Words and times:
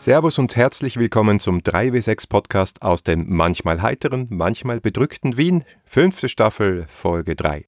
Servus 0.00 0.38
und 0.38 0.56
herzlich 0.56 0.96
willkommen 0.96 1.40
zum 1.40 1.58
3W6 1.58 2.26
Podcast 2.26 2.80
aus 2.80 3.02
dem 3.02 3.26
manchmal 3.28 3.82
heiteren, 3.82 4.28
manchmal 4.30 4.80
bedrückten 4.80 5.36
Wien, 5.36 5.62
fünfte 5.84 6.30
Staffel, 6.30 6.86
Folge 6.88 7.36
3. 7.36 7.66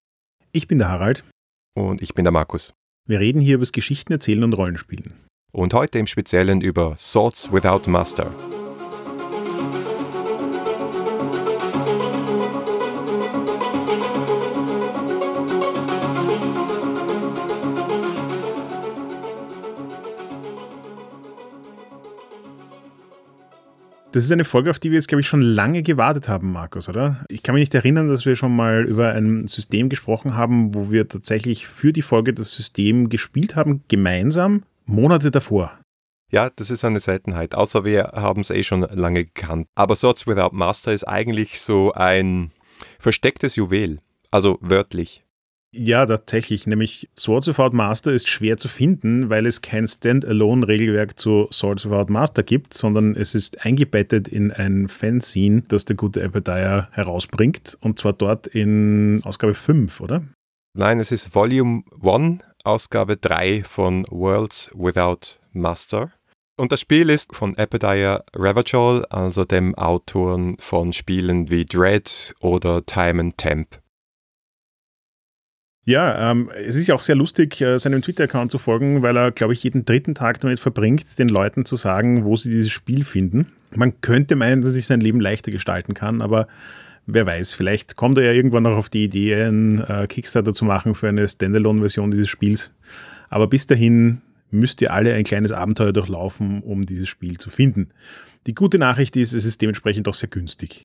Ich 0.51 0.67
bin 0.67 0.79
der 0.79 0.89
Harald. 0.89 1.25
Und 1.75 2.01
ich 2.01 2.15
bin 2.15 2.25
der 2.25 2.33
Markus. 2.33 2.73
Wir 3.07 3.21
reden 3.21 3.43
hier 3.43 3.57
über 3.57 3.63
das 3.63 3.73
Geschichten 3.73 4.15
erzählen 4.15 4.45
und 4.45 4.55
Rollenspielen. 4.55 5.13
Und 5.53 5.75
heute 5.75 5.99
im 5.99 6.07
Speziellen 6.07 6.63
über 6.63 6.95
Swords 6.97 7.53
Without 7.53 7.91
Master. 7.91 8.35
Das 24.13 24.25
ist 24.25 24.33
eine 24.33 24.45
Folge, 24.45 24.69
auf 24.69 24.79
die 24.79 24.91
wir 24.91 24.97
jetzt, 24.97 25.09
glaube 25.09 25.23
ich, 25.23 25.27
schon 25.27 25.41
lange 25.41 25.83
gewartet 25.83 26.29
haben, 26.29 26.53
Markus, 26.53 26.91
oder? 26.91 27.25
Ich 27.31 27.43
kann 27.43 27.55
mich 27.55 27.63
nicht 27.63 27.75
erinnern, 27.75 28.09
dass 28.09 28.27
wir 28.27 28.37
schon 28.37 28.55
mal 28.55 28.85
über 28.85 29.13
ein 29.15 29.47
System 29.47 29.89
gesprochen 29.89 30.37
haben, 30.37 30.75
wo 30.75 30.91
wir 30.91 31.09
tatsächlich 31.09 31.67
für 31.67 31.95
die 31.95 32.03
Folge 32.03 32.35
das 32.35 32.53
System 32.53 33.09
gespielt 33.09 33.57
haben, 33.57 33.85
gemeinsam, 33.89 34.65
Monate 34.85 35.31
davor. 35.31 35.79
Ja, 36.31 36.51
das 36.51 36.71
ist 36.71 36.85
eine 36.85 37.01
Seltenheit, 37.01 37.55
außer 37.55 37.87
wir 37.87 38.13
haben 38.13 38.43
es 38.43 38.51
eh 38.51 38.63
schon 38.63 38.83
lange 38.83 39.25
gekannt. 39.25 39.67
Aber 39.75 39.97
Swords 39.97 40.27
Without 40.27 40.51
Master 40.53 40.93
ist 40.93 41.05
eigentlich 41.05 41.59
so 41.59 41.93
ein 41.93 42.53
verstecktes 42.99 43.57
Juwel, 43.57 44.01
also 44.31 44.59
wörtlich. 44.61 45.22
Ja, 45.75 46.05
tatsächlich. 46.05 46.67
Nämlich 46.67 47.09
Swords 47.19 47.49
Without 47.49 47.71
Master 47.73 48.13
ist 48.13 48.29
schwer 48.29 48.59
zu 48.59 48.69
finden, 48.69 49.31
weil 49.31 49.47
es 49.47 49.63
kein 49.63 49.89
Standalone-Regelwerk 49.89 51.19
zu 51.19 51.49
Swords 51.51 51.87
Without 51.87 52.13
Master 52.13 52.43
gibt, 52.43 52.75
sondern 52.75 53.17
es 53.17 53.35
ist 53.35 53.65
eingebettet 53.65 54.29
in 54.29 54.53
ein 54.53 54.89
Fanzine, 54.89 55.63
das 55.69 55.87
der 55.87 55.97
gute 55.97 56.23
Abadiah 56.23 56.89
herausbringt. 56.93 57.79
Und 57.81 57.99
zwar 57.99 58.13
dort 58.13 58.47
in 58.47 59.23
Ausgabe 59.25 59.55
5, 59.55 60.01
oder? 60.03 60.23
Nein, 60.75 61.01
es 61.01 61.11
ist 61.11 61.35
Volume 61.35 61.85
1, 62.03 62.45
Ausgabe 62.65 63.17
3 63.17 63.65
von 63.65 64.07
Worlds 64.11 64.71
Without 64.75 65.41
Master. 65.53 66.13
Und 66.59 66.71
das 66.71 66.81
Spiel 66.81 67.09
ist 67.09 67.35
von 67.35 67.57
Abadiah 67.57 68.23
Ravachol, 68.37 69.07
also 69.07 69.45
dem 69.45 69.75
Autoren 69.75 70.57
von 70.59 70.93
Spielen 70.93 71.51
wie 71.51 71.65
Dread 71.65 72.35
oder 72.41 72.85
Time 72.85 73.21
and 73.21 73.39
Temp. 73.39 73.82
Ja, 75.85 76.31
ähm, 76.31 76.49
es 76.55 76.77
ist 76.77 76.87
ja 76.87 76.95
auch 76.95 77.03
sehr 77.03 77.17
lustig, 77.17 77.61
äh, 77.61 77.77
seinem 77.77 78.03
Twitter-Account 78.03 78.53
zu 78.53 78.59
folgen, 78.59 79.03
weil 79.03 79.17
er, 79.17 79.33
glaube 79.33 79.53
ich, 79.53 79.65
jeden 79.65 79.85
dritten 79.85 80.15
Tag 80.15 80.39
damit 80.41 80.61
verbringt, 80.61 81.19
den 81.19 81.29
Leuten 81.29 81.65
zu 81.65 81.75
sagen, 81.75 82.25
wo 82.25 82.37
sie 82.37 82.51
dieses 82.51 82.71
Spiel 82.71 83.05
finden. 83.05 83.49
Man 83.75 84.01
könnte 84.01 84.37
meinen, 84.37 84.63
dass 84.63 84.77
ich 84.77 84.87
sein 84.87 85.01
Leben 85.01 85.21
leichter 85.21 85.51
gestalten 85.51 85.95
kann, 85.95 86.23
aber 86.23 86.47
wer 87.07 87.27
weiß, 87.27 87.55
vielleicht 87.55 87.97
kommt 87.97 88.17
er 88.19 88.25
ja 88.25 88.33
irgendwann 88.33 88.63
noch 88.63 88.77
auf 88.77 88.91
die 88.91 89.05
Idee, 89.05 89.35
einen 89.43 89.81
äh, 89.81 90.07
Kickstarter 90.07 90.53
zu 90.53 90.65
machen 90.65 90.95
für 90.95 91.09
eine 91.09 91.29
Standalone-Version 91.29 92.13
dieses 92.13 92.29
Spiels. 92.29 92.73
Aber 93.29 93.49
bis 93.49 93.67
dahin 93.67 94.23
müsst 94.53 94.83
ihr 94.83 94.93
alle 94.93 95.15
ein 95.15 95.25
kleines 95.25 95.51
Abenteuer 95.51 95.93
durchlaufen, 95.93 96.63
um 96.63 96.83
dieses 96.83 97.09
Spiel 97.09 97.39
zu 97.39 97.51
finden. 97.51 97.89
Die 98.47 98.55
gute 98.55 98.79
Nachricht 98.79 99.17
ist, 99.17 99.33
es 99.33 99.45
ist 99.45 99.61
dementsprechend 99.61 100.07
auch 100.07 100.15
sehr 100.15 100.29
günstig. 100.29 100.85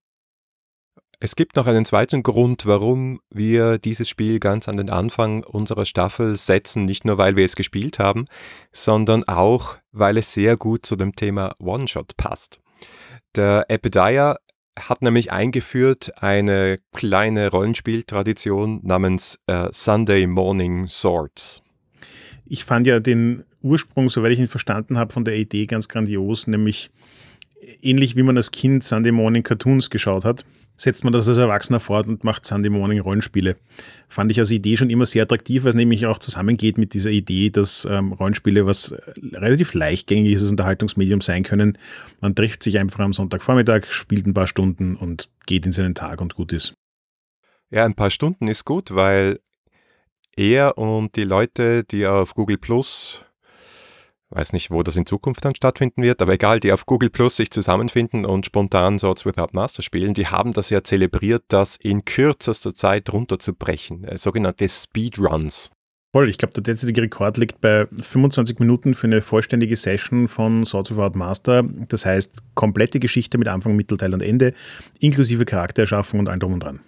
Es 1.19 1.35
gibt 1.35 1.55
noch 1.55 1.65
einen 1.65 1.83
zweiten 1.83 2.21
Grund, 2.21 2.67
warum 2.67 3.21
wir 3.31 3.79
dieses 3.79 4.07
Spiel 4.07 4.39
ganz 4.39 4.67
an 4.67 4.77
den 4.77 4.91
Anfang 4.91 5.43
unserer 5.43 5.85
Staffel 5.85 6.37
setzen, 6.37 6.85
nicht 6.85 7.05
nur 7.05 7.17
weil 7.17 7.35
wir 7.35 7.43
es 7.43 7.55
gespielt 7.55 7.97
haben, 7.97 8.25
sondern 8.71 9.27
auch, 9.27 9.77
weil 9.91 10.17
es 10.17 10.31
sehr 10.31 10.57
gut 10.57 10.85
zu 10.85 10.95
dem 10.95 11.15
Thema 11.15 11.55
One-Shot 11.57 12.17
passt. 12.17 12.61
Der 13.35 13.65
Epidaya 13.67 14.37
hat 14.77 15.01
nämlich 15.01 15.31
eingeführt 15.31 16.11
eine 16.21 16.77
kleine 16.93 17.49
Rollenspieltradition 17.49 18.81
namens 18.83 19.39
äh, 19.47 19.69
Sunday 19.71 20.27
Morning 20.27 20.87
Swords. 20.87 21.63
Ich 22.45 22.63
fand 22.63 22.85
ja 22.85 22.99
den 22.99 23.43
Ursprung, 23.63 24.09
soweit 24.09 24.33
ich 24.33 24.39
ihn 24.39 24.47
verstanden 24.47 24.99
habe, 24.99 25.11
von 25.11 25.25
der 25.25 25.35
Idee 25.35 25.65
ganz 25.65 25.89
grandios, 25.89 26.45
nämlich 26.45 26.91
ähnlich 27.81 28.15
wie 28.15 28.21
man 28.21 28.37
als 28.37 28.51
Kind 28.51 28.83
Sunday 28.83 29.11
Morning 29.11 29.41
Cartoons 29.41 29.89
geschaut 29.89 30.23
hat 30.23 30.45
setzt 30.77 31.03
man 31.03 31.11
das 31.11 31.27
als 31.27 31.37
Erwachsener 31.37 31.79
fort 31.79 32.07
und 32.07 32.23
macht 32.23 32.45
Sunday 32.45 32.69
Morning 32.69 32.99
Rollenspiele. 32.99 33.57
Fand 34.07 34.31
ich 34.31 34.39
als 34.39 34.51
Idee 34.51 34.77
schon 34.77 34.89
immer 34.89 35.05
sehr 35.05 35.23
attraktiv, 35.23 35.63
weil 35.63 35.69
es 35.69 35.75
nämlich 35.75 36.05
auch 36.05 36.19
zusammengeht 36.19 36.77
mit 36.77 36.93
dieser 36.93 37.09
Idee, 37.09 37.49
dass 37.49 37.85
ähm, 37.89 38.13
Rollenspiele 38.13 38.65
was 38.65 38.95
relativ 39.33 39.73
leichtgängiges 39.73 40.49
Unterhaltungsmedium 40.49 41.21
sein 41.21 41.43
können. 41.43 41.77
Man 42.21 42.35
trifft 42.35 42.63
sich 42.63 42.77
einfach 42.79 42.99
am 42.99 43.13
Sonntagvormittag, 43.13 43.91
spielt 43.91 44.27
ein 44.27 44.33
paar 44.33 44.47
Stunden 44.47 44.95
und 44.95 45.29
geht 45.47 45.65
in 45.65 45.71
seinen 45.71 45.95
Tag 45.95 46.21
und 46.21 46.35
gut 46.35 46.53
ist. 46.53 46.75
Ja, 47.69 47.83
ein 47.83 47.95
paar 47.95 48.11
Stunden 48.11 48.47
ist 48.47 48.63
gut, 48.63 48.95
weil 48.95 49.39
er 50.35 50.77
und 50.77 51.15
die 51.15 51.23
Leute, 51.23 51.83
die 51.83 52.05
auf 52.05 52.35
Google 52.35 52.57
Plus 52.57 53.25
weiß 54.29 54.53
nicht, 54.53 54.71
wo 54.71 54.83
das 54.83 54.95
in 54.95 55.05
Zukunft 55.05 55.45
dann 55.45 55.55
stattfinden 55.55 56.01
wird, 56.01 56.21
aber 56.21 56.33
egal, 56.33 56.59
die 56.59 56.71
auf 56.71 56.85
Google 56.85 57.09
Plus 57.09 57.37
sich 57.37 57.51
zusammenfinden 57.51 58.25
und 58.25 58.45
spontan 58.45 58.99
Swords 58.99 59.25
Without 59.25 59.49
Master 59.53 59.81
spielen, 59.81 60.13
die 60.13 60.27
haben 60.27 60.53
das 60.53 60.69
ja 60.69 60.83
zelebriert, 60.83 61.43
das 61.47 61.75
in 61.77 62.05
kürzester 62.05 62.75
Zeit 62.75 63.11
runterzubrechen, 63.11 64.03
äh, 64.03 64.17
sogenannte 64.17 64.67
Speedruns. 64.67 65.71
Voll, 66.13 66.29
ich 66.29 66.37
glaube, 66.37 66.53
der 66.53 66.63
derzeitige 66.63 67.01
Rekord 67.01 67.37
liegt 67.37 67.61
bei 67.61 67.85
25 67.99 68.59
Minuten 68.59 68.93
für 68.93 69.07
eine 69.07 69.21
vollständige 69.21 69.75
Session 69.75 70.27
von 70.27 70.63
Swords 70.63 70.91
Without 70.91 71.17
Master. 71.17 71.63
Das 71.63 72.05
heißt, 72.05 72.55
komplette 72.55 72.99
Geschichte 72.99 73.37
mit 73.37 73.47
Anfang, 73.47 73.75
Mittelteil 73.75 74.13
und 74.13 74.21
Ende, 74.21 74.53
inklusive 74.99 75.45
Charaktererschaffung 75.45 76.21
und 76.21 76.29
allem 76.29 76.39
drum 76.39 76.53
und 76.53 76.63
dran 76.63 76.79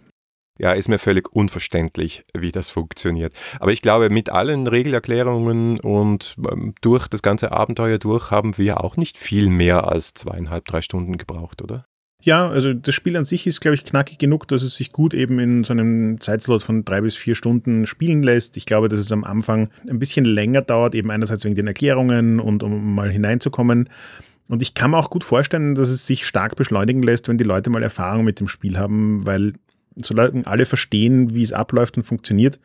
ja, 0.59 0.73
ist 0.73 0.89
mir 0.89 0.99
völlig 0.99 1.33
unverständlich, 1.33 2.23
wie 2.37 2.51
das 2.51 2.69
funktioniert. 2.69 3.33
Aber 3.59 3.71
ich 3.71 3.81
glaube, 3.81 4.09
mit 4.09 4.29
allen 4.29 4.67
Regelerklärungen 4.67 5.79
und 5.79 6.35
ähm, 6.51 6.75
durch 6.81 7.07
das 7.07 7.21
ganze 7.21 7.51
Abenteuer 7.51 7.97
durch 7.97 8.29
haben 8.29 8.57
wir 8.57 8.83
auch 8.83 8.97
nicht 8.97 9.17
viel 9.17 9.49
mehr 9.49 9.87
als 9.87 10.13
zweieinhalb, 10.13 10.65
drei 10.65 10.81
Stunden 10.81 11.17
gebraucht, 11.17 11.61
oder? 11.61 11.85
Ja, 12.21 12.49
also 12.49 12.73
das 12.73 12.93
Spiel 12.93 13.15
an 13.15 13.23
sich 13.23 13.47
ist, 13.47 13.61
glaube 13.61 13.75
ich, 13.75 13.85
knackig 13.85 14.17
genug, 14.17 14.45
dass 14.49 14.61
es 14.61 14.75
sich 14.75 14.91
gut 14.91 15.13
eben 15.13 15.39
in 15.39 15.63
so 15.63 15.71
einem 15.71 16.19
Zeitslot 16.19 16.61
von 16.61 16.83
drei 16.83 16.99
bis 16.99 17.15
vier 17.15 17.33
Stunden 17.33 17.87
spielen 17.87 18.23
lässt. 18.23 18.57
Ich 18.57 18.65
glaube, 18.65 18.89
dass 18.89 18.99
es 18.99 19.13
am 19.13 19.23
Anfang 19.23 19.69
ein 19.89 19.99
bisschen 19.99 20.25
länger 20.25 20.61
dauert, 20.61 20.95
eben 20.95 21.11
einerseits 21.11 21.45
wegen 21.45 21.55
den 21.55 21.67
Erklärungen 21.67 22.41
und 22.41 22.61
um 22.61 22.93
mal 22.93 23.09
hineinzukommen. 23.09 23.89
Und 24.49 24.61
ich 24.61 24.73
kann 24.73 24.91
mir 24.91 24.97
auch 24.97 25.11
gut 25.11 25.23
vorstellen, 25.23 25.75
dass 25.75 25.89
es 25.89 26.05
sich 26.07 26.27
stark 26.27 26.57
beschleunigen 26.57 27.03
lässt, 27.03 27.29
wenn 27.29 27.37
die 27.37 27.45
Leute 27.45 27.69
mal 27.69 27.83
Erfahrung 27.83 28.25
mit 28.25 28.41
dem 28.41 28.49
Spiel 28.49 28.77
haben, 28.77 29.25
weil 29.25 29.53
solange 29.95 30.45
alle 30.45 30.65
verstehen, 30.65 31.33
wie 31.33 31.41
es 31.41 31.53
abläuft 31.53 31.97
und 31.97 32.03
funktioniert, 32.03 32.59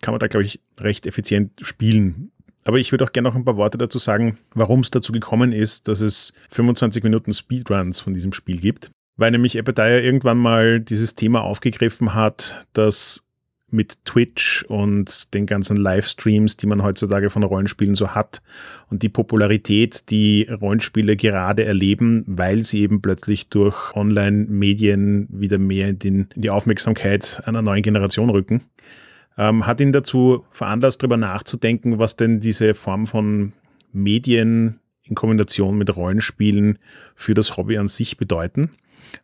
kann 0.00 0.12
man 0.12 0.18
da, 0.18 0.26
glaube 0.26 0.44
ich, 0.44 0.60
recht 0.78 1.06
effizient 1.06 1.52
spielen. 1.62 2.32
Aber 2.64 2.78
ich 2.78 2.92
würde 2.92 3.04
auch 3.04 3.12
gerne 3.12 3.28
noch 3.28 3.34
ein 3.34 3.44
paar 3.44 3.56
Worte 3.56 3.78
dazu 3.78 3.98
sagen, 3.98 4.38
warum 4.54 4.80
es 4.80 4.90
dazu 4.90 5.12
gekommen 5.12 5.52
ist, 5.52 5.88
dass 5.88 6.00
es 6.00 6.32
25 6.50 7.02
Minuten 7.02 7.32
Speedruns 7.32 8.00
von 8.00 8.14
diesem 8.14 8.32
Spiel 8.32 8.60
gibt. 8.60 8.90
Weil 9.16 9.30
nämlich 9.30 9.56
Epidaya 9.56 9.98
irgendwann 9.98 10.38
mal 10.38 10.80
dieses 10.80 11.14
Thema 11.14 11.42
aufgegriffen 11.42 12.14
hat, 12.14 12.64
dass 12.72 13.24
mit 13.72 14.04
Twitch 14.04 14.64
und 14.68 15.32
den 15.34 15.46
ganzen 15.46 15.76
Livestreams, 15.76 16.56
die 16.56 16.66
man 16.66 16.82
heutzutage 16.82 17.30
von 17.30 17.42
Rollenspielen 17.42 17.94
so 17.94 18.10
hat 18.10 18.42
und 18.90 19.02
die 19.02 19.08
Popularität, 19.08 20.10
die 20.10 20.44
Rollenspiele 20.44 21.16
gerade 21.16 21.64
erleben, 21.64 22.24
weil 22.26 22.64
sie 22.64 22.80
eben 22.80 23.00
plötzlich 23.00 23.48
durch 23.48 23.94
Online-Medien 23.94 25.28
wieder 25.30 25.58
mehr 25.58 25.88
in, 25.88 25.98
den, 25.98 26.28
in, 26.34 26.42
die 26.42 26.50
Aufmerksamkeit 26.50 27.42
einer 27.46 27.62
neuen 27.62 27.82
Generation 27.82 28.30
rücken, 28.30 28.62
ähm, 29.38 29.66
hat 29.66 29.80
ihn 29.80 29.92
dazu 29.92 30.44
veranlasst, 30.50 31.02
darüber 31.02 31.16
nachzudenken, 31.16 31.98
was 31.98 32.16
denn 32.16 32.40
diese 32.40 32.74
Form 32.74 33.06
von 33.06 33.52
Medien 33.92 34.80
in 35.04 35.14
Kombination 35.14 35.78
mit 35.78 35.96
Rollenspielen 35.96 36.78
für 37.14 37.34
das 37.34 37.56
Hobby 37.56 37.78
an 37.78 37.88
sich 37.88 38.16
bedeuten. 38.18 38.70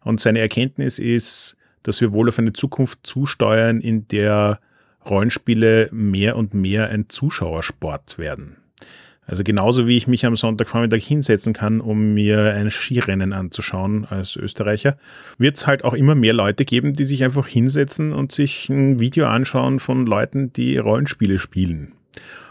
Und 0.05 0.21
seine 0.21 0.41
Erkenntnis 0.41 0.99
ist, 0.99 1.58
dass 1.83 2.01
wir 2.01 2.13
wohl 2.13 2.29
auf 2.29 2.39
eine 2.39 2.53
Zukunft 2.53 3.01
zusteuern, 3.03 3.81
in 3.81 4.09
der 4.09 4.61
Rollenspiele 5.05 5.89
mehr 5.93 6.37
und 6.37 6.55
mehr 6.55 6.91
ein 6.91 7.09
Zuschauersport 7.09 8.19
werden. 8.19 8.57
Also 9.29 9.45
genauso 9.45 9.87
wie 9.87 9.99
ich 9.99 10.07
mich 10.07 10.25
am 10.25 10.37
Sonntagvormittag 10.37 11.03
hinsetzen 11.03 11.53
kann, 11.53 11.83
um 11.83 12.15
mir 12.15 12.55
ein 12.55 12.71
Skirennen 12.71 13.35
anzuschauen 13.35 14.07
als 14.07 14.37
Österreicher, 14.37 14.97
wird 15.37 15.59
es 15.59 15.67
halt 15.67 15.85
auch 15.85 15.93
immer 15.93 16.15
mehr 16.15 16.33
Leute 16.33 16.65
geben, 16.65 16.95
die 16.95 17.05
sich 17.05 17.23
einfach 17.25 17.47
hinsetzen 17.47 18.15
und 18.15 18.33
sich 18.33 18.71
ein 18.71 19.01
Video 19.01 19.27
anschauen 19.27 19.81
von 19.81 20.07
Leuten, 20.07 20.51
die 20.55 20.79
Rollenspiele 20.79 21.39
spielen. 21.39 21.93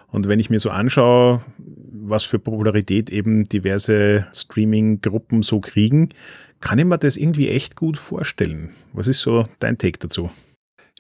Und 0.10 0.28
wenn 0.28 0.40
ich 0.40 0.52
mir 0.52 0.60
so 0.60 0.70
anschaue, 0.70 1.42
was 1.58 2.26
für 2.26 2.38
Popularität 2.38 3.10
eben 3.10 3.50
diverse 3.50 4.28
Streaming-Gruppen 4.32 5.42
so 5.42 5.60
kriegen, 5.60 6.10
kann 6.60 6.80
ich 6.80 6.86
mir 6.86 6.98
das 6.98 7.18
irgendwie 7.18 7.50
echt 7.50 7.76
gut 7.76 7.98
vorstellen. 7.98 8.74
Was 8.94 9.08
ist 9.08 9.22
so 9.22 9.48
dein 9.60 9.78
Take 9.78 10.00
dazu? 10.00 10.30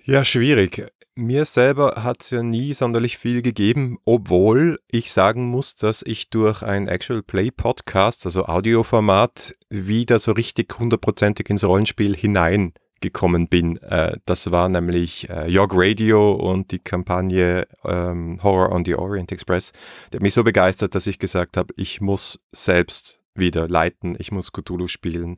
Ja, 0.04 0.24
schwierig. 0.24 0.88
Mir 1.20 1.46
selber 1.46 2.04
hat 2.04 2.22
es 2.22 2.30
ja 2.30 2.44
nie 2.44 2.74
sonderlich 2.74 3.18
viel 3.18 3.42
gegeben, 3.42 3.98
obwohl 4.06 4.80
ich 4.92 5.12
sagen 5.12 5.48
muss, 5.48 5.74
dass 5.74 6.04
ich 6.04 6.30
durch 6.30 6.62
ein 6.62 6.88
Actual 6.88 7.24
Play 7.24 7.50
Podcast, 7.50 8.24
also 8.28 8.46
Audioformat, 8.46 9.56
wieder 9.68 10.20
so 10.20 10.34
richtig 10.34 10.78
hundertprozentig 10.78 11.50
ins 11.50 11.64
Rollenspiel 11.64 12.16
hineingekommen 12.16 13.48
bin. 13.48 13.78
Äh, 13.78 14.18
das 14.26 14.52
war 14.52 14.70
nämlich 14.70 15.28
äh, 15.32 15.50
Yog 15.50 15.72
Radio 15.74 16.34
und 16.34 16.72
die 16.72 16.78
Kampagne 16.78 17.68
ähm, 17.84 18.38
Horror 18.44 18.72
on 18.72 18.86
the 18.86 18.94
Orient 18.94 19.32
Express. 19.32 19.72
Der 20.12 20.20
hat 20.20 20.24
mich 20.24 20.36
so 20.36 20.44
begeistert, 20.44 20.94
dass 20.94 21.08
ich 21.08 21.18
gesagt 21.18 21.58
habe, 21.58 21.74
ich 21.78 22.00
muss 22.00 22.40
selbst 22.52 23.22
wieder 23.38 23.68
leiten, 23.68 24.16
ich 24.20 24.32
muss 24.32 24.52
Cthulhu 24.52 24.88
spielen. 24.88 25.38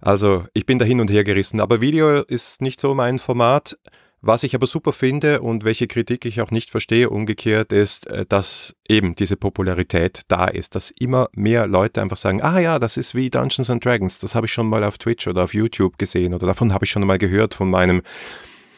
Also 0.00 0.44
ich 0.52 0.66
bin 0.66 0.78
da 0.78 0.84
hin 0.84 1.00
und 1.00 1.10
her 1.10 1.24
gerissen, 1.24 1.60
aber 1.60 1.80
Video 1.80 2.20
ist 2.20 2.60
nicht 2.60 2.80
so 2.80 2.94
mein 2.94 3.18
Format. 3.18 3.78
Was 4.26 4.42
ich 4.42 4.54
aber 4.54 4.66
super 4.66 4.94
finde 4.94 5.42
und 5.42 5.64
welche 5.64 5.86
Kritik 5.86 6.24
ich 6.24 6.40
auch 6.40 6.50
nicht 6.50 6.70
verstehe, 6.70 7.10
umgekehrt, 7.10 7.72
ist, 7.74 8.06
äh, 8.06 8.24
dass 8.26 8.74
eben 8.88 9.14
diese 9.14 9.36
Popularität 9.36 10.22
da 10.28 10.46
ist, 10.46 10.74
dass 10.74 10.90
immer 10.98 11.28
mehr 11.32 11.66
Leute 11.66 12.00
einfach 12.00 12.16
sagen, 12.16 12.40
ah 12.40 12.58
ja, 12.58 12.78
das 12.78 12.96
ist 12.96 13.14
wie 13.14 13.28
Dungeons 13.28 13.68
and 13.68 13.84
Dragons, 13.84 14.20
das 14.20 14.34
habe 14.34 14.46
ich 14.46 14.52
schon 14.52 14.66
mal 14.66 14.82
auf 14.82 14.96
Twitch 14.96 15.28
oder 15.28 15.44
auf 15.44 15.52
YouTube 15.52 15.98
gesehen 15.98 16.32
oder 16.32 16.46
davon 16.46 16.72
habe 16.72 16.86
ich 16.86 16.90
schon 16.90 17.06
mal 17.06 17.18
gehört 17.18 17.52
von 17.52 17.68
meinem, 17.68 18.00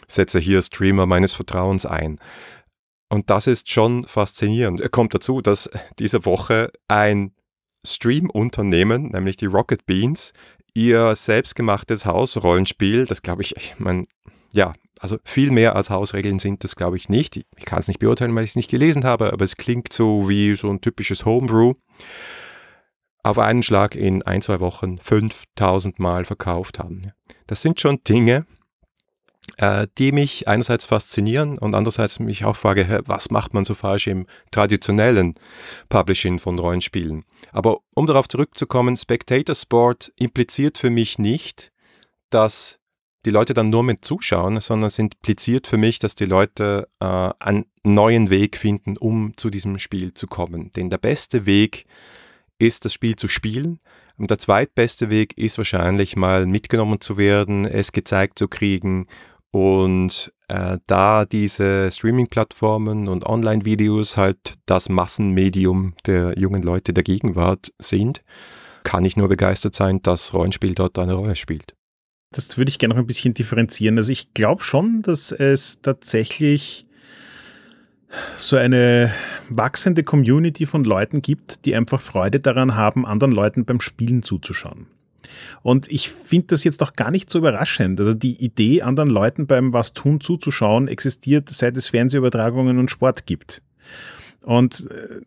setze 0.09 0.41
hier 0.41 0.63
Streamer 0.63 1.07
meines 1.07 1.35
Vertrauens 1.35 1.87
ein. 1.87 2.19
Und 3.09 3.31
das 3.31 3.47
ist 3.47 3.71
schon 3.71 4.05
faszinierend. 4.05 4.81
Er 4.81 4.89
Kommt 4.89 5.15
dazu, 5.15 5.41
dass 5.41 5.71
diese 6.01 6.25
Woche 6.25 6.73
ein 6.89 7.31
Stream-Unternehmen, 7.95 9.11
nämlich 9.11 9.37
die 9.37 9.47
Rocket 9.47 9.87
Beans, 9.87 10.33
ihr 10.75 11.17
selbstgemachtes 11.17 12.05
Hausrollenspiel, 12.05 13.07
das 13.07 13.23
glaube 13.23 13.43
ich, 13.43 13.57
ich 13.57 13.79
meine, 13.79 14.07
ja, 14.53 14.75
also 15.01 15.19
viel 15.25 15.51
mehr 15.51 15.77
als 15.77 15.91
Hausregeln 15.91 16.39
sind 16.39 16.65
das, 16.65 16.77
glaube 16.77 16.97
ich, 16.97 17.09
nicht. 17.09 17.37
Ich 17.37 17.65
kann 17.65 17.79
es 17.79 17.89
nicht 17.89 17.99
beurteilen, 17.99 18.35
weil 18.35 18.45
ich 18.45 18.51
es 18.51 18.57
nicht 18.57 18.71
gelesen 18.71 19.05
habe, 19.05 19.33
aber 19.33 19.45
es 19.45 19.57
klingt 19.57 19.93
so 19.93 20.29
wie 20.29 20.57
so 20.57 20.71
ein 20.71 20.81
typisches 20.81 21.25
Homebrew. 21.25 21.75
Auf 23.23 23.39
einen 23.39 23.63
Schlag 23.63 23.95
in 23.95 24.23
ein, 24.23 24.41
zwei 24.41 24.61
Wochen 24.61 24.99
5000 24.99 25.99
Mal 25.99 26.25
verkauft 26.25 26.79
haben. 26.79 27.13
Das 27.47 27.61
sind 27.61 27.81
schon 27.81 27.99
Dinge, 28.09 28.47
äh, 29.59 29.87
die 29.99 30.13
mich 30.13 30.49
einerseits 30.49 30.87
faszinieren 30.87 31.59
und 31.59 31.75
andererseits 31.75 32.19
mich 32.19 32.45
auch 32.45 32.57
frage, 32.57 33.03
was 33.07 33.31
macht 33.31 33.55
man 33.55 33.65
so 33.65 33.75
falsch 33.75 34.07
im 34.07 34.27
traditionellen 34.51 35.35
Publishing 35.89 36.39
von 36.39 36.59
Rollenspielen? 36.59 37.25
Aber 37.53 37.79
um 37.95 38.07
darauf 38.07 38.29
zurückzukommen, 38.29 38.97
Spectator 38.97 39.55
Sport 39.55 40.13
impliziert 40.19 40.79
für 40.79 40.91
mich 40.91 41.19
nicht, 41.19 41.73
dass 42.31 42.79
die 43.25 43.31
Leute 43.31 43.55
dann 43.55 43.71
nur 43.71 43.83
mit 43.83 44.05
zuschauen, 44.05 44.61
sondern 44.61 44.89
es 44.89 44.99
impliziert 44.99 45.67
für 45.67 45.77
mich, 45.77 45.99
dass 45.99 46.15
die 46.15 46.27
Leute 46.27 46.89
äh, 47.01 47.31
einen 47.41 47.67
neuen 47.83 48.31
Weg 48.31 48.57
finden, 48.57 48.97
um 48.97 49.37
zu 49.37 49.51
diesem 49.51 49.79
Spiel 49.79 50.15
zu 50.15 50.29
kommen. 50.29 50.71
Denn 50.73 50.91
der 50.91 50.99
beste 50.99 51.45
Weg 51.45 51.87
ist, 52.59 52.85
das 52.85 52.93
Spiel 52.93 53.17
zu 53.17 53.27
spielen. 53.29 53.81
Und 54.17 54.31
der 54.31 54.39
zweitbeste 54.39 55.11
Weg 55.11 55.37
ist 55.37 55.59
wahrscheinlich 55.59 56.17
mal 56.17 56.47
mitgenommen 56.47 57.01
zu 57.01 57.19
werden, 57.19 57.67
es 57.67 57.93
gezeigt 57.93 58.39
zu 58.39 58.49
kriegen. 58.49 59.09
Und 59.51 60.33
äh, 60.49 60.79
da 60.87 61.25
diese 61.25 61.91
Streaming-Plattformen 61.91 63.09
und 63.09 63.27
Online-Videos 63.27 64.17
halt 64.17 64.55
das 64.67 64.89
Massenmedium 64.89 65.95
der 66.07 66.39
jungen 66.39 66.63
Leute 66.63 66.93
der 66.93 67.05
Gegenwart 67.05 67.73
sind, 67.79 68.23
kann 68.85 69.05
ich 69.05 69.17
nur 69.17 69.29
begeistert 69.29 69.75
sein, 69.75 70.01
dass 70.03 70.33
Rollenspiel 70.33 70.75
dort 70.75 70.99
eine 70.99 71.15
Rolle 71.15 71.37
spielt. 71.37 71.75
Das 72.31 72.57
würde 72.59 72.69
ich 72.69 72.79
gerne 72.79 72.95
noch 72.95 73.03
ein 73.03 73.07
bisschen 73.07 73.35
differenzieren. 73.35 73.97
Also 73.97 74.13
ich 74.13 74.35
glaube 74.35 74.63
schon, 74.63 75.03
dass 75.03 75.33
es 75.33 75.81
tatsächlich 75.81 76.87
so 78.37 78.57
eine 78.57 79.13
wachsende 79.49 80.05
Community 80.05 80.67
von 80.67 80.85
Leuten 80.85 81.23
gibt, 81.23 81.65
die 81.65 81.75
einfach 81.75 82.01
Freude 82.01 82.41
daran 82.41 82.77
haben, 82.77 83.07
anderen 83.07 83.33
Leuten 83.33 83.65
beim 83.65 83.81
Spielen 83.81 84.23
zuzuschauen. 84.23 84.87
Und 85.63 85.91
ich 85.91 86.11
finde 86.11 86.49
das 86.49 86.65
jetzt 86.65 86.83
auch 86.83 86.95
gar 86.95 87.11
nicht 87.11 87.31
so 87.31 87.39
überraschend. 87.39 87.99
Also 88.01 88.15
die 88.15 88.43
Idee, 88.43 88.83
anderen 88.83 89.11
Leuten 89.11 89.47
beim 89.47 89.73
Was 89.73 89.93
tun 89.93 90.21
zuzuschauen, 90.21 90.89
existiert 90.89 91.49
seit 91.49 91.77
es 91.77 91.89
Fernsehübertragungen 91.89 92.79
und 92.79 92.91
Sport 92.91 93.27
gibt. 93.27 93.63
Und 94.43 94.89
äh, 94.91 95.21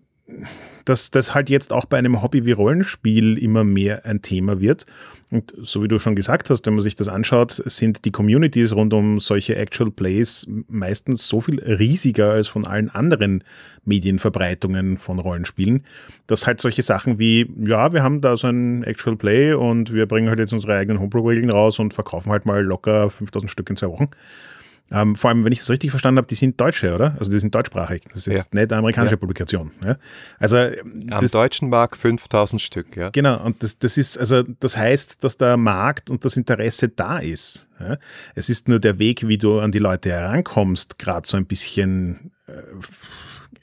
dass 0.86 1.12
das 1.12 1.34
halt 1.36 1.50
jetzt 1.50 1.74
auch 1.74 1.86
bei 1.86 1.98
einem 1.98 2.22
Hobby 2.22 2.46
wie 2.46 2.52
Rollenspiel 2.52 3.38
immer 3.38 3.64
mehr 3.64 4.06
ein 4.06 4.22
Thema 4.22 4.60
wird. 4.60 4.86
Und 5.32 5.54
so 5.62 5.84
wie 5.84 5.88
du 5.88 6.00
schon 6.00 6.16
gesagt 6.16 6.50
hast, 6.50 6.66
wenn 6.66 6.74
man 6.74 6.82
sich 6.82 6.96
das 6.96 7.08
anschaut, 7.08 7.52
sind 7.52 8.04
die 8.06 8.12
Communities 8.12 8.74
rund 8.74 8.94
um 8.96 9.20
solche 9.20 9.56
Actual 9.56 9.92
Plays 9.92 10.48
meistens 10.68 11.28
so 11.28 11.40
viel 11.40 11.64
riesiger 11.64 12.32
als 12.32 12.48
von 12.48 12.66
allen 12.66 12.90
anderen 12.90 13.44
Medienverbreitungen 13.86 14.98
von 14.98 15.20
Rollenspielen, 15.20 15.86
dass 16.26 16.48
halt 16.48 16.60
solche 16.60 16.82
Sachen 16.82 17.20
wie, 17.20 17.48
ja, 17.64 17.94
wir 17.94 18.02
haben 18.02 18.22
da 18.22 18.38
so 18.38 18.48
ein 18.48 18.84
Actual 18.84 19.18
Play 19.18 19.54
und 19.54 19.94
wir 19.94 20.08
bringen 20.08 20.30
halt 20.30 20.40
jetzt 20.40 20.54
unsere 20.54 20.76
eigenen 20.76 21.00
Homebrew-Regeln 21.00 21.52
raus 21.52 21.78
und 21.78 21.94
verkaufen 21.94 22.32
halt 22.32 22.48
mal 22.48 22.64
locker 22.64 23.12
5000 23.12 23.52
Stück 23.52 23.70
in 23.70 23.76
zwei 23.76 23.88
Wochen 23.88 24.10
ähm, 24.92 25.16
vor 25.16 25.30
allem, 25.30 25.44
wenn 25.44 25.52
ich 25.52 25.60
es 25.60 25.70
richtig 25.70 25.92
verstanden 25.92 26.18
habe, 26.18 26.28
die 26.28 26.36
sind 26.36 26.60
Deutsche, 26.60 26.94
oder? 26.94 27.16
Also 27.20 27.32
die 27.32 27.40
sind 27.40 27.54
deutschsprachig. 27.54 28.04
Das 28.14 28.28
ist 28.28 28.50
ja. 28.54 28.60
nicht 28.60 28.72
eine 28.72 28.80
amerikanische 28.80 29.16
ja. 29.16 29.18
Publikation. 29.18 29.72
Ja? 29.84 29.98
Also 30.40 30.58
am 30.58 31.08
das, 31.08 31.32
deutschen 31.32 31.70
Markt 31.70 31.96
5000 31.98 32.62
Stück, 32.62 32.96
ja. 32.98 33.10
Genau. 33.10 33.44
Und 33.44 33.62
das, 33.62 33.78
das 33.78 33.98
ist 33.98 34.18
also 34.18 34.44
das 34.44 34.78
heißt, 34.78 35.24
dass 35.24 35.38
der 35.38 35.58
Markt 35.58 36.10
und 36.10 36.26
das 36.26 36.38
Interesse 36.38 36.90
da 36.90 37.20
ist. 37.20 37.68
Es 38.36 38.50
ist 38.50 38.68
nur 38.68 38.80
der 38.80 39.00
Weg, 39.00 39.28
wie 39.28 39.38
du 39.38 39.60
an 39.60 39.72
die 39.72 39.80
Leute 39.80 40.10
herankommst, 40.10 41.00
gerade 41.00 41.28
so 41.28 41.38
ein 41.38 41.46
bisschen. 41.46 42.32
Äh, 42.48 42.52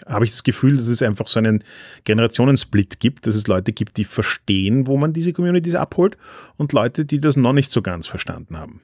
habe 0.06 0.25
ich 0.25 0.31
das 0.31 0.44
Gefühl, 0.44 0.76
dass 0.76 0.87
es 0.87 1.02
einfach 1.02 1.26
so 1.26 1.38
einen 1.38 1.64
Generationensplit 2.05 3.00
gibt, 3.00 3.26
dass 3.26 3.34
es 3.34 3.46
Leute 3.46 3.73
gibt, 3.73 3.96
die 3.96 4.05
verstehen, 4.05 4.87
wo 4.87 4.96
man 4.96 5.12
diese 5.12 5.32
Communities 5.32 5.75
abholt 5.75 6.17
und 6.56 6.73
Leute, 6.73 7.05
die 7.05 7.19
das 7.19 7.37
noch 7.37 7.52
nicht 7.52 7.73
so 7.73 7.82
ganz 7.82 8.06
verstanden 8.06 8.56
haben. 8.56 8.82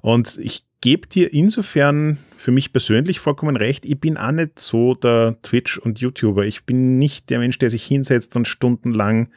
Und 0.00 0.36
ich 0.38 0.64
gebe 0.80 1.08
dir 1.08 1.32
insofern 1.32 2.18
für 2.36 2.52
mich 2.52 2.72
persönlich 2.72 3.18
vollkommen 3.18 3.56
recht. 3.56 3.84
Ich 3.84 3.98
bin 3.98 4.16
auch 4.16 4.30
nicht 4.30 4.58
so 4.58 4.94
der 4.94 5.36
Twitch- 5.42 5.78
und 5.78 6.00
YouTuber. 6.00 6.44
Ich 6.44 6.64
bin 6.64 6.98
nicht 6.98 7.30
der 7.30 7.40
Mensch, 7.40 7.58
der 7.58 7.70
sich 7.70 7.84
hinsetzt 7.84 8.36
und 8.36 8.46
stundenlang 8.46 9.28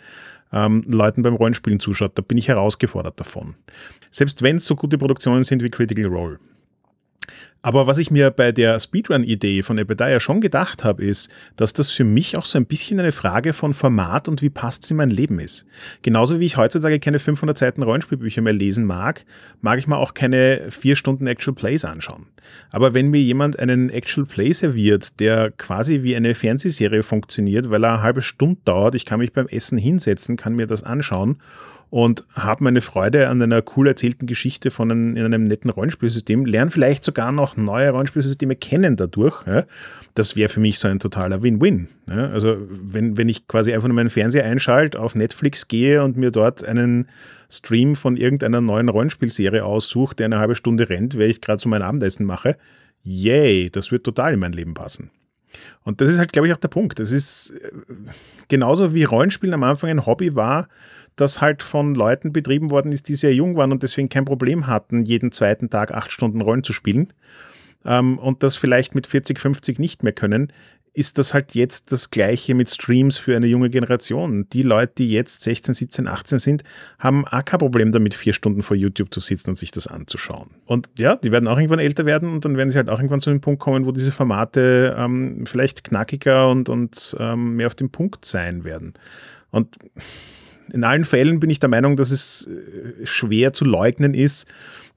ähm, 0.54 0.84
Leuten 0.86 1.24
beim 1.24 1.36
Rollenspielen 1.36 1.80
zuschaut. 1.80 2.12
Da 2.16 2.22
bin 2.22 2.38
ich 2.38 2.48
herausgefordert 2.48 3.20
davon. 3.20 3.56
Selbst 4.12 4.42
wenn 4.42 4.58
es 4.58 4.66
so 4.66 4.76
gute 4.76 4.98
Produktionen 4.98 5.44
sind 5.44 5.64
wie 5.64 5.70
Critical 5.70 6.06
Role. 6.06 6.40
Aber 7.64 7.86
was 7.86 8.00
ich 8.00 8.10
mir 8.10 8.32
bei 8.32 8.52
der 8.52 8.80
Speedrun-Idee 8.80 9.62
von 9.62 9.78
Ebediah 9.78 10.20
schon 10.20 10.42
gedacht 10.42 10.84
habe, 10.84 11.04
ist, 11.04 11.32
dass 11.56 11.74
das 11.74 11.92
für 11.92 12.04
mich 12.04 12.36
auch 12.36 12.46
so 12.46 12.58
ein 12.58 12.66
bisschen 12.66 13.00
eine 13.00 13.12
Frage 13.12 13.54
von 13.54 13.76
Format 13.76 14.28
und 14.28 14.42
wie 14.42 14.50
passt 14.50 14.84
es 14.84 14.92
in 14.92 14.98
mein 14.98 15.12
Leben 15.12 15.40
ist. 15.40 15.68
Genauso 16.02 16.40
wie 16.40 16.46
ich 16.46 16.58
heutzutage 16.58 17.00
keine 17.00 17.20
500 17.20 17.56
Seiten 17.56 17.84
Rollenspielbücher 17.84 18.42
mehr 18.42 18.54
lesen 18.54 18.86
mag, 18.86 19.26
mag 19.62 19.78
ich 19.78 19.86
mal 19.86 19.98
auch 19.98 20.16
keine 20.16 20.72
vier 20.72 20.96
Stunden 20.96 21.28
Actual 21.28 21.54
Plays 21.54 21.86
anschauen. 21.86 22.26
Aber 22.72 22.96
wenn 22.96 23.12
mir 23.12 23.22
jemand 23.22 23.60
einen 23.60 23.92
Actual 23.92 24.26
Play 24.26 24.54
serviert, 24.54 25.20
der 25.20 25.52
quasi 25.52 26.02
wie 26.02 26.16
eine 26.16 26.34
Fernsehserie 26.34 27.04
funktioniert, 27.04 27.70
weil 27.70 27.84
er 27.84 27.94
eine 27.94 28.02
halbe 28.02 28.24
Stunde 28.24 28.60
dauert, 28.66 28.96
ich 28.96 29.06
kann 29.06 29.20
mich 29.20 29.34
beim 29.34 29.48
Essen 29.48 29.78
hinsetzen, 29.78 30.36
kann 30.36 30.56
mir 30.56 30.66
das 30.66 30.82
anschauen 30.82 31.38
und 31.92 32.24
habe 32.34 32.64
meine 32.64 32.80
Freude 32.80 33.28
an 33.28 33.42
einer 33.42 33.62
cool 33.76 33.86
erzählten 33.86 34.26
Geschichte 34.26 34.72
von 34.72 34.90
einem, 34.90 35.18
in 35.18 35.26
einem 35.26 35.44
netten 35.44 35.70
Rollenspielsystem, 35.70 36.46
lerne 36.46 36.72
vielleicht 36.72 37.04
sogar 37.04 37.34
noch 37.34 37.58
neue 37.58 37.90
Rollenspielsysteme 37.90 38.56
kennen 38.56 38.96
dadurch. 38.96 39.46
Ja. 39.46 39.66
Das 40.16 40.38
wäre 40.38 40.48
für 40.48 40.62
mich 40.62 40.80
so 40.80 40.88
ein 40.88 41.00
totaler 41.00 41.44
Win-Win. 41.44 41.90
Ja. 42.08 42.30
Also 42.30 42.56
wenn, 42.70 43.18
wenn 43.18 43.28
ich 43.28 43.46
quasi 43.46 43.74
einfach 43.74 43.90
nur 43.90 43.96
meinen 43.96 44.10
Fernseher 44.10 44.46
einschalte, 44.46 45.02
auf 45.02 45.16
Netflix 45.16 45.68
gehe 45.68 46.02
und 46.02 46.16
mir 46.16 46.32
dort 46.32 46.64
einen 46.64 47.10
Stream 47.50 47.96
von 47.96 48.16
irgendeiner 48.16 48.62
neuen 48.62 48.88
Rollenspielserie 48.88 49.66
aussuche, 49.66 50.16
der 50.16 50.28
eine 50.28 50.40
halbe 50.40 50.56
Stunde 50.56 50.88
rennt, 50.88 51.18
weil 51.18 51.30
ich 51.30 51.42
gerade 51.42 51.62
so 51.62 51.68
mein 51.68 51.82
Abendessen 51.82 52.26
mache, 52.26 52.56
yay, 53.04 53.70
das 53.70 53.92
wird 53.92 54.06
total 54.06 54.36
in 54.36 54.40
mein 54.40 54.54
Leben 54.54 54.76
passen. 54.76 55.12
Und 55.84 56.00
das 56.00 56.08
ist 56.08 56.20
halt, 56.20 56.32
glaube 56.32 56.48
ich, 56.48 56.54
auch 56.54 56.58
der 56.58 56.70
Punkt. 56.70 57.00
Das 57.00 57.12
ist 57.12 57.50
äh, 57.50 57.72
genauso 58.48 58.94
wie 58.96 59.04
Rollenspielen 59.04 59.54
am 59.54 59.64
Anfang 59.64 59.90
ein 59.90 60.06
Hobby 60.06 60.36
war, 60.36 60.70
das 61.22 61.40
halt 61.40 61.64
von 61.64 61.96
Leuten 61.96 62.34
betrieben 62.34 62.72
worden 62.72 62.92
ist, 62.92 63.08
die 63.08 63.16
sehr 63.16 63.34
jung 63.34 63.56
waren 63.56 63.72
und 63.72 63.84
deswegen 63.84 64.10
kein 64.10 64.26
Problem 64.26 64.68
hatten, 64.68 65.04
jeden 65.04 65.32
zweiten 65.32 65.70
Tag 65.70 65.92
acht 65.92 66.12
Stunden 66.12 66.42
Rollen 66.42 66.64
zu 66.64 66.74
spielen 66.74 67.14
ähm, 67.86 68.18
und 68.18 68.44
das 68.44 68.56
vielleicht 68.56 68.96
mit 68.96 69.08
40, 69.08 69.40
50 69.40 69.80
nicht 69.80 70.04
mehr 70.04 70.14
können, 70.14 70.52
ist 70.94 71.18
das 71.18 71.34
halt 71.34 71.56
jetzt 71.56 71.94
das 71.94 72.12
Gleiche 72.12 72.54
mit 72.54 72.70
Streams 72.70 73.18
für 73.18 73.36
eine 73.36 73.48
junge 73.48 73.70
Generation. 73.70 74.48
Die 74.52 74.62
Leute, 74.62 74.94
die 74.98 75.10
jetzt 75.10 75.44
16, 75.44 75.74
17, 75.74 76.08
18 76.08 76.40
sind, 76.40 76.64
haben 77.00 77.26
auch 77.26 77.46
kein 77.46 77.60
Problem 77.60 77.94
damit, 77.94 78.14
vier 78.14 78.34
Stunden 78.34 78.62
vor 78.62 78.76
YouTube 78.76 79.14
zu 79.14 79.22
sitzen 79.22 79.52
und 79.52 79.56
sich 79.56 79.72
das 79.72 79.88
anzuschauen. 79.88 80.50
Und 80.66 80.90
ja, 80.98 81.16
die 81.16 81.32
werden 81.32 81.48
auch 81.48 81.58
irgendwann 81.58 81.80
älter 81.80 82.06
werden 82.06 82.34
und 82.34 82.44
dann 82.44 82.58
werden 82.58 82.70
sie 82.70 82.78
halt 82.78 82.90
auch 82.90 83.00
irgendwann 83.00 83.22
zu 83.22 83.30
dem 83.30 83.40
Punkt 83.40 83.62
kommen, 83.62 83.86
wo 83.86 83.94
diese 83.94 84.12
Formate 84.12 84.96
ähm, 84.98 85.46
vielleicht 85.46 85.86
knackiger 85.86 86.50
und, 86.50 86.68
und 86.68 87.16
ähm, 87.20 87.56
mehr 87.56 87.68
auf 87.68 87.76
dem 87.76 87.90
Punkt 87.90 88.26
sein 88.26 88.66
werden. 88.66 88.94
Und 89.50 89.78
in 90.74 90.84
allen 90.84 91.06
Fällen 91.06 91.40
bin 91.40 91.50
ich 91.50 91.60
der 91.60 91.70
Meinung, 91.70 91.96
dass 91.96 92.12
es 92.12 92.48
äh, 92.48 93.06
schwer 93.06 93.54
zu 93.54 93.66
leugnen 93.66 94.14
ist, 94.14 94.48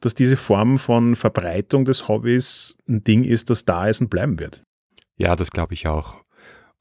dass 0.01 0.15
diese 0.15 0.37
Form 0.37 0.79
von 0.79 1.17
Verbreitung 1.17 1.85
des 1.85 2.09
Hobbys 2.09 2.79
ein 2.89 3.05
Ding 3.05 3.25
ist, 3.25 3.51
das 3.51 3.65
da 3.65 3.87
ist 3.89 4.01
und 4.01 4.11
bleiben 4.11 4.39
wird. 4.39 4.65
Ja, 5.17 5.37
das 5.37 5.51
glaube 5.51 5.75
ich 5.75 5.87
auch. 5.87 6.17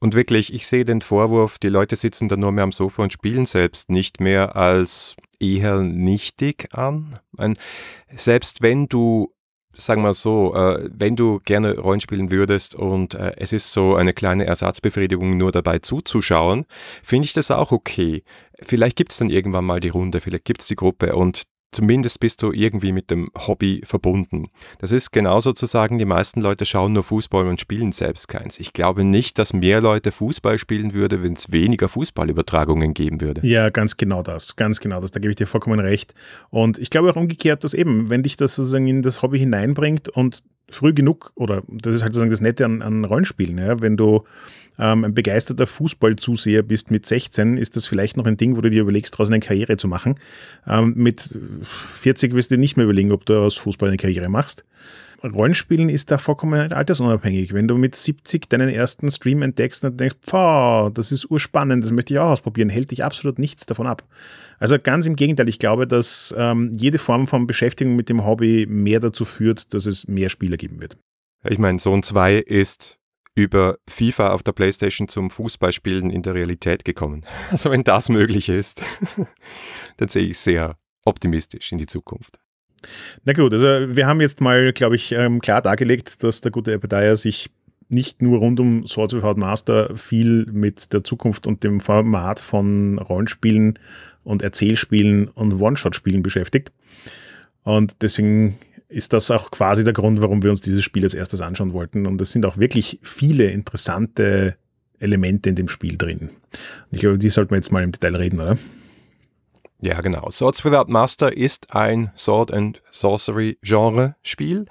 Und 0.00 0.14
wirklich, 0.14 0.52
ich 0.52 0.66
sehe 0.66 0.84
den 0.84 1.00
Vorwurf, 1.00 1.58
die 1.58 1.68
Leute 1.68 1.96
sitzen 1.96 2.28
da 2.28 2.36
nur 2.36 2.52
mehr 2.52 2.64
am 2.64 2.72
Sofa 2.72 3.02
und 3.02 3.12
spielen 3.12 3.46
selbst 3.46 3.90
nicht 3.90 4.20
mehr 4.20 4.54
als 4.56 5.16
eher 5.40 5.80
nichtig 5.80 6.68
an. 6.72 7.18
Selbst 8.14 8.60
wenn 8.60 8.86
du 8.86 9.34
sagen 9.76 10.02
wir 10.02 10.14
so, 10.14 10.54
äh, 10.54 10.88
wenn 10.92 11.16
du 11.16 11.40
gerne 11.44 11.78
Rollenspielen 11.78 12.30
würdest 12.30 12.74
und 12.74 13.14
äh, 13.14 13.32
es 13.36 13.52
ist 13.52 13.72
so 13.72 13.94
eine 13.94 14.12
kleine 14.12 14.46
Ersatzbefriedigung, 14.46 15.36
nur 15.36 15.52
dabei 15.52 15.80
zuzuschauen, 15.80 16.66
finde 17.02 17.26
ich 17.26 17.32
das 17.32 17.50
auch 17.50 17.72
okay. 17.72 18.22
Vielleicht 18.64 18.96
gibt 18.96 19.12
es 19.12 19.18
dann 19.18 19.30
irgendwann 19.30 19.64
mal 19.64 19.80
die 19.80 19.88
Runde, 19.88 20.20
vielleicht 20.20 20.44
gibt 20.44 20.62
es 20.62 20.68
die 20.68 20.76
Gruppe 20.76 21.14
und 21.14 21.44
zumindest 21.74 22.20
bist 22.20 22.42
du 22.42 22.52
irgendwie 22.52 22.92
mit 22.92 23.10
dem 23.10 23.28
Hobby 23.36 23.82
verbunden. 23.84 24.48
Das 24.78 24.92
ist 24.92 25.10
genau 25.10 25.40
sozusagen, 25.40 25.98
die 25.98 26.04
meisten 26.04 26.40
Leute 26.40 26.64
schauen 26.64 26.92
nur 26.92 27.02
Fußball 27.02 27.46
und 27.46 27.60
spielen 27.60 27.92
selbst 27.92 28.28
keins. 28.28 28.58
Ich 28.58 28.72
glaube 28.72 29.04
nicht, 29.04 29.38
dass 29.38 29.52
mehr 29.52 29.80
Leute 29.80 30.12
Fußball 30.12 30.58
spielen 30.58 30.94
würde, 30.94 31.22
wenn 31.22 31.34
es 31.34 31.52
weniger 31.52 31.88
Fußballübertragungen 31.88 32.94
geben 32.94 33.20
würde. 33.20 33.46
Ja, 33.46 33.70
ganz 33.70 33.96
genau 33.96 34.22
das, 34.22 34.56
ganz 34.56 34.80
genau 34.80 35.00
das, 35.00 35.10
da 35.10 35.20
gebe 35.20 35.30
ich 35.30 35.36
dir 35.36 35.46
vollkommen 35.46 35.80
recht. 35.80 36.14
Und 36.50 36.78
ich 36.78 36.90
glaube 36.90 37.10
auch 37.10 37.16
umgekehrt, 37.16 37.64
dass 37.64 37.74
eben, 37.74 38.08
wenn 38.08 38.22
dich 38.22 38.36
das 38.36 38.54
sozusagen 38.54 38.86
in 38.86 39.02
das 39.02 39.22
Hobby 39.22 39.38
hineinbringt 39.40 40.08
und 40.08 40.44
früh 40.68 40.94
genug, 40.94 41.32
oder 41.34 41.62
das 41.68 41.96
ist 41.96 42.02
halt 42.02 42.12
sozusagen 42.12 42.30
das 42.30 42.40
Nette 42.40 42.64
an, 42.64 42.82
an 42.82 43.04
Rollenspielen, 43.04 43.58
ja, 43.58 43.80
wenn 43.80 43.96
du 43.96 44.24
ähm, 44.78 45.04
ein 45.04 45.14
begeisterter 45.14 45.66
Fußballzuseher 45.66 46.62
bist 46.62 46.90
mit 46.90 47.06
16, 47.06 47.56
ist 47.56 47.76
das 47.76 47.86
vielleicht 47.86 48.16
noch 48.16 48.26
ein 48.26 48.36
Ding, 48.36 48.56
wo 48.56 48.60
du 48.60 48.70
dir 48.70 48.82
überlegst, 48.82 49.14
daraus 49.14 49.30
eine 49.30 49.40
Karriere 49.40 49.76
zu 49.76 49.88
machen. 49.88 50.16
Ähm, 50.66 50.94
mit 50.96 51.36
40 51.62 52.34
wirst 52.34 52.50
du 52.50 52.58
nicht 52.58 52.76
mehr 52.76 52.84
überlegen, 52.84 53.12
ob 53.12 53.24
du 53.26 53.38
aus 53.38 53.56
Fußball 53.56 53.88
eine 53.88 53.98
Karriere 53.98 54.28
machst. 54.28 54.64
Rollenspielen 55.32 55.88
ist 55.88 56.10
da 56.10 56.18
vollkommen 56.18 56.72
altersunabhängig. 56.72 57.52
Wenn 57.52 57.68
du 57.68 57.76
mit 57.76 57.94
70 57.94 58.48
deinen 58.48 58.68
ersten 58.68 59.10
Stream 59.10 59.42
entdeckst 59.42 59.84
und 59.84 59.98
denkst, 59.98 60.16
pfah, 60.22 60.90
das 60.90 61.12
ist 61.12 61.30
urspannend, 61.30 61.84
das 61.84 61.92
möchte 61.92 62.14
ich 62.14 62.20
auch 62.20 62.30
ausprobieren, 62.30 62.68
hält 62.68 62.90
dich 62.90 63.04
absolut 63.04 63.38
nichts 63.38 63.66
davon 63.66 63.86
ab. 63.86 64.06
Also 64.58 64.78
ganz 64.78 65.06
im 65.06 65.16
Gegenteil, 65.16 65.48
ich 65.48 65.58
glaube, 65.58 65.86
dass 65.86 66.34
ähm, 66.36 66.72
jede 66.76 66.98
Form 66.98 67.26
von 67.26 67.46
Beschäftigung 67.46 67.96
mit 67.96 68.08
dem 68.08 68.24
Hobby 68.24 68.66
mehr 68.68 69.00
dazu 69.00 69.24
führt, 69.24 69.72
dass 69.74 69.86
es 69.86 70.06
mehr 70.08 70.28
Spieler 70.28 70.56
geben 70.56 70.80
wird. 70.80 70.96
Ich 71.48 71.58
meine, 71.58 71.78
Sohn 71.78 72.02
2 72.02 72.36
ist 72.36 72.98
über 73.34 73.76
FIFA 73.88 74.30
auf 74.30 74.42
der 74.42 74.52
Playstation 74.52 75.08
zum 75.08 75.30
Fußballspielen 75.30 76.10
in 76.10 76.22
der 76.22 76.34
Realität 76.34 76.84
gekommen. 76.84 77.26
Also 77.50 77.70
wenn 77.70 77.84
das 77.84 78.08
möglich 78.08 78.48
ist, 78.48 78.82
dann 79.96 80.08
sehe 80.08 80.26
ich 80.26 80.38
sehr 80.38 80.76
optimistisch 81.04 81.72
in 81.72 81.78
die 81.78 81.86
Zukunft. 81.86 82.38
Na 83.24 83.32
gut, 83.32 83.52
also 83.52 83.66
wir 83.66 84.06
haben 84.06 84.20
jetzt 84.20 84.40
mal, 84.40 84.72
glaube 84.72 84.96
ich, 84.96 85.12
ähm, 85.12 85.40
klar 85.40 85.62
dargelegt, 85.62 86.22
dass 86.22 86.40
der 86.40 86.50
gute 86.50 86.72
Epidaya 86.72 87.16
sich 87.16 87.50
nicht 87.88 88.22
nur 88.22 88.38
rund 88.38 88.60
um 88.60 88.86
Swords 88.86 89.14
Without 89.14 89.34
Master 89.34 89.96
viel 89.96 90.46
mit 90.46 90.92
der 90.92 91.04
Zukunft 91.04 91.46
und 91.46 91.62
dem 91.64 91.80
Format 91.80 92.40
von 92.40 92.98
Rollenspielen 92.98 93.78
und 94.24 94.42
Erzählspielen 94.42 95.28
und 95.28 95.60
One-Shot-Spielen 95.60 96.22
beschäftigt. 96.22 96.72
Und 97.62 98.02
deswegen 98.02 98.58
ist 98.88 99.12
das 99.12 99.30
auch 99.30 99.50
quasi 99.50 99.84
der 99.84 99.92
Grund, 99.92 100.22
warum 100.22 100.42
wir 100.42 100.50
uns 100.50 100.60
dieses 100.60 100.84
Spiel 100.84 101.04
als 101.04 101.14
erstes 101.14 101.40
anschauen 101.40 101.72
wollten. 101.72 102.06
Und 102.06 102.20
es 102.20 102.32
sind 102.32 102.46
auch 102.46 102.58
wirklich 102.58 102.98
viele 103.02 103.50
interessante 103.50 104.56
Elemente 104.98 105.50
in 105.50 105.56
dem 105.56 105.68
Spiel 105.68 105.98
drin. 105.98 106.30
Ich 106.90 107.00
glaube, 107.00 107.18
die 107.18 107.28
sollten 107.28 107.50
wir 107.50 107.56
jetzt 107.56 107.72
mal 107.72 107.82
im 107.82 107.92
Detail 107.92 108.16
reden, 108.16 108.40
oder? 108.40 108.56
Ja, 109.84 110.00
genau. 110.00 110.30
Swords 110.30 110.64
Without 110.64 110.86
Master 110.90 111.36
ist 111.36 111.74
ein 111.74 112.10
Sword 112.16 112.50
and 112.50 112.80
Sorcery 112.90 113.58
Genre 113.60 114.16
Spiel. 114.22 114.64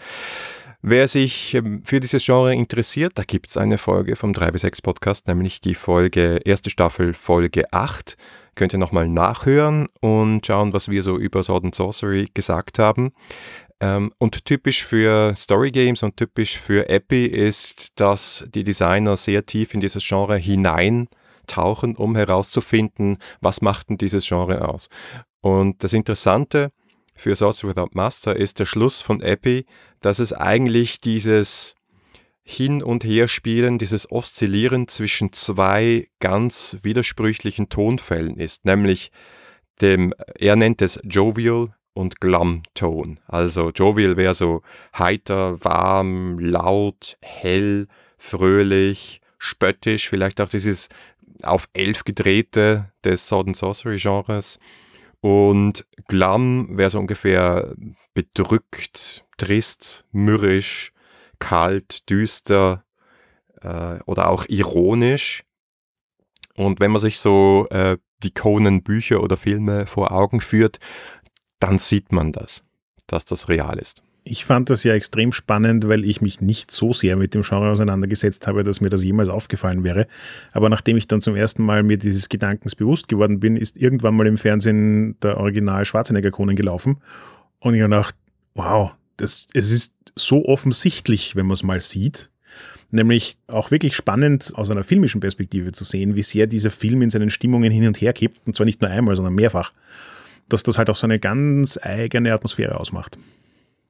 Wer 0.81 1.07
sich 1.07 1.53
ähm, 1.53 1.83
für 1.85 1.99
dieses 1.99 2.25
Genre 2.25 2.51
interessiert, 2.51 3.11
da 3.13 3.21
gibt 3.21 3.47
es 3.49 3.55
eine 3.55 3.77
Folge 3.77 4.15
vom 4.15 4.31
3W6 4.31 4.81
Podcast, 4.81 5.27
nämlich 5.27 5.61
die 5.61 5.75
Folge, 5.75 6.41
erste 6.43 6.71
Staffel, 6.71 7.13
Folge 7.13 7.71
8. 7.71 8.17
Könnt 8.55 8.73
ihr 8.73 8.79
nochmal 8.79 9.07
nachhören 9.07 9.85
und 10.01 10.47
schauen, 10.47 10.73
was 10.73 10.89
wir 10.89 11.03
so 11.03 11.19
über 11.19 11.43
Sword 11.43 11.65
and 11.65 11.75
Sorcery 11.75 12.27
gesagt 12.33 12.79
haben. 12.79 13.13
Ähm, 13.81 14.11
und 14.17 14.45
typisch 14.45 14.83
für 14.83 15.35
Story 15.35 15.69
Games 15.69 16.01
und 16.01 16.17
typisch 16.17 16.57
für 16.57 16.89
Epi 16.89 17.27
ist, 17.27 17.99
dass 17.99 18.45
die 18.51 18.63
Designer 18.63 19.15
sehr 19.15 19.45
tief 19.45 19.75
in 19.75 19.79
dieses 19.79 20.03
Genre 20.03 20.37
hineintauchen, 21.43 21.95
um 21.95 22.15
herauszufinden, 22.15 23.17
was 23.41 23.61
macht 23.61 23.89
denn 23.89 23.97
dieses 23.97 24.27
Genre 24.27 24.67
aus. 24.67 24.89
Und 25.41 25.83
das 25.83 25.93
Interessante 25.93 26.71
für 27.15 27.35
Sorcery 27.35 27.71
Without 27.75 27.89
Master 27.93 28.35
ist 28.35 28.59
der 28.59 28.65
Schluss 28.65 29.01
von 29.01 29.21
Epi, 29.21 29.65
dass 29.99 30.19
es 30.19 30.33
eigentlich 30.33 30.99
dieses 30.99 31.75
Hin- 32.43 32.83
und 32.83 33.03
Herspielen, 33.03 33.77
dieses 33.77 34.11
Oszillieren 34.11 34.87
zwischen 34.87 35.31
zwei 35.31 36.07
ganz 36.19 36.77
widersprüchlichen 36.81 37.69
Tonfällen 37.69 38.37
ist, 38.37 38.65
nämlich 38.65 39.11
dem, 39.81 40.13
er 40.37 40.55
nennt 40.55 40.81
es 40.81 40.99
Jovial 41.03 41.73
und 41.93 42.19
Glam-Ton. 42.19 43.19
Also 43.27 43.69
Jovial 43.69 44.17
wäre 44.17 44.33
so 44.33 44.61
heiter, 44.97 45.63
warm, 45.63 46.39
laut, 46.39 47.17
hell, 47.21 47.87
fröhlich, 48.17 49.21
spöttisch, 49.43 50.09
vielleicht 50.09 50.39
auch 50.39 50.49
dieses 50.49 50.89
auf 51.41 51.67
elf 51.73 52.03
gedrehte 52.03 52.91
des 53.03 53.31
and 53.33 53.57
Sorcery 53.57 53.97
Genres. 53.97 54.59
Und 55.21 55.85
Glam 56.07 56.77
wäre 56.77 56.89
so 56.89 56.99
ungefähr 56.99 57.73
bedrückt, 58.13 59.25
trist, 59.37 60.05
mürrisch, 60.11 60.91
kalt, 61.39 62.09
düster 62.09 62.83
äh, 63.61 63.99
oder 64.05 64.29
auch 64.29 64.45
ironisch. 64.47 65.43
Und 66.55 66.79
wenn 66.79 66.91
man 66.91 67.01
sich 67.01 67.19
so 67.19 67.67
äh, 67.71 67.97
die 68.23 68.33
Conan-Bücher 68.33 69.21
oder 69.21 69.37
Filme 69.37 69.85
vor 69.85 70.11
Augen 70.11 70.41
führt, 70.41 70.79
dann 71.59 71.79
sieht 71.79 72.11
man 72.11 72.31
das, 72.31 72.63
dass 73.07 73.25
das 73.25 73.49
real 73.49 73.79
ist. 73.79 74.03
Ich 74.25 74.45
fand 74.45 74.69
das 74.69 74.83
ja 74.85 74.93
extrem 74.93 75.33
spannend, 75.33 75.89
weil 75.89 76.05
ich 76.05 76.21
mich 76.21 76.39
nicht 76.39 76.71
so 76.71 76.93
sehr 76.93 77.17
mit 77.17 77.33
dem 77.33 77.41
Genre 77.41 77.69
auseinandergesetzt 77.69 78.47
habe, 78.47 78.63
dass 78.63 78.79
mir 78.79 78.89
das 78.89 79.03
jemals 79.03 79.27
aufgefallen 79.27 79.83
wäre. 79.83 80.07
Aber 80.53 80.69
nachdem 80.69 80.95
ich 80.95 81.07
dann 81.07 81.19
zum 81.19 81.35
ersten 81.35 81.63
Mal 81.63 81.83
mir 81.83 81.97
dieses 81.97 82.29
Gedankens 82.29 82.75
bewusst 82.75 83.09
geworden 83.09 83.41
bin, 83.41 83.57
ist 83.57 83.77
irgendwann 83.77 84.15
mal 84.15 84.27
im 84.27 84.37
Fernsehen 84.37 85.17
der 85.21 85.37
Original 85.37 85.83
Schwarzenegger 85.83 86.31
Conan 86.31 86.55
gelaufen. 86.55 87.01
Und 87.59 87.75
ich 87.75 87.81
habe 87.81 87.89
gedacht, 87.89 88.15
wow, 88.55 88.93
das, 89.17 89.47
es 89.53 89.71
ist 89.71 89.95
so 90.15 90.45
offensichtlich, 90.45 91.35
wenn 91.35 91.45
man 91.45 91.55
es 91.55 91.63
mal 91.63 91.81
sieht. 91.81 92.29
Nämlich 92.91 93.37
auch 93.47 93.71
wirklich 93.71 93.95
spannend 93.95 94.53
aus 94.55 94.69
einer 94.69 94.83
filmischen 94.83 95.19
Perspektive 95.19 95.71
zu 95.73 95.83
sehen, 95.83 96.15
wie 96.15 96.21
sehr 96.21 96.47
dieser 96.47 96.69
Film 96.71 97.01
in 97.01 97.09
seinen 97.09 97.29
Stimmungen 97.29 97.71
hin 97.71 97.87
und 97.87 97.99
her 97.99 98.13
kippt. 98.13 98.45
Und 98.45 98.55
zwar 98.55 98.65
nicht 98.65 98.81
nur 98.81 98.89
einmal, 98.89 99.15
sondern 99.15 99.35
mehrfach 99.35 99.73
dass 100.49 100.63
das 100.63 100.77
halt 100.77 100.89
auch 100.89 100.95
so 100.95 101.07
eine 101.07 101.19
ganz 101.19 101.79
eigene 101.81 102.33
Atmosphäre 102.33 102.79
ausmacht. 102.79 103.17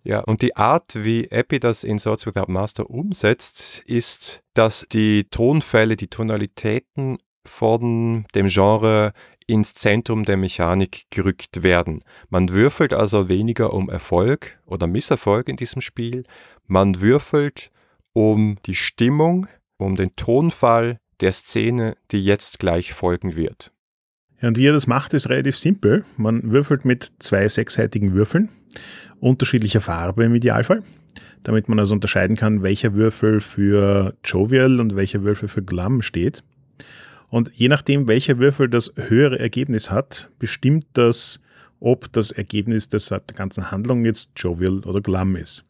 Ja, 0.04 0.20
und 0.20 0.42
die 0.42 0.56
Art, 0.58 0.96
wie 0.96 1.26
Epi 1.32 1.60
das 1.60 1.84
in 1.84 1.98
Swords 1.98 2.26
Without 2.26 2.52
Master 2.52 2.90
umsetzt, 2.90 3.84
ist, 3.86 4.44
dass 4.54 4.86
die 4.92 5.26
Tonfälle, 5.26 5.96
die 5.96 6.08
Tonalitäten 6.08 7.18
von 7.46 8.26
dem 8.36 8.48
Genre 8.48 9.14
ins 9.48 9.74
Zentrum 9.74 10.24
der 10.24 10.38
Mechanik 10.38 11.06
gerückt 11.10 11.64
werden. 11.64 12.04
Man 12.30 12.50
würfelt 12.50 12.94
also 12.94 13.30
weniger 13.30 13.74
um 13.74 13.90
Erfolg 13.90 14.60
oder 14.66 14.88
Misserfolg 14.88 15.50
in 15.50 15.56
diesem 15.56 15.82
Spiel. 15.82 16.24
Man 16.68 17.02
würfelt 17.02 17.72
um 18.14 18.58
die 18.66 18.76
Stimmung, 18.76 19.48
um 19.78 19.96
den 19.96 20.16
Tonfall 20.16 20.98
der 21.20 21.34
Szene, 21.34 21.96
die 22.12 22.24
jetzt 22.24 22.60
gleich 22.60 22.94
folgen 22.94 23.36
wird. 23.36 23.72
Ja, 24.42 24.50
und 24.50 24.58
wie 24.58 24.68
er 24.68 24.74
das 24.74 24.88
macht, 24.88 25.14
ist 25.14 25.30
relativ 25.30 25.58
simpel. 25.58 26.04
Man 26.18 26.52
würfelt 26.52 26.84
mit 26.84 27.14
zwei 27.20 27.48
sechsseitigen 27.48 28.14
Würfeln, 28.14 28.50
unterschiedlicher 29.20 29.82
Farbe 29.82 30.26
im 30.26 30.36
Idealfall, 30.36 30.84
damit 31.44 31.70
man 31.70 31.80
also 31.80 31.94
unterscheiden 31.94 32.36
kann, 32.36 32.64
welcher 32.64 32.94
Würfel 32.94 33.40
für 33.40 34.16
Jovial 34.24 34.80
und 34.80 34.96
welcher 34.96 35.24
Würfel 35.24 35.48
für 35.48 35.64
Glam 35.64 36.02
steht. 36.02 36.44
Und 37.30 37.52
je 37.54 37.68
nachdem, 37.68 38.08
welcher 38.08 38.38
Würfel 38.38 38.70
das 38.70 38.94
höhere 38.96 39.40
Ergebnis 39.40 39.90
hat, 39.90 40.30
bestimmt 40.40 40.86
das, 40.94 41.42
ob 41.80 42.12
das 42.14 42.32
Ergebnis 42.32 42.90
der 42.90 43.22
ganzen 43.36 43.72
Handlung 43.72 44.06
jetzt 44.06 44.32
Jovial 44.36 44.80
oder 44.80 45.02
Glam 45.02 45.36
ist. 45.36 45.66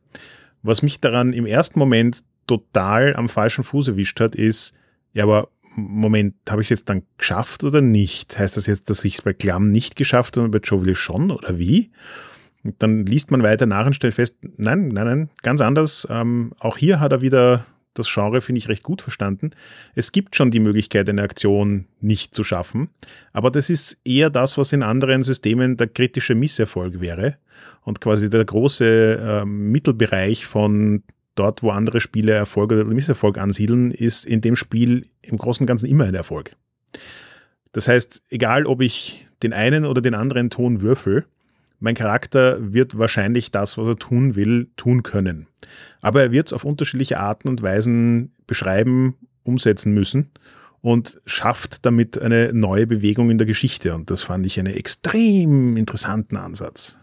Was 0.61 0.81
mich 0.81 0.99
daran 0.99 1.33
im 1.33 1.45
ersten 1.45 1.79
Moment 1.79 2.23
total 2.47 3.15
am 3.15 3.29
falschen 3.29 3.63
Fuß 3.63 3.89
erwischt 3.89 4.19
hat, 4.19 4.35
ist, 4.35 4.75
ja, 5.13 5.23
aber 5.23 5.49
Moment, 5.75 6.35
habe 6.49 6.61
ich 6.61 6.67
es 6.67 6.69
jetzt 6.69 6.89
dann 6.89 7.03
geschafft 7.17 7.63
oder 7.63 7.81
nicht? 7.81 8.37
Heißt 8.37 8.57
das 8.57 8.67
jetzt, 8.67 8.89
dass 8.89 9.03
ich 9.05 9.15
es 9.15 9.21
bei 9.23 9.33
Klamm 9.33 9.71
nicht 9.71 9.95
geschafft 9.95 10.37
habe 10.37 10.45
und 10.45 10.51
bei 10.51 10.59
Jovial 10.59 10.95
schon 10.95 11.31
oder 11.31 11.57
wie? 11.57 11.89
Und 12.63 12.81
dann 12.81 13.05
liest 13.05 13.31
man 13.31 13.43
weiter 13.43 13.65
nach 13.65 13.85
und 13.85 13.93
stellt 13.93 14.13
fest, 14.13 14.37
nein, 14.57 14.87
nein, 14.87 15.05
nein, 15.05 15.29
ganz 15.41 15.61
anders. 15.61 16.07
Ähm, 16.09 16.53
auch 16.59 16.77
hier 16.77 16.99
hat 16.99 17.11
er 17.11 17.21
wieder 17.21 17.65
das 17.93 18.11
Genre, 18.11 18.41
finde 18.41 18.59
ich, 18.59 18.69
recht 18.69 18.83
gut 18.83 19.01
verstanden. 19.01 19.51
Es 19.95 20.11
gibt 20.11 20.35
schon 20.35 20.51
die 20.51 20.59
Möglichkeit, 20.59 21.07
eine 21.09 21.21
Aktion 21.21 21.85
nicht 22.01 22.33
zu 22.33 22.43
schaffen, 22.43 22.89
aber 23.33 23.51
das 23.51 23.69
ist 23.69 23.99
eher 24.03 24.29
das, 24.29 24.57
was 24.57 24.73
in 24.73 24.81
anderen 24.83 25.23
Systemen 25.23 25.77
der 25.77 25.87
kritische 25.87 26.35
Misserfolg 26.35 27.01
wäre 27.01 27.37
und 27.83 28.01
quasi 28.01 28.29
der 28.29 28.45
große 28.45 29.41
äh, 29.43 29.45
Mittelbereich 29.45 30.45
von 30.45 31.03
dort, 31.35 31.63
wo 31.63 31.71
andere 31.71 31.99
Spiele 31.99 32.33
Erfolg 32.33 32.71
oder 32.71 32.85
Misserfolg 32.85 33.37
ansiedeln, 33.37 33.91
ist 33.91 34.25
in 34.25 34.41
dem 34.41 34.55
Spiel 34.55 35.07
im 35.21 35.37
Großen 35.37 35.63
und 35.63 35.67
Ganzen 35.67 35.87
immer 35.87 36.05
ein 36.05 36.15
Erfolg. 36.15 36.51
Das 37.71 37.87
heißt, 37.87 38.23
egal 38.29 38.65
ob 38.65 38.81
ich 38.81 39.27
den 39.41 39.53
einen 39.53 39.85
oder 39.85 40.01
den 40.01 40.13
anderen 40.13 40.49
Ton 40.49 40.81
würfel, 40.81 41.25
mein 41.83 41.95
Charakter 41.95 42.73
wird 42.73 42.97
wahrscheinlich 42.97 43.51
das, 43.51 43.77
was 43.77 43.89
er 43.89 43.97
tun 43.97 44.35
will, 44.37 44.71
tun 44.77 45.03
können. 45.03 45.47
Aber 45.99 46.21
er 46.21 46.31
wird 46.31 46.47
es 46.47 46.53
auf 46.53 46.63
unterschiedliche 46.63 47.19
Arten 47.19 47.49
und 47.49 47.61
Weisen 47.61 48.31
beschreiben, 48.47 49.15
umsetzen 49.43 49.93
müssen 49.93 50.31
und 50.79 51.19
schafft 51.25 51.85
damit 51.85 52.17
eine 52.17 52.53
neue 52.53 52.87
Bewegung 52.87 53.29
in 53.29 53.37
der 53.37 53.47
Geschichte. 53.47 53.93
Und 53.95 54.11
das 54.11 54.23
fand 54.23 54.45
ich 54.45 54.57
einen 54.57 54.73
extrem 54.73 55.75
interessanten 55.75 56.37
Ansatz. 56.37 56.99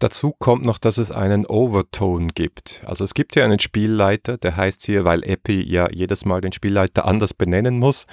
Dazu 0.00 0.34
kommt 0.36 0.64
noch, 0.64 0.78
dass 0.78 0.98
es 0.98 1.12
einen 1.12 1.46
Overtone 1.46 2.30
gibt. 2.34 2.82
Also 2.86 3.04
es 3.04 3.14
gibt 3.14 3.34
hier 3.34 3.44
einen 3.44 3.60
Spielleiter, 3.60 4.38
der 4.38 4.56
heißt 4.56 4.82
hier, 4.86 5.04
weil 5.04 5.22
Epi 5.22 5.62
ja 5.62 5.88
jedes 5.88 6.24
Mal 6.24 6.40
den 6.40 6.52
Spielleiter 6.52 7.06
anders 7.06 7.32
benennen 7.32 7.78
muss, 7.78 8.08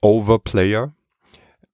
Overplayer. 0.00 0.94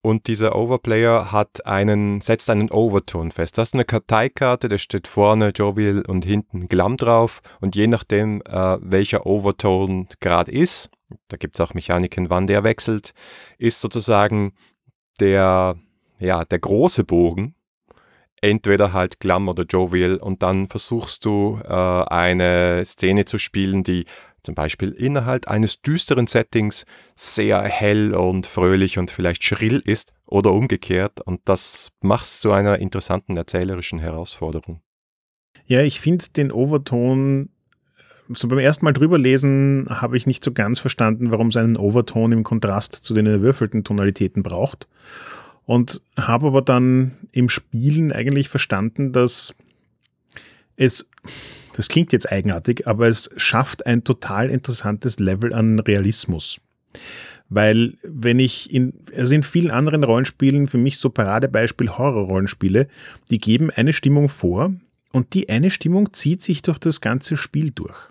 Und 0.05 0.27
dieser 0.27 0.55
Overplayer 0.55 1.33
hat 1.33 1.65
einen, 1.65 2.21
setzt 2.21 2.51
einen 2.51 2.71
Overton 2.71 3.33
fest. 3.33 3.57
Das 3.57 3.69
ist 3.69 3.75
eine 3.75 3.87
Karteikarte, 3.87 4.69
da 4.69 4.77
steht 4.77 5.09
vorne 5.09 5.49
Jovial 5.49 6.03
und 6.03 6.27
hinten 6.27 6.69
Glam 6.69 6.99
drauf. 6.99 7.41
Und 7.63 7.75
je 7.75 7.87
nachdem, 7.87 8.43
äh, 8.43 8.77
welcher 8.83 9.25
Overton 9.25 10.09
gerade 10.21 10.53
ist, 10.53 10.91
da 11.29 11.39
gibt 11.39 11.57
es 11.57 11.61
auch 11.63 11.73
Mechaniken, 11.73 12.29
wann 12.29 12.47
der 12.47 12.65
wechselt, 12.65 13.15
ist 13.57 13.81
sozusagen 13.81 14.53
der, 15.21 15.77
ja, 16.19 16.45
der 16.45 16.59
große 16.59 17.05
Bogen 17.05 17.55
entweder 18.43 18.93
halt 18.93 19.21
Glam 19.21 19.49
oder 19.49 19.65
Jovial 19.65 20.17
und 20.19 20.43
dann 20.43 20.69
versuchst 20.69 21.25
du 21.25 21.61
äh, 21.65 21.73
eine 21.73 22.83
Szene 22.85 23.25
zu 23.25 23.39
spielen, 23.39 23.85
die 23.85 24.05
zum 24.45 24.55
Beispiel 24.55 24.91
innerhalb 24.91 25.49
eines 25.49 25.83
düsteren 25.83 26.27
Settings 26.27 26.87
sehr 27.17 27.63
hell 27.63 28.15
und 28.15 28.47
fröhlich 28.47 28.99
und 28.99 29.11
vielleicht 29.11 29.43
schrill 29.45 29.83
ist 29.85 30.13
oder 30.27 30.53
umgekehrt 30.53 31.21
und 31.21 31.41
das 31.45 31.91
macht 32.01 32.25
es 32.25 32.41
zu 32.41 32.53
einer 32.53 32.79
interessanten 32.79 33.37
erzählerischen 33.37 33.99
Herausforderung. 33.99 34.81
Ja, 35.67 35.81
ich 35.81 36.01
finde 36.01 36.27
den 36.37 36.53
Overton 36.53 37.49
so 38.33 38.49
beim 38.49 38.59
ersten 38.59 38.85
Mal 38.85 38.93
drüber 38.93 39.19
lesen 39.19 39.87
habe 39.89 40.17
ich 40.17 40.27
nicht 40.27 40.43
so 40.45 40.53
ganz 40.53 40.79
verstanden, 40.79 41.31
warum 41.31 41.49
es 41.49 41.57
einen 41.57 41.77
Overton 41.77 42.33
im 42.33 42.43
Kontrast 42.43 42.95
zu 42.95 43.15
den 43.15 43.27
erwürfelten 43.27 43.85
Tonalitäten 43.85 44.43
braucht. 44.43 44.89
Und 45.67 46.03
habe 46.17 46.49
aber 46.49 46.63
dann 46.63 47.13
im 47.33 47.49
Spielen 47.49 48.13
eigentlich 48.13 48.49
verstanden, 48.49 49.13
dass 49.13 49.55
es 50.77 51.09
das 51.77 51.89
klingt 51.89 52.13
jetzt 52.13 52.31
eigenartig, 52.31 52.87
aber 52.87 53.09
es 53.09 53.31
schafft 53.37 53.87
ein 53.87 54.05
total 54.05 54.49
interessantes 54.49 55.19
Level 55.19 55.53
an 55.53 55.81
Realismus. 55.81 56.61
Weil 57.49 57.95
wenn 58.03 58.39
ich 58.39 58.73
in, 58.73 58.95
also 59.17 59.35
in 59.35 59.43
vielen 59.43 59.71
anderen 59.71 60.05
Rollenspielen, 60.05 60.67
für 60.67 60.79
mich 60.79 60.99
so 60.99 61.11
Paradebeispiel 61.11 61.91
Horror-Rollenspiele, 61.91 62.89
die 63.31 63.39
geben 63.39 63.71
eine 63.71 63.93
Stimmung 63.93 64.29
vor 64.29 64.73
und 65.13 65.35
die 65.35 65.49
eine 65.49 65.71
Stimmung 65.71 66.13
zieht 66.13 66.43
sich 66.43 66.63
durch 66.63 66.79
das 66.79 67.01
ganze 67.01 67.37
Spiel 67.37 67.71
durch. 67.71 68.11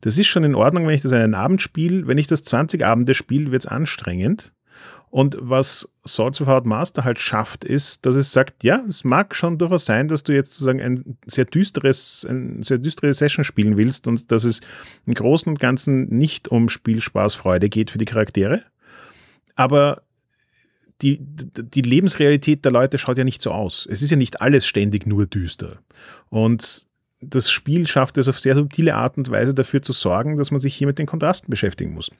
Das 0.00 0.18
ist 0.18 0.26
schon 0.26 0.44
in 0.44 0.54
Ordnung, 0.54 0.86
wenn 0.86 0.94
ich 0.94 1.02
das 1.02 1.12
einen 1.12 1.34
Abend 1.34 1.60
spiele. 1.60 2.06
Wenn 2.06 2.18
ich 2.18 2.26
das 2.26 2.44
20 2.44 2.84
Abende 2.84 3.14
spiele, 3.14 3.50
wird 3.50 3.64
es 3.64 3.66
anstrengend. 3.66 4.52
Und 5.14 5.36
was 5.40 5.94
Swords 6.04 6.40
of 6.40 6.48
Hard 6.48 6.66
Master 6.66 7.04
halt 7.04 7.20
schafft, 7.20 7.62
ist, 7.62 8.04
dass 8.04 8.16
es 8.16 8.32
sagt, 8.32 8.64
ja, 8.64 8.82
es 8.88 9.04
mag 9.04 9.36
schon 9.36 9.58
durchaus 9.58 9.86
sein, 9.86 10.08
dass 10.08 10.24
du 10.24 10.32
jetzt 10.32 10.54
sozusagen 10.54 10.80
ein 10.80 11.18
sehr 11.24 11.44
düsteres, 11.44 12.26
ein 12.28 12.64
sehr 12.64 12.78
düstere 12.78 13.12
Session 13.12 13.44
spielen 13.44 13.76
willst 13.76 14.08
und 14.08 14.32
dass 14.32 14.42
es 14.42 14.60
im 15.06 15.14
Großen 15.14 15.48
und 15.48 15.60
Ganzen 15.60 16.08
nicht 16.08 16.48
um 16.48 16.68
Spielspaßfreude 16.68 17.68
geht 17.68 17.92
für 17.92 17.98
die 17.98 18.06
Charaktere. 18.06 18.64
Aber 19.54 20.02
die, 21.00 21.20
die 21.20 21.82
Lebensrealität 21.82 22.64
der 22.64 22.72
Leute 22.72 22.98
schaut 22.98 23.16
ja 23.16 23.22
nicht 23.22 23.40
so 23.40 23.52
aus. 23.52 23.86
Es 23.88 24.02
ist 24.02 24.10
ja 24.10 24.16
nicht 24.16 24.40
alles 24.40 24.66
ständig 24.66 25.06
nur 25.06 25.28
düster. 25.28 25.78
Und 26.28 26.88
das 27.20 27.52
Spiel 27.52 27.86
schafft 27.86 28.18
es 28.18 28.26
auf 28.26 28.40
sehr 28.40 28.56
subtile 28.56 28.96
Art 28.96 29.16
und 29.16 29.30
Weise 29.30 29.54
dafür 29.54 29.80
zu 29.80 29.92
sorgen, 29.92 30.36
dass 30.38 30.50
man 30.50 30.58
sich 30.58 30.74
hier 30.74 30.88
mit 30.88 30.98
den 30.98 31.06
Kontrasten 31.06 31.50
beschäftigen 31.50 31.94
muss. 31.94 32.10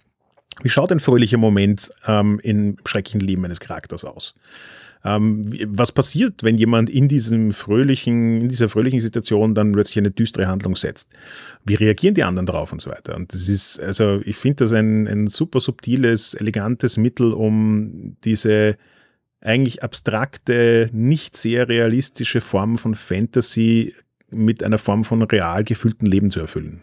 Wie 0.62 0.68
schaut 0.68 0.92
ein 0.92 1.00
fröhlicher 1.00 1.38
Moment 1.38 1.90
ähm, 2.06 2.40
im 2.42 2.76
schrecklichen 2.84 3.20
Leben 3.20 3.44
eines 3.44 3.60
Charakters 3.60 4.04
aus? 4.04 4.34
Ähm, 5.04 5.44
was 5.66 5.92
passiert, 5.92 6.42
wenn 6.42 6.56
jemand 6.56 6.88
in 6.88 7.08
diesem 7.08 7.52
fröhlichen, 7.52 8.40
in 8.40 8.48
dieser 8.48 8.68
fröhlichen 8.68 9.00
Situation 9.00 9.54
dann 9.54 9.72
plötzlich 9.72 9.98
eine 9.98 10.10
düstere 10.10 10.46
Handlung 10.46 10.76
setzt? 10.76 11.10
Wie 11.64 11.74
reagieren 11.74 12.14
die 12.14 12.24
anderen 12.24 12.46
darauf 12.46 12.72
und 12.72 12.80
so 12.80 12.90
weiter? 12.90 13.14
Und 13.14 13.34
das 13.34 13.48
ist, 13.48 13.80
also 13.80 14.20
ich 14.24 14.36
finde 14.36 14.64
das 14.64 14.72
ein, 14.72 15.06
ein 15.06 15.26
super 15.26 15.60
subtiles, 15.60 16.34
elegantes 16.34 16.96
Mittel, 16.96 17.32
um 17.32 18.16
diese 18.24 18.76
eigentlich 19.42 19.82
abstrakte, 19.82 20.88
nicht 20.92 21.36
sehr 21.36 21.68
realistische 21.68 22.40
Form 22.40 22.78
von 22.78 22.94
Fantasy 22.94 23.94
mit 24.30 24.62
einer 24.62 24.78
Form 24.78 25.04
von 25.04 25.22
real 25.22 25.64
gefühlten 25.64 26.06
Leben 26.06 26.30
zu 26.30 26.40
erfüllen. 26.40 26.82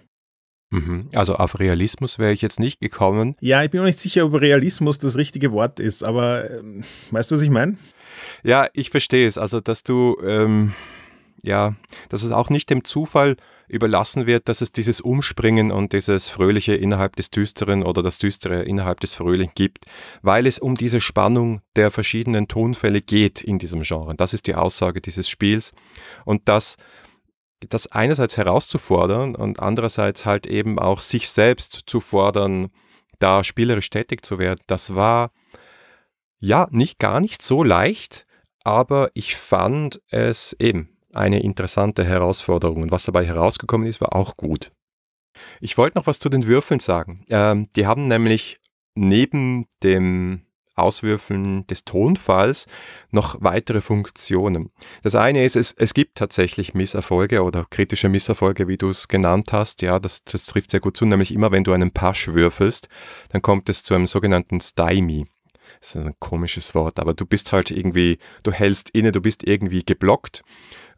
Mhm. 0.71 1.09
Also 1.13 1.35
auf 1.35 1.59
Realismus 1.59 2.17
wäre 2.17 2.31
ich 2.31 2.41
jetzt 2.41 2.59
nicht 2.59 2.79
gekommen. 2.79 3.35
Ja, 3.41 3.63
ich 3.63 3.69
bin 3.69 3.81
mir 3.81 3.87
nicht 3.87 3.99
sicher, 3.99 4.25
ob 4.25 4.33
Realismus 4.33 4.97
das 4.99 5.17
richtige 5.17 5.51
Wort 5.51 5.79
ist, 5.79 6.03
aber 6.03 6.49
äh, 6.49 6.61
weißt 7.11 7.29
du, 7.29 7.35
was 7.35 7.41
ich 7.41 7.49
meine? 7.49 7.77
Ja, 8.43 8.67
ich 8.73 8.89
verstehe 8.89 9.27
es. 9.27 9.37
Also, 9.37 9.59
dass 9.59 9.83
du, 9.83 10.17
ähm, 10.25 10.73
ja, 11.43 11.75
dass 12.09 12.23
es 12.23 12.31
auch 12.31 12.49
nicht 12.49 12.69
dem 12.69 12.85
Zufall 12.85 13.35
überlassen 13.67 14.27
wird, 14.27 14.47
dass 14.47 14.61
es 14.61 14.71
dieses 14.71 15.01
Umspringen 15.01 15.71
und 15.71 15.93
dieses 15.93 16.29
Fröhliche 16.29 16.75
innerhalb 16.75 17.15
des 17.15 17.31
Düsteren 17.31 17.83
oder 17.83 18.01
das 18.01 18.17
Düstere 18.17 18.63
innerhalb 18.63 18.99
des 18.99 19.13
Fröhlichen 19.13 19.53
gibt, 19.55 19.85
weil 20.21 20.45
es 20.45 20.59
um 20.59 20.75
diese 20.75 21.01
Spannung 21.01 21.61
der 21.75 21.91
verschiedenen 21.91 22.47
Tonfälle 22.47 23.01
geht 23.01 23.41
in 23.41 23.59
diesem 23.59 23.81
Genre. 23.83 24.15
Das 24.15 24.33
ist 24.33 24.47
die 24.47 24.55
Aussage 24.55 25.01
dieses 25.01 25.29
Spiels. 25.29 25.73
Und 26.25 26.47
dass 26.47 26.77
das 27.69 27.91
einerseits 27.91 28.37
herauszufordern 28.37 29.35
und 29.35 29.59
andererseits 29.59 30.25
halt 30.25 30.47
eben 30.47 30.79
auch 30.79 31.01
sich 31.01 31.29
selbst 31.29 31.83
zu 31.85 32.01
fordern, 32.01 32.69
da 33.19 33.43
spielerisch 33.43 33.89
tätig 33.89 34.25
zu 34.25 34.39
werden, 34.39 34.59
das 34.67 34.95
war 34.95 35.31
ja 36.39 36.67
nicht 36.71 36.99
gar 36.99 37.19
nicht 37.19 37.41
so 37.41 37.63
leicht, 37.63 38.25
aber 38.63 39.11
ich 39.13 39.35
fand 39.35 40.01
es 40.09 40.53
eben 40.59 40.97
eine 41.13 41.43
interessante 41.43 42.03
Herausforderung 42.03 42.81
und 42.83 42.91
was 42.91 43.03
dabei 43.03 43.25
herausgekommen 43.25 43.87
ist, 43.87 44.01
war 44.01 44.15
auch 44.15 44.37
gut. 44.37 44.71
Ich 45.59 45.77
wollte 45.77 45.97
noch 45.97 46.07
was 46.07 46.19
zu 46.19 46.29
den 46.29 46.47
Würfeln 46.47 46.79
sagen. 46.79 47.25
Ähm, 47.29 47.69
die 47.75 47.85
haben 47.85 48.05
nämlich 48.05 48.59
neben 48.95 49.67
dem 49.83 50.45
Auswürfeln 50.75 51.65
des 51.67 51.85
Tonfalls 51.85 52.67
noch 53.11 53.37
weitere 53.39 53.81
Funktionen. 53.81 54.71
Das 55.03 55.15
eine 55.15 55.43
ist, 55.43 55.55
es, 55.55 55.73
es 55.73 55.93
gibt 55.93 56.17
tatsächlich 56.17 56.73
Misserfolge 56.73 57.43
oder 57.43 57.65
kritische 57.69 58.09
Misserfolge, 58.09 58.67
wie 58.67 58.77
du 58.77 58.89
es 58.89 59.07
genannt 59.07 59.51
hast. 59.51 59.81
Ja, 59.81 59.99
das, 59.99 60.23
das 60.23 60.45
trifft 60.45 60.71
sehr 60.71 60.79
gut 60.79 60.97
zu, 60.97 61.05
nämlich 61.05 61.33
immer 61.33 61.51
wenn 61.51 61.63
du 61.63 61.73
einen 61.73 61.91
Pasch 61.91 62.29
würfelst, 62.29 62.87
dann 63.29 63.41
kommt 63.41 63.69
es 63.69 63.83
zu 63.83 63.93
einem 63.93 64.07
sogenannten 64.07 64.61
Stymie. 64.61 65.25
Ist 65.81 65.95
ein 65.95 66.13
komisches 66.19 66.75
Wort, 66.75 66.99
aber 66.99 67.15
du 67.15 67.25
bist 67.25 67.51
halt 67.51 67.71
irgendwie, 67.71 68.19
du 68.43 68.51
hältst 68.51 68.91
inne, 68.91 69.11
du 69.11 69.19
bist 69.19 69.47
irgendwie 69.47 69.83
geblockt 69.83 70.43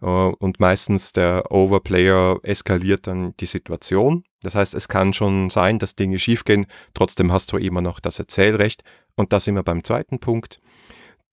äh, 0.02 0.06
und 0.06 0.60
meistens 0.60 1.14
der 1.14 1.52
Overplayer 1.52 2.40
eskaliert 2.44 3.08
dann 3.08 3.36
die 3.38 3.46
Situation. 3.46 4.26
Das 4.42 4.56
heißt, 4.56 4.74
es 4.74 4.90
kann 4.90 5.14
schon 5.14 5.50
sein, 5.50 5.80
dass 5.80 5.96
Dinge 5.96 6.20
schiefgehen, 6.20 6.66
trotzdem 6.94 7.32
hast 7.32 7.54
du 7.54 7.58
immer 7.58 7.82
noch 7.82 8.02
das 8.02 8.20
Erzählrecht. 8.20 8.84
Und 9.16 9.32
da 9.32 9.40
sind 9.40 9.56
wir 9.56 9.64
beim 9.64 9.84
zweiten 9.84 10.20
Punkt. 10.20 10.60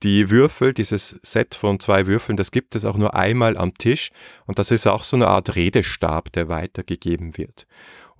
Die 0.03 0.31
Würfel, 0.31 0.73
dieses 0.73 1.19
Set 1.23 1.55
von 1.55 1.79
zwei 1.79 2.07
Würfeln, 2.07 2.37
das 2.37 2.53
gibt 2.53 2.75
es 2.75 2.87
auch 2.87 2.97
nur 2.97 3.15
einmal 3.15 3.59
am 3.59 3.75
Tisch 3.75 4.11
und 4.47 4.59
das 4.59 4.71
ist 4.71 4.87
auch 4.87 5.03
so 5.03 5.17
eine 5.17 5.29
Art 5.29 5.57
Redestab, 5.57 6.33
der 6.33 6.49
weitergegeben 6.49 7.37
wird. 7.37 7.67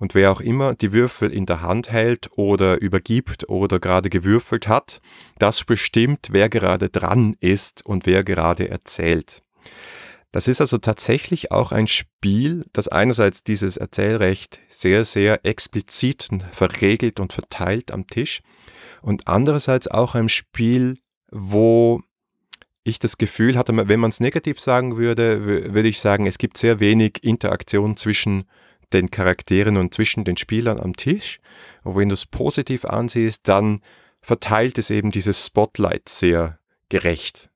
Und 0.01 0.15
wer 0.15 0.31
auch 0.31 0.41
immer 0.41 0.73
die 0.73 0.93
Würfel 0.93 1.31
in 1.31 1.45
der 1.45 1.61
Hand 1.61 1.91
hält 1.91 2.31
oder 2.35 2.81
übergibt 2.81 3.47
oder 3.49 3.79
gerade 3.79 4.09
gewürfelt 4.09 4.67
hat, 4.67 4.99
das 5.37 5.63
bestimmt, 5.63 6.29
wer 6.31 6.49
gerade 6.49 6.89
dran 6.89 7.35
ist 7.39 7.85
und 7.85 8.07
wer 8.07 8.23
gerade 8.23 8.67
erzählt. 8.67 9.43
Das 10.31 10.47
ist 10.47 10.59
also 10.59 10.79
tatsächlich 10.79 11.51
auch 11.51 11.71
ein 11.71 11.87
Spiel, 11.87 12.65
das 12.73 12.87
einerseits 12.87 13.43
dieses 13.43 13.77
Erzählrecht 13.77 14.59
sehr, 14.69 15.05
sehr 15.05 15.45
explizit 15.45 16.29
verregelt 16.51 17.19
und 17.19 17.31
verteilt 17.31 17.91
am 17.91 18.07
Tisch 18.07 18.41
und 19.03 19.27
andererseits 19.27 19.87
auch 19.87 20.15
ein 20.15 20.29
Spiel, 20.29 20.97
wo 21.29 22.01
ich 22.83 22.97
das 22.97 23.19
Gefühl 23.19 23.55
hatte, 23.55 23.87
wenn 23.87 23.99
man 23.99 24.09
es 24.09 24.19
negativ 24.19 24.59
sagen 24.59 24.97
würde, 24.97 25.75
würde 25.75 25.89
ich 25.89 25.99
sagen, 25.99 26.25
es 26.25 26.39
gibt 26.39 26.57
sehr 26.57 26.79
wenig 26.79 27.23
Interaktion 27.23 27.97
zwischen 27.97 28.45
den 28.93 29.11
Charakteren 29.11 29.77
und 29.77 29.93
zwischen 29.93 30.23
den 30.23 30.37
Spielern 30.37 30.79
am 30.79 30.95
Tisch. 30.95 31.39
Und 31.83 31.95
wenn 31.95 32.09
du 32.09 32.13
es 32.13 32.25
positiv 32.25 32.85
ansiehst, 32.85 33.47
dann 33.47 33.81
verteilt 34.21 34.77
es 34.77 34.89
eben 34.89 35.11
dieses 35.11 35.45
Spotlight 35.45 36.07
sehr 36.09 36.59
gerecht. 36.89 37.49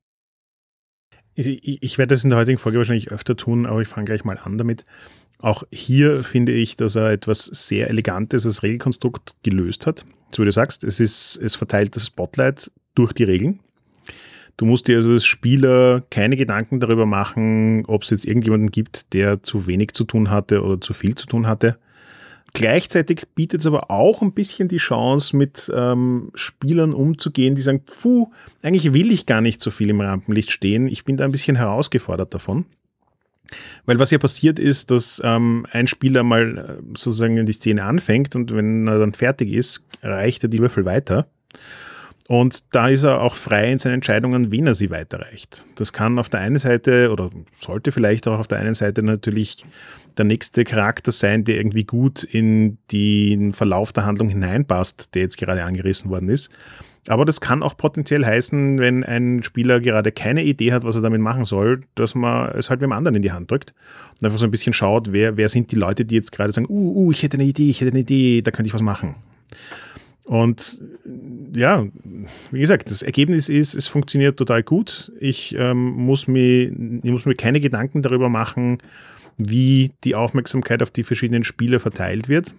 Ich, 1.34 1.82
ich, 1.82 1.98
werde 1.98 2.14
das 2.14 2.24
in 2.24 2.30
der 2.30 2.38
heutigen 2.38 2.58
Folge 2.58 2.78
wahrscheinlich 2.78 3.10
öfter 3.10 3.36
tun, 3.36 3.66
aber 3.66 3.82
ich 3.82 3.88
fange 3.88 4.06
gleich 4.06 4.24
mal 4.24 4.38
an 4.38 4.56
damit. 4.56 4.86
Auch 5.38 5.64
hier 5.70 6.24
finde 6.24 6.52
ich, 6.52 6.76
dass 6.76 6.96
er 6.96 7.10
etwas 7.10 7.44
sehr 7.44 7.90
Elegantes 7.90 8.46
als 8.46 8.62
Regelkonstrukt 8.62 9.34
gelöst 9.42 9.86
hat. 9.86 10.06
So 10.34 10.42
wie 10.42 10.46
du 10.46 10.52
sagst, 10.52 10.82
es, 10.82 10.98
ist, 10.98 11.36
es 11.36 11.54
verteilt 11.54 11.94
das 11.94 12.06
Spotlight 12.06 12.72
durch 12.94 13.12
die 13.12 13.24
Regeln. 13.24 13.60
Du 14.56 14.64
musst 14.64 14.88
dir 14.88 14.96
also 14.96 15.12
als 15.12 15.26
Spieler 15.26 16.02
keine 16.10 16.36
Gedanken 16.36 16.80
darüber 16.80 17.04
machen, 17.04 17.84
ob 17.86 18.02
es 18.02 18.10
jetzt 18.10 18.26
irgendjemanden 18.26 18.70
gibt, 18.70 19.12
der 19.12 19.42
zu 19.42 19.66
wenig 19.66 19.92
zu 19.92 20.04
tun 20.04 20.30
hatte 20.30 20.62
oder 20.62 20.80
zu 20.80 20.94
viel 20.94 21.14
zu 21.14 21.26
tun 21.26 21.46
hatte. 21.46 21.78
Gleichzeitig 22.54 23.26
bietet 23.34 23.60
es 23.60 23.66
aber 23.66 23.90
auch 23.90 24.22
ein 24.22 24.32
bisschen 24.32 24.68
die 24.68 24.78
Chance, 24.78 25.36
mit 25.36 25.70
ähm, 25.76 26.30
Spielern 26.34 26.94
umzugehen, 26.94 27.54
die 27.54 27.60
sagen, 27.60 27.82
puh, 27.84 28.30
eigentlich 28.62 28.94
will 28.94 29.12
ich 29.12 29.26
gar 29.26 29.42
nicht 29.42 29.60
so 29.60 29.70
viel 29.70 29.90
im 29.90 30.00
Rampenlicht 30.00 30.50
stehen. 30.50 30.88
Ich 30.88 31.04
bin 31.04 31.18
da 31.18 31.26
ein 31.26 31.32
bisschen 31.32 31.56
herausgefordert 31.56 32.32
davon. 32.32 32.64
Weil 33.84 33.98
was 33.98 34.10
ja 34.10 34.16
passiert 34.16 34.58
ist, 34.58 34.90
dass 34.90 35.20
ähm, 35.22 35.66
ein 35.70 35.86
Spieler 35.86 36.22
mal 36.22 36.56
äh, 36.56 36.82
sozusagen 36.96 37.44
die 37.44 37.52
Szene 37.52 37.84
anfängt 37.84 38.34
und 38.34 38.54
wenn 38.54 38.88
er 38.88 39.00
dann 39.00 39.12
fertig 39.12 39.52
ist, 39.52 39.84
reicht 40.02 40.42
er 40.42 40.48
die 40.48 40.58
Würfel 40.58 40.86
weiter. 40.86 41.26
Und 42.28 42.74
da 42.74 42.88
ist 42.88 43.04
er 43.04 43.20
auch 43.20 43.34
frei 43.34 43.70
in 43.70 43.78
seinen 43.78 43.94
Entscheidungen, 43.94 44.50
wen 44.50 44.66
er 44.66 44.74
sie 44.74 44.90
weiterreicht. 44.90 45.64
Das 45.76 45.92
kann 45.92 46.18
auf 46.18 46.28
der 46.28 46.40
einen 46.40 46.58
Seite 46.58 47.10
oder 47.12 47.30
sollte 47.56 47.92
vielleicht 47.92 48.26
auch 48.26 48.40
auf 48.40 48.48
der 48.48 48.58
einen 48.58 48.74
Seite 48.74 49.02
natürlich 49.02 49.64
der 50.18 50.24
nächste 50.24 50.64
Charakter 50.64 51.12
sein, 51.12 51.44
der 51.44 51.56
irgendwie 51.56 51.84
gut 51.84 52.24
in 52.24 52.78
den 52.90 53.52
Verlauf 53.52 53.92
der 53.92 54.06
Handlung 54.06 54.28
hineinpasst, 54.28 55.14
der 55.14 55.22
jetzt 55.22 55.38
gerade 55.38 55.62
angerissen 55.62 56.10
worden 56.10 56.28
ist. 56.28 56.50
Aber 57.08 57.24
das 57.24 57.40
kann 57.40 57.62
auch 57.62 57.76
potenziell 57.76 58.24
heißen, 58.24 58.78
wenn 58.80 59.04
ein 59.04 59.42
Spieler 59.44 59.80
gerade 59.80 60.10
keine 60.10 60.42
Idee 60.42 60.72
hat, 60.72 60.82
was 60.82 60.96
er 60.96 61.02
damit 61.02 61.20
machen 61.20 61.44
soll, 61.44 61.82
dass 61.94 62.16
man 62.16 62.50
es 62.56 62.68
halt 62.68 62.80
mit 62.80 62.88
dem 62.88 62.92
anderen 62.92 63.14
in 63.14 63.22
die 63.22 63.30
Hand 63.30 63.50
drückt 63.50 63.74
und 64.18 64.24
einfach 64.24 64.40
so 64.40 64.44
ein 64.44 64.50
bisschen 64.50 64.72
schaut, 64.72 65.12
wer, 65.12 65.36
wer 65.36 65.48
sind 65.48 65.70
die 65.70 65.76
Leute, 65.76 66.04
die 66.04 66.16
jetzt 66.16 66.32
gerade 66.32 66.50
sagen, 66.50 66.66
uh, 66.68 67.06
uh, 67.06 67.12
ich 67.12 67.22
hätte 67.22 67.36
eine 67.36 67.44
Idee, 67.44 67.70
ich 67.70 67.80
hätte 67.80 67.92
eine 67.92 68.00
Idee, 68.00 68.42
da 68.42 68.50
könnte 68.50 68.66
ich 68.66 68.74
was 68.74 68.82
machen. 68.82 69.14
Und 70.26 70.82
ja, 71.52 71.86
wie 72.50 72.60
gesagt, 72.60 72.90
das 72.90 73.02
Ergebnis 73.02 73.48
ist, 73.48 73.74
es 73.74 73.86
funktioniert 73.86 74.36
total 74.36 74.64
gut. 74.64 75.12
Ich, 75.20 75.54
ähm, 75.56 75.92
muss, 75.92 76.26
mir, 76.26 76.64
ich 76.64 77.10
muss 77.10 77.26
mir 77.26 77.36
keine 77.36 77.60
Gedanken 77.60 78.02
darüber 78.02 78.28
machen, 78.28 78.78
wie 79.38 79.92
die 80.02 80.16
Aufmerksamkeit 80.16 80.82
auf 80.82 80.90
die 80.90 81.04
verschiedenen 81.04 81.44
Spiele 81.44 81.78
verteilt 81.78 82.28
wird. 82.28 82.56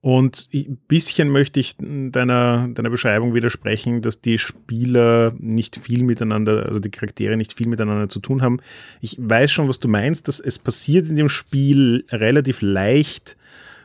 Und 0.00 0.48
ein 0.52 0.76
bisschen 0.88 1.30
möchte 1.30 1.60
ich 1.60 1.76
deiner, 1.78 2.68
deiner 2.68 2.90
Beschreibung 2.90 3.32
widersprechen, 3.32 4.02
dass 4.02 4.20
die 4.20 4.36
Spieler 4.36 5.32
nicht 5.38 5.76
viel 5.76 6.02
miteinander, 6.02 6.66
also 6.66 6.80
die 6.80 6.90
Charaktere 6.90 7.36
nicht 7.36 7.54
viel 7.54 7.68
miteinander 7.68 8.08
zu 8.08 8.20
tun 8.20 8.42
haben. 8.42 8.58
Ich 9.00 9.16
weiß 9.18 9.50
schon, 9.52 9.68
was 9.68 9.80
du 9.80 9.88
meinst, 9.88 10.28
dass 10.28 10.40
es 10.40 10.58
passiert 10.58 11.08
in 11.08 11.16
dem 11.16 11.30
Spiel 11.30 12.04
relativ 12.10 12.60
leicht, 12.60 13.38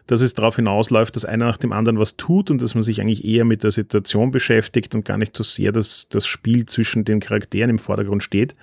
dass 0.09 0.21
es 0.21 0.33
darauf 0.33 0.55
hinausläuft, 0.55 1.15
dass 1.15 1.23
einer 1.23 1.45
nach 1.45 1.57
dem 1.57 1.71
anderen 1.71 1.99
was 1.99 2.17
tut 2.17 2.49
und 2.49 2.63
dass 2.63 2.73
man 2.73 2.81
sich 2.81 2.99
eigentlich 2.99 3.23
eher 3.23 3.45
mit 3.45 3.63
der 3.63 3.69
Situation 3.69 4.31
beschäftigt 4.31 4.95
und 4.95 5.05
gar 5.05 5.19
nicht 5.19 5.37
so 5.37 5.43
sehr, 5.43 5.71
dass 5.71 6.09
das 6.09 6.25
Spiel 6.25 6.65
zwischen 6.65 7.05
den 7.05 7.19
Charakteren 7.19 7.69
im 7.69 7.77
Vordergrund 7.77 8.23
steht. 8.23 8.55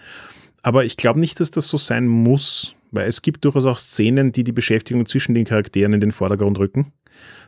Aber 0.63 0.85
ich 0.85 0.97
glaube 0.97 1.21
nicht, 1.21 1.39
dass 1.39 1.53
das 1.53 1.69
so 1.69 1.77
sein 1.77 2.09
muss, 2.09 2.75
weil 2.91 3.07
es 3.07 3.23
gibt 3.23 3.45
durchaus 3.45 3.65
auch 3.65 3.79
Szenen, 3.79 4.33
die 4.33 4.43
die 4.43 4.51
Beschäftigung 4.51 5.07
zwischen 5.07 5.37
den 5.37 5.45
Charakteren 5.45 5.93
in 5.93 6.01
den 6.01 6.11
Vordergrund 6.11 6.59
rücken. 6.59 6.93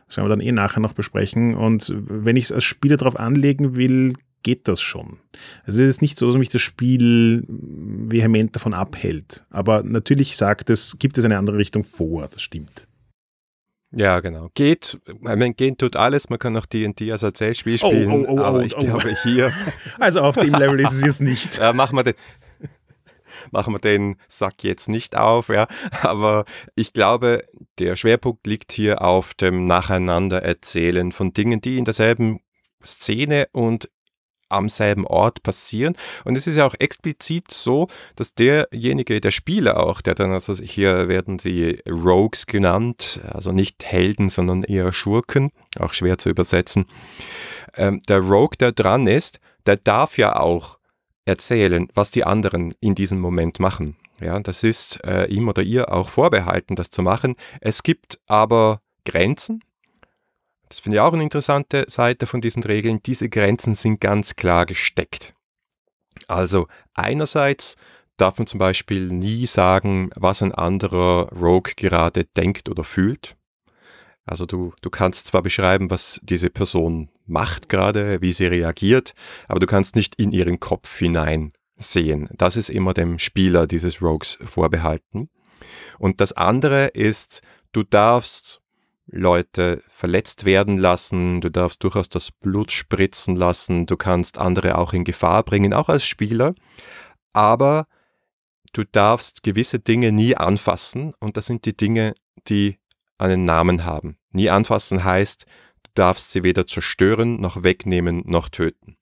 Das 0.07 0.15
werden 0.15 0.27
wir 0.27 0.35
dann 0.37 0.47
eh 0.47 0.53
nachher 0.53 0.79
noch 0.79 0.93
besprechen. 0.93 1.53
Und 1.53 1.93
wenn 2.07 2.37
ich 2.37 2.45
es 2.45 2.51
als 2.53 2.63
Spieler 2.63 2.95
darauf 2.95 3.19
anlegen 3.19 3.75
will, 3.75 4.13
geht 4.43 4.69
das 4.69 4.79
schon. 4.79 5.17
Also 5.65 5.83
es 5.83 5.89
ist 5.89 6.01
nicht 6.01 6.17
so, 6.17 6.25
dass 6.25 6.37
mich 6.37 6.47
das 6.47 6.61
Spiel 6.61 7.43
vehement 7.49 8.55
davon 8.55 8.73
abhält. 8.73 9.43
Aber 9.49 9.83
natürlich 9.83 10.37
sagt 10.37 10.69
es, 10.69 10.97
gibt 10.99 11.17
es 11.17 11.25
eine 11.25 11.37
andere 11.37 11.57
Richtung 11.57 11.83
vor, 11.83 12.29
das 12.29 12.41
stimmt. 12.41 12.87
Ja, 13.91 14.19
genau. 14.19 14.49
Geht, 14.53 14.99
ich 15.07 15.19
meine, 15.21 15.53
gehen 15.53 15.77
tut 15.77 15.95
alles. 15.95 16.29
Man 16.29 16.37
kann 16.37 16.55
auch 16.57 16.67
D&D 16.67 17.11
als 17.11 17.23
Erzählspiel 17.23 17.79
oh, 17.81 17.89
spielen. 17.89 18.11
Oh, 18.11 18.25
oh, 18.27 18.39
oh, 18.39 18.43
aber 18.43 18.63
ich 18.63 18.75
oh, 18.75 18.79
glaube 18.79 19.15
hier... 19.23 19.51
Also 19.99 20.21
auf 20.21 20.35
dem 20.35 20.53
Level 20.53 20.79
ist 20.79 20.91
es 20.91 21.01
jetzt 21.01 21.21
nicht. 21.21 21.57
ja, 21.57 21.73
machen 21.73 21.97
wir 21.97 22.03
den 22.03 22.13
machen 23.51 23.73
wir 23.73 23.79
den 23.79 24.17
Sack 24.27 24.63
jetzt 24.63 24.89
nicht 24.89 25.15
auf, 25.15 25.49
ja. 25.49 25.67
Aber 26.01 26.45
ich 26.75 26.93
glaube, 26.93 27.43
der 27.79 27.95
Schwerpunkt 27.95 28.45
liegt 28.45 28.71
hier 28.71 29.01
auf 29.01 29.33
dem 29.33 29.65
Nacheinandererzählen 29.65 31.11
von 31.11 31.33
Dingen, 31.33 31.61
die 31.61 31.77
in 31.77 31.85
derselben 31.85 32.41
Szene 32.83 33.47
und 33.51 33.89
am 34.49 34.69
selben 34.69 35.05
Ort 35.05 35.43
passieren. 35.43 35.95
Und 36.25 36.37
es 36.37 36.47
ist 36.47 36.55
ja 36.55 36.65
auch 36.65 36.75
explizit 36.77 37.51
so, 37.51 37.87
dass 38.15 38.33
derjenige, 38.33 39.21
der 39.21 39.31
Spieler 39.31 39.81
auch, 39.81 40.01
der 40.01 40.15
dann, 40.15 40.31
also 40.31 40.53
hier 40.53 41.07
werden 41.07 41.39
sie 41.39 41.81
Rogues 41.87 42.45
genannt, 42.45 43.21
also 43.31 43.51
nicht 43.51 43.83
Helden, 43.83 44.29
sondern 44.29 44.63
eher 44.63 44.91
Schurken, 44.93 45.51
auch 45.79 45.93
schwer 45.93 46.17
zu 46.17 46.29
übersetzen. 46.29 46.85
Ähm, 47.75 48.01
der 48.07 48.19
Rogue, 48.19 48.57
der 48.59 48.71
dran 48.71 49.07
ist, 49.07 49.39
der 49.65 49.77
darf 49.77 50.17
ja 50.17 50.39
auch 50.39 50.79
erzählen, 51.25 51.87
was 51.93 52.11
die 52.11 52.23
anderen 52.23 52.73
in 52.79 52.95
diesem 52.95 53.19
Moment 53.19 53.59
machen. 53.59 53.95
Ja, 54.19 54.39
das 54.39 54.63
ist 54.63 55.03
äh, 55.05 55.25
ihm 55.25 55.47
oder 55.47 55.61
ihr 55.61 55.93
auch 55.93 56.09
vorbehalten, 56.09 56.75
das 56.75 56.89
zu 56.89 57.01
machen. 57.01 57.35
Es 57.61 57.83
gibt 57.83 58.19
aber 58.27 58.81
Grenzen. 59.05 59.63
Das 60.69 60.79
finde 60.79 60.97
ich 60.97 61.01
auch 61.01 61.13
eine 61.13 61.23
interessante 61.23 61.85
Seite 61.87 62.27
von 62.27 62.41
diesen 62.41 62.63
Regeln. 62.63 63.01
Diese 63.03 63.27
Grenzen 63.27 63.75
sind 63.75 63.99
ganz 63.99 64.35
klar 64.35 64.65
gesteckt. 64.65 65.33
Also 66.27 66.67
einerseits 66.93 67.75
darf 68.17 68.37
man 68.37 68.47
zum 68.47 68.59
Beispiel 68.59 69.07
nie 69.07 69.45
sagen, 69.47 70.11
was 70.15 70.43
ein 70.43 70.53
anderer 70.53 71.29
Rogue 71.33 71.73
gerade 71.75 72.25
denkt 72.25 72.69
oder 72.69 72.83
fühlt. 72.83 73.35
Also 74.25 74.45
du, 74.45 74.73
du 74.81 74.91
kannst 74.91 75.25
zwar 75.27 75.41
beschreiben, 75.41 75.89
was 75.89 76.19
diese 76.21 76.51
Person 76.51 77.09
macht 77.25 77.67
gerade, 77.67 78.21
wie 78.21 78.31
sie 78.31 78.45
reagiert, 78.45 79.13
aber 79.47 79.59
du 79.59 79.65
kannst 79.65 79.95
nicht 79.95 80.15
in 80.15 80.31
ihren 80.31 80.59
Kopf 80.59 80.99
hinein 80.99 81.51
sehen. 81.77 82.29
Das 82.37 82.55
ist 82.55 82.69
immer 82.69 82.93
dem 82.93 83.17
Spieler 83.17 83.65
dieses 83.65 84.03
Rogues 84.03 84.37
vorbehalten. 84.45 85.29
Und 85.97 86.21
das 86.21 86.33
andere 86.33 86.87
ist, 86.87 87.41
du 87.71 87.81
darfst 87.81 88.61
Leute 89.11 89.81
verletzt 89.87 90.45
werden 90.45 90.77
lassen, 90.77 91.41
du 91.41 91.49
darfst 91.49 91.83
durchaus 91.83 92.09
das 92.09 92.31
Blut 92.31 92.71
spritzen 92.71 93.35
lassen, 93.35 93.85
du 93.85 93.97
kannst 93.97 94.37
andere 94.37 94.77
auch 94.77 94.93
in 94.93 95.03
Gefahr 95.03 95.43
bringen, 95.43 95.73
auch 95.73 95.89
als 95.89 96.05
Spieler, 96.05 96.53
aber 97.33 97.87
du 98.73 98.83
darfst 98.83 99.43
gewisse 99.43 99.79
Dinge 99.79 100.11
nie 100.11 100.35
anfassen 100.35 101.13
und 101.19 101.37
das 101.37 101.47
sind 101.47 101.65
die 101.65 101.75
Dinge, 101.75 102.13
die 102.47 102.77
einen 103.17 103.45
Namen 103.45 103.83
haben. 103.83 104.17
Nie 104.31 104.49
anfassen 104.49 105.03
heißt, 105.03 105.45
du 105.83 105.91
darfst 105.95 106.31
sie 106.31 106.43
weder 106.43 106.67
zerstören, 106.67 107.41
noch 107.41 107.63
wegnehmen, 107.63 108.23
noch 108.25 108.49
töten. 108.49 108.95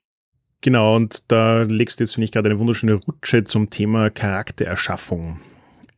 Genau, 0.62 0.96
und 0.96 1.32
da 1.32 1.62
legst 1.62 2.00
du 2.00 2.04
jetzt, 2.04 2.16
finde 2.16 2.26
ich, 2.26 2.32
gerade 2.32 2.50
eine 2.50 2.60
wunderschöne 2.60 2.96
Rutsche 2.96 3.44
zum 3.44 3.70
Thema 3.70 4.10
Charaktererschaffung. 4.10 5.40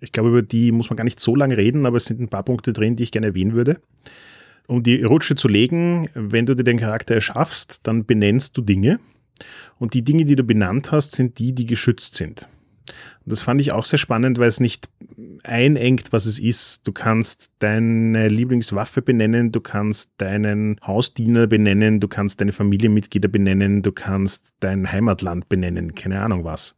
Ich 0.01 0.12
glaube, 0.12 0.29
über 0.29 0.41
die 0.41 0.71
muss 0.71 0.89
man 0.89 0.97
gar 0.97 1.03
nicht 1.03 1.19
so 1.19 1.35
lange 1.35 1.57
reden, 1.57 1.85
aber 1.85 1.97
es 1.97 2.05
sind 2.05 2.19
ein 2.19 2.29
paar 2.29 2.43
Punkte 2.43 2.73
drin, 2.73 2.95
die 2.95 3.03
ich 3.03 3.12
gerne 3.12 3.27
erwähnen 3.27 3.53
würde. 3.53 3.81
Um 4.67 4.83
die 4.83 5.03
Rutsche 5.03 5.35
zu 5.35 5.47
legen, 5.47 6.09
wenn 6.13 6.45
du 6.45 6.55
dir 6.55 6.63
den 6.63 6.77
Charakter 6.77 7.15
erschaffst, 7.15 7.81
dann 7.83 8.05
benennst 8.05 8.55
du 8.57 8.62
Dinge. 8.62 8.99
Und 9.77 9.93
die 9.93 10.03
Dinge, 10.03 10.25
die 10.25 10.35
du 10.35 10.43
benannt 10.43 10.91
hast, 10.91 11.15
sind 11.15 11.39
die, 11.39 11.53
die 11.53 11.65
geschützt 11.65 12.15
sind. 12.15 12.47
Und 13.25 13.31
das 13.31 13.41
fand 13.41 13.62
ich 13.62 13.71
auch 13.71 13.85
sehr 13.85 13.99
spannend, 13.99 14.38
weil 14.38 14.47
es 14.47 14.59
nicht 14.59 14.89
einengt, 15.43 16.12
was 16.12 16.25
es 16.25 16.39
ist. 16.39 16.88
Du 16.88 16.91
kannst 16.91 17.51
deine 17.59 18.27
Lieblingswaffe 18.27 19.01
benennen, 19.01 19.51
du 19.51 19.62
kannst 19.62 20.13
deinen 20.17 20.79
Hausdiener 20.85 21.47
benennen, 21.47 21.99
du 21.99 22.07
kannst 22.07 22.41
deine 22.41 22.51
Familienmitglieder 22.51 23.27
benennen, 23.27 23.81
du 23.81 23.91
kannst 23.91 24.55
dein 24.59 24.91
Heimatland 24.91 25.49
benennen, 25.49 25.95
keine 25.95 26.21
Ahnung 26.21 26.43
was. 26.43 26.75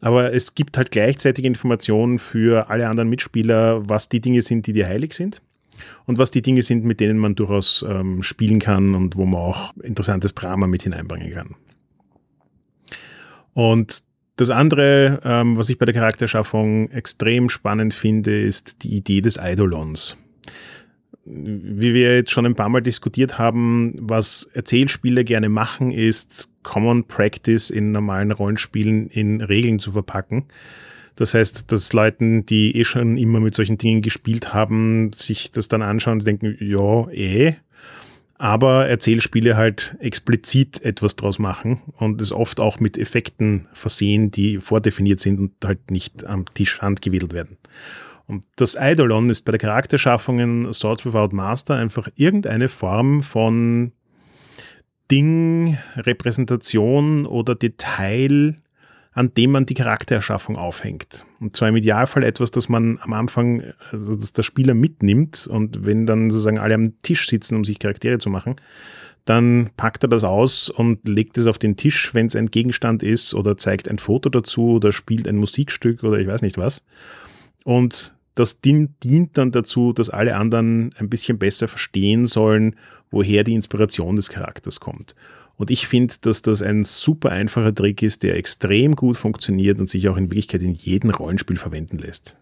Aber 0.00 0.32
es 0.32 0.54
gibt 0.54 0.76
halt 0.76 0.90
gleichzeitig 0.90 1.44
Informationen 1.44 2.18
für 2.18 2.70
alle 2.70 2.88
anderen 2.88 3.08
Mitspieler, 3.08 3.88
was 3.88 4.08
die 4.08 4.20
Dinge 4.20 4.42
sind, 4.42 4.66
die 4.66 4.72
dir 4.72 4.86
heilig 4.86 5.14
sind 5.14 5.42
und 6.06 6.18
was 6.18 6.30
die 6.30 6.42
Dinge 6.42 6.62
sind, 6.62 6.84
mit 6.84 7.00
denen 7.00 7.18
man 7.18 7.34
durchaus 7.34 7.84
ähm, 7.88 8.22
spielen 8.22 8.60
kann 8.60 8.94
und 8.94 9.16
wo 9.16 9.26
man 9.26 9.40
auch 9.40 9.76
interessantes 9.82 10.34
Drama 10.34 10.66
mit 10.66 10.82
hineinbringen 10.82 11.32
kann. 11.32 11.54
Und 13.54 14.04
das 14.36 14.50
andere, 14.50 15.20
ähm, 15.24 15.56
was 15.56 15.68
ich 15.68 15.78
bei 15.78 15.84
der 15.84 15.94
Charakterschaffung 15.94 16.90
extrem 16.90 17.48
spannend 17.48 17.92
finde, 17.92 18.40
ist 18.40 18.84
die 18.84 18.94
Idee 18.94 19.20
des 19.20 19.36
Eidolons. 19.36 20.16
Wie 21.24 21.92
wir 21.92 22.14
jetzt 22.14 22.30
schon 22.30 22.46
ein 22.46 22.54
paar 22.54 22.68
Mal 22.68 22.80
diskutiert 22.80 23.38
haben, 23.38 23.94
was 23.98 24.48
Erzählspiele 24.54 25.24
gerne 25.24 25.48
machen, 25.48 25.90
ist 25.90 26.50
Common 26.68 27.04
Practice 27.04 27.70
in 27.70 27.92
normalen 27.92 28.30
Rollenspielen 28.30 29.08
in 29.08 29.40
Regeln 29.40 29.78
zu 29.78 29.90
verpacken. 29.90 30.44
Das 31.16 31.32
heißt, 31.32 31.72
dass 31.72 31.94
Leuten, 31.94 32.44
die 32.44 32.76
eh 32.76 32.84
schon 32.84 33.16
immer 33.16 33.40
mit 33.40 33.54
solchen 33.54 33.78
Dingen 33.78 34.02
gespielt 34.02 34.52
haben, 34.52 35.10
sich 35.14 35.50
das 35.50 35.68
dann 35.68 35.80
anschauen 35.80 36.18
und 36.18 36.26
denken, 36.26 36.58
ja, 36.60 37.08
eh. 37.08 37.54
Aber 38.36 38.86
Erzählspiele 38.86 39.56
halt 39.56 39.96
explizit 39.98 40.82
etwas 40.82 41.16
draus 41.16 41.38
machen 41.38 41.80
und 41.96 42.20
es 42.20 42.32
oft 42.32 42.60
auch 42.60 42.80
mit 42.80 42.98
Effekten 42.98 43.66
versehen, 43.72 44.30
die 44.30 44.58
vordefiniert 44.58 45.20
sind 45.20 45.40
und 45.40 45.52
halt 45.64 45.90
nicht 45.90 46.26
am 46.26 46.44
Tisch 46.52 46.82
handgewedelt 46.82 47.32
werden. 47.32 47.56
Und 48.26 48.44
das 48.56 48.76
Eidolon 48.76 49.30
ist 49.30 49.46
bei 49.46 49.52
der 49.52 49.58
Charakterschaffung 49.58 50.38
in 50.38 50.72
Swords 50.74 51.06
Without 51.06 51.34
Master 51.34 51.76
einfach 51.76 52.08
irgendeine 52.14 52.68
Form 52.68 53.22
von 53.22 53.92
Ding, 55.10 55.78
Repräsentation 55.96 57.26
oder 57.26 57.54
Detail, 57.54 58.56
an 59.12 59.34
dem 59.34 59.50
man 59.50 59.66
die 59.66 59.74
Charaktererschaffung 59.74 60.56
aufhängt. 60.56 61.26
Und 61.40 61.56
zwar 61.56 61.68
im 61.68 61.76
Idealfall 61.76 62.22
etwas, 62.22 62.50
das 62.50 62.68
man 62.68 62.98
am 63.00 63.12
Anfang, 63.12 63.62
also 63.90 64.14
dass 64.14 64.32
der 64.32 64.42
Spieler 64.42 64.74
mitnimmt 64.74 65.46
und 65.46 65.84
wenn 65.84 66.06
dann 66.06 66.30
sozusagen 66.30 66.58
alle 66.58 66.74
am 66.74 66.98
Tisch 67.02 67.26
sitzen, 67.28 67.56
um 67.56 67.64
sich 67.64 67.78
Charaktere 67.78 68.18
zu 68.18 68.30
machen, 68.30 68.56
dann 69.24 69.70
packt 69.76 70.04
er 70.04 70.08
das 70.08 70.24
aus 70.24 70.70
und 70.70 71.06
legt 71.06 71.36
es 71.36 71.46
auf 71.46 71.58
den 71.58 71.76
Tisch, 71.76 72.14
wenn 72.14 72.26
es 72.26 72.36
ein 72.36 72.50
Gegenstand 72.50 73.02
ist 73.02 73.34
oder 73.34 73.56
zeigt 73.56 73.88
ein 73.88 73.98
Foto 73.98 74.28
dazu 74.30 74.76
oder 74.76 74.92
spielt 74.92 75.28
ein 75.28 75.36
Musikstück 75.36 76.02
oder 76.02 76.18
ich 76.18 76.26
weiß 76.26 76.42
nicht 76.42 76.56
was. 76.56 76.82
Und 77.64 78.14
das 78.38 78.60
dient, 78.60 79.02
dient 79.02 79.36
dann 79.36 79.50
dazu, 79.50 79.92
dass 79.92 80.10
alle 80.10 80.36
anderen 80.36 80.94
ein 80.98 81.08
bisschen 81.08 81.38
besser 81.38 81.68
verstehen 81.68 82.26
sollen, 82.26 82.76
woher 83.10 83.44
die 83.44 83.54
Inspiration 83.54 84.16
des 84.16 84.28
Charakters 84.28 84.80
kommt. 84.80 85.14
Und 85.56 85.70
ich 85.70 85.88
finde, 85.88 86.14
dass 86.20 86.42
das 86.42 86.62
ein 86.62 86.84
super 86.84 87.30
einfacher 87.30 87.74
Trick 87.74 88.02
ist, 88.02 88.22
der 88.22 88.36
extrem 88.36 88.94
gut 88.94 89.16
funktioniert 89.16 89.80
und 89.80 89.88
sich 89.88 90.08
auch 90.08 90.16
in 90.16 90.30
Wirklichkeit 90.30 90.62
in 90.62 90.74
jedem 90.74 91.10
Rollenspiel 91.10 91.56
verwenden 91.56 91.98
lässt. 91.98 92.36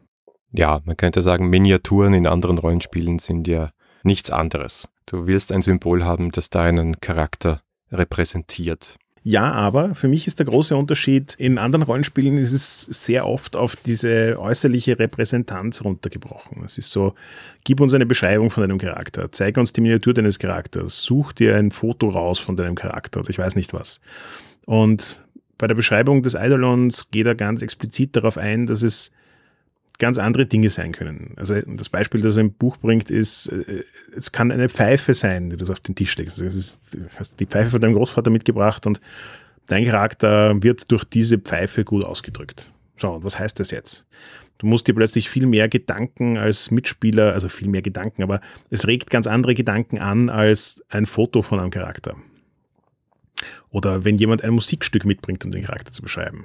Ja, 0.53 0.81
man 0.85 0.97
könnte 0.99 1.23
sagen, 1.23 1.49
Miniaturen 1.49 2.13
in 2.13 2.27
anderen 2.27 2.59
Rollenspielen 2.59 3.19
sind 3.19 3.49
ja 3.49 3.71
nichts 4.03 4.31
anderes. 4.31 4.89
Du 5.07 5.27
willst 5.27 5.51
ein 5.51 5.63
Symbol 5.63 6.05
haben, 6.05 6.31
das 6.31 6.51
deinen 6.51 7.01
Charakter 7.01 7.63
repräsentiert. 7.91 8.99
Ja, 9.29 9.51
aber 9.51 9.97
für 9.97 10.07
mich 10.07 10.29
ist 10.29 10.39
der 10.39 10.47
große 10.47 10.77
Unterschied, 10.77 11.35
in 11.35 11.59
anderen 11.59 11.83
Rollenspielen 11.83 12.39
ist 12.39 12.53
es 12.53 12.83
sehr 12.83 13.27
oft 13.27 13.57
auf 13.57 13.75
diese 13.75 14.39
äußerliche 14.39 15.01
Repräsentanz 15.01 15.83
runtergebrochen. 15.83 16.63
Es 16.65 16.79
ist 16.79 16.93
so, 16.93 17.13
gib 17.65 17.81
uns 17.81 17.93
eine 17.93 18.07
Beschreibung 18.07 18.51
von 18.51 18.61
deinem 18.61 18.79
Charakter, 18.79 19.33
zeig 19.33 19.57
uns 19.57 19.73
die 19.73 19.81
Miniatur 19.81 20.15
deines 20.15 20.39
Charakters, 20.39 21.03
such 21.03 21.33
dir 21.33 21.57
ein 21.57 21.73
Foto 21.73 22.09
raus 22.09 22.39
von 22.39 22.55
deinem 22.55 22.77
Charakter 22.77 23.19
oder 23.19 23.31
ich 23.31 23.39
weiß 23.41 23.57
nicht 23.57 23.75
was. 23.75 24.01
Und 24.65 25.25
bei 25.59 25.67
der 25.67 25.75
Beschreibung 25.75 26.23
des 26.23 26.37
Eidolons 26.37 27.11
geht 27.11 27.27
er 27.27 27.35
ganz 27.35 27.63
explizit 27.63 28.15
darauf 28.15 28.39
ein, 28.39 28.67
dass 28.67 28.85
es 28.85 29.11
ganz 29.99 30.19
andere 30.19 30.47
Dinge 30.47 30.71
sein 30.71 30.93
können. 30.93 31.33
Also 31.37 31.61
das 31.61 31.89
Beispiel, 31.89 32.21
das 32.21 32.37
er 32.37 32.43
im 32.43 32.53
Buch 32.53 32.77
bringt, 32.77 33.11
ist, 33.11 33.49
äh, 33.49 33.85
es 34.15 34.33
kann 34.33 34.51
eine 34.51 34.69
Pfeife 34.69 35.15
sein, 35.15 35.51
die 35.51 35.57
du 35.57 35.71
auf 35.71 35.81
den 35.81 35.95
Tisch 35.95 36.17
legst. 36.17 36.41
Also 36.41 36.59
ist, 36.59 36.95
du 36.95 37.07
hast 37.19 37.41
die 37.41 37.47
Pfeife 37.47 37.71
von 37.71 37.81
deinem 37.81 37.95
Großvater 37.95 38.31
mitgebracht 38.31 38.87
und 38.87 39.01
dein 39.67 39.85
Charakter 39.85 40.63
wird 40.63 40.91
durch 40.91 41.05
diese 41.05 41.39
Pfeife 41.39 41.85
gut 41.85 42.05
ausgedrückt. 42.05 42.73
So, 42.97 43.11
und 43.11 43.25
was 43.25 43.39
heißt 43.39 43.61
das 43.61 43.71
jetzt? 43.71 44.07
Du 44.59 44.67
musst 44.67 44.89
dir 44.89 44.95
plötzlich 44.95 45.29
viel 45.29 45.47
mehr 45.47 45.69
Gedanken 45.69 46.39
als 46.39 46.71
Mitspieler, 46.71 47.33
also 47.35 47.49
viel 47.49 47.69
mehr 47.69 47.83
Gedanken, 47.83 48.23
aber 48.23 48.41
es 48.71 48.87
regt 48.87 49.11
ganz 49.11 49.27
andere 49.27 49.55
Gedanken 49.55 49.99
an 49.99 50.31
als 50.31 50.83
ein 50.89 51.05
Foto 51.05 51.43
von 51.43 51.61
einem 51.61 51.71
Charakter. 51.71 52.17
Oder 53.71 54.05
wenn 54.05 54.17
jemand 54.17 54.43
ein 54.43 54.55
Musikstück 54.55 55.05
mitbringt, 55.05 55.45
um 55.45 55.51
den 55.51 55.65
Charakter 55.65 55.93
zu 55.93 56.03
beschreiben. 56.03 56.45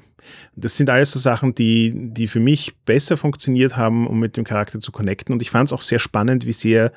Das 0.56 0.76
sind 0.76 0.90
alles 0.90 1.12
so 1.12 1.20
Sachen, 1.20 1.56
die, 1.56 1.94
die 1.96 2.28
für 2.28 2.40
mich 2.40 2.76
besser 2.86 3.16
funktioniert 3.16 3.78
haben, 3.78 4.08
um 4.08 4.20
mit 4.20 4.38
dem 4.38 4.44
Charakter 4.44 4.80
zu 4.80 4.92
connecten. 4.92 5.34
Und 5.34 5.42
ich 5.42 5.50
fand 5.50 5.70
es 5.70 5.74
auch 5.74 5.82
sehr 5.82 6.00
spannend, 6.00 6.46
wie 6.46 6.54
sehr 6.54 6.92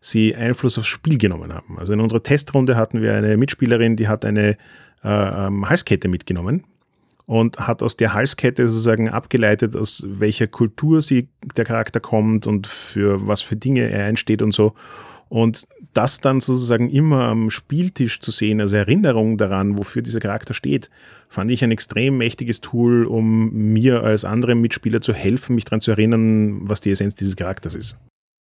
sie 0.00 0.34
Einfluss 0.34 0.78
aufs 0.78 0.88
Spiel 0.88 1.18
genommen 1.18 1.52
haben. 1.52 1.78
Also 1.78 1.92
in 1.92 2.00
unserer 2.00 2.22
Testrunde 2.22 2.76
hatten 2.76 3.02
wir 3.02 3.14
eine 3.14 3.36
Mitspielerin, 3.36 3.96
die 3.96 4.08
hat 4.08 4.24
eine 4.24 4.56
äh, 5.04 5.46
ähm, 5.46 5.68
Halskette 5.68 6.08
mitgenommen 6.08 6.64
und 7.26 7.58
hat 7.58 7.82
aus 7.82 7.96
der 7.96 8.14
Halskette 8.14 8.68
sozusagen 8.68 9.10
abgeleitet, 9.10 9.76
aus 9.76 10.04
welcher 10.06 10.46
Kultur 10.46 11.02
sie, 11.02 11.28
der 11.56 11.64
Charakter 11.64 12.00
kommt 12.00 12.46
und 12.46 12.66
für 12.66 13.26
was 13.26 13.42
für 13.42 13.56
Dinge 13.56 13.90
er 13.90 14.06
einsteht 14.06 14.42
und 14.42 14.52
so. 14.52 14.74
Und 15.28 15.64
das 15.94 16.20
dann 16.20 16.40
sozusagen 16.40 16.90
immer 16.90 17.24
am 17.24 17.50
Spieltisch 17.50 18.20
zu 18.20 18.30
sehen, 18.30 18.60
als 18.60 18.72
Erinnerung 18.72 19.36
daran, 19.36 19.78
wofür 19.78 20.02
dieser 20.02 20.20
Charakter 20.20 20.54
steht, 20.54 20.90
fand 21.28 21.50
ich 21.50 21.62
ein 21.62 21.70
extrem 21.70 22.16
mächtiges 22.16 22.60
Tool, 22.60 23.04
um 23.04 23.52
mir 23.52 24.02
als 24.02 24.24
anderem 24.24 24.60
Mitspieler 24.60 25.00
zu 25.00 25.12
helfen, 25.12 25.54
mich 25.54 25.64
daran 25.64 25.80
zu 25.80 25.90
erinnern, 25.90 26.68
was 26.68 26.80
die 26.80 26.90
Essenz 26.90 27.14
dieses 27.14 27.36
Charakters 27.36 27.74
ist. 27.74 27.98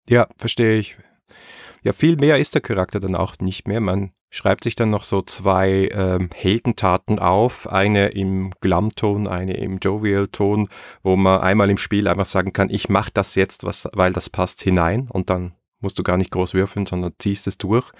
Ja, 0.08 0.26
verstehe 0.36 0.78
ich. 0.78 0.96
Ja, 1.84 1.92
viel 1.92 2.16
mehr 2.16 2.38
ist 2.38 2.54
der 2.54 2.62
Charakter 2.62 2.98
dann 2.98 3.14
auch 3.14 3.36
nicht 3.40 3.68
mehr. 3.68 3.78
Man 3.78 4.12
schreibt 4.30 4.64
sich 4.64 4.74
dann 4.74 4.88
noch 4.88 5.04
so 5.04 5.20
zwei 5.20 5.90
ähm, 5.92 6.30
Heldentaten 6.34 7.18
auf, 7.18 7.70
eine 7.70 8.08
im 8.08 8.52
Glam-Ton, 8.60 9.28
eine 9.28 9.58
im 9.58 9.78
Jovial-Ton, 9.78 10.70
wo 11.02 11.16
man 11.16 11.42
einmal 11.42 11.68
im 11.68 11.76
Spiel 11.76 12.08
einfach 12.08 12.26
sagen 12.26 12.54
kann, 12.54 12.70
ich 12.70 12.88
mache 12.88 13.10
das 13.12 13.34
jetzt, 13.34 13.64
was, 13.64 13.86
weil 13.92 14.14
das 14.14 14.30
passt 14.30 14.62
hinein 14.62 15.08
und 15.10 15.28
dann 15.28 15.52
musst 15.84 15.98
du 15.98 16.02
gar 16.02 16.16
nicht 16.16 16.32
groß 16.32 16.54
würfeln, 16.54 16.86
sondern 16.86 17.12
ziehst 17.18 17.46
es 17.46 17.58
durch. 17.58 17.92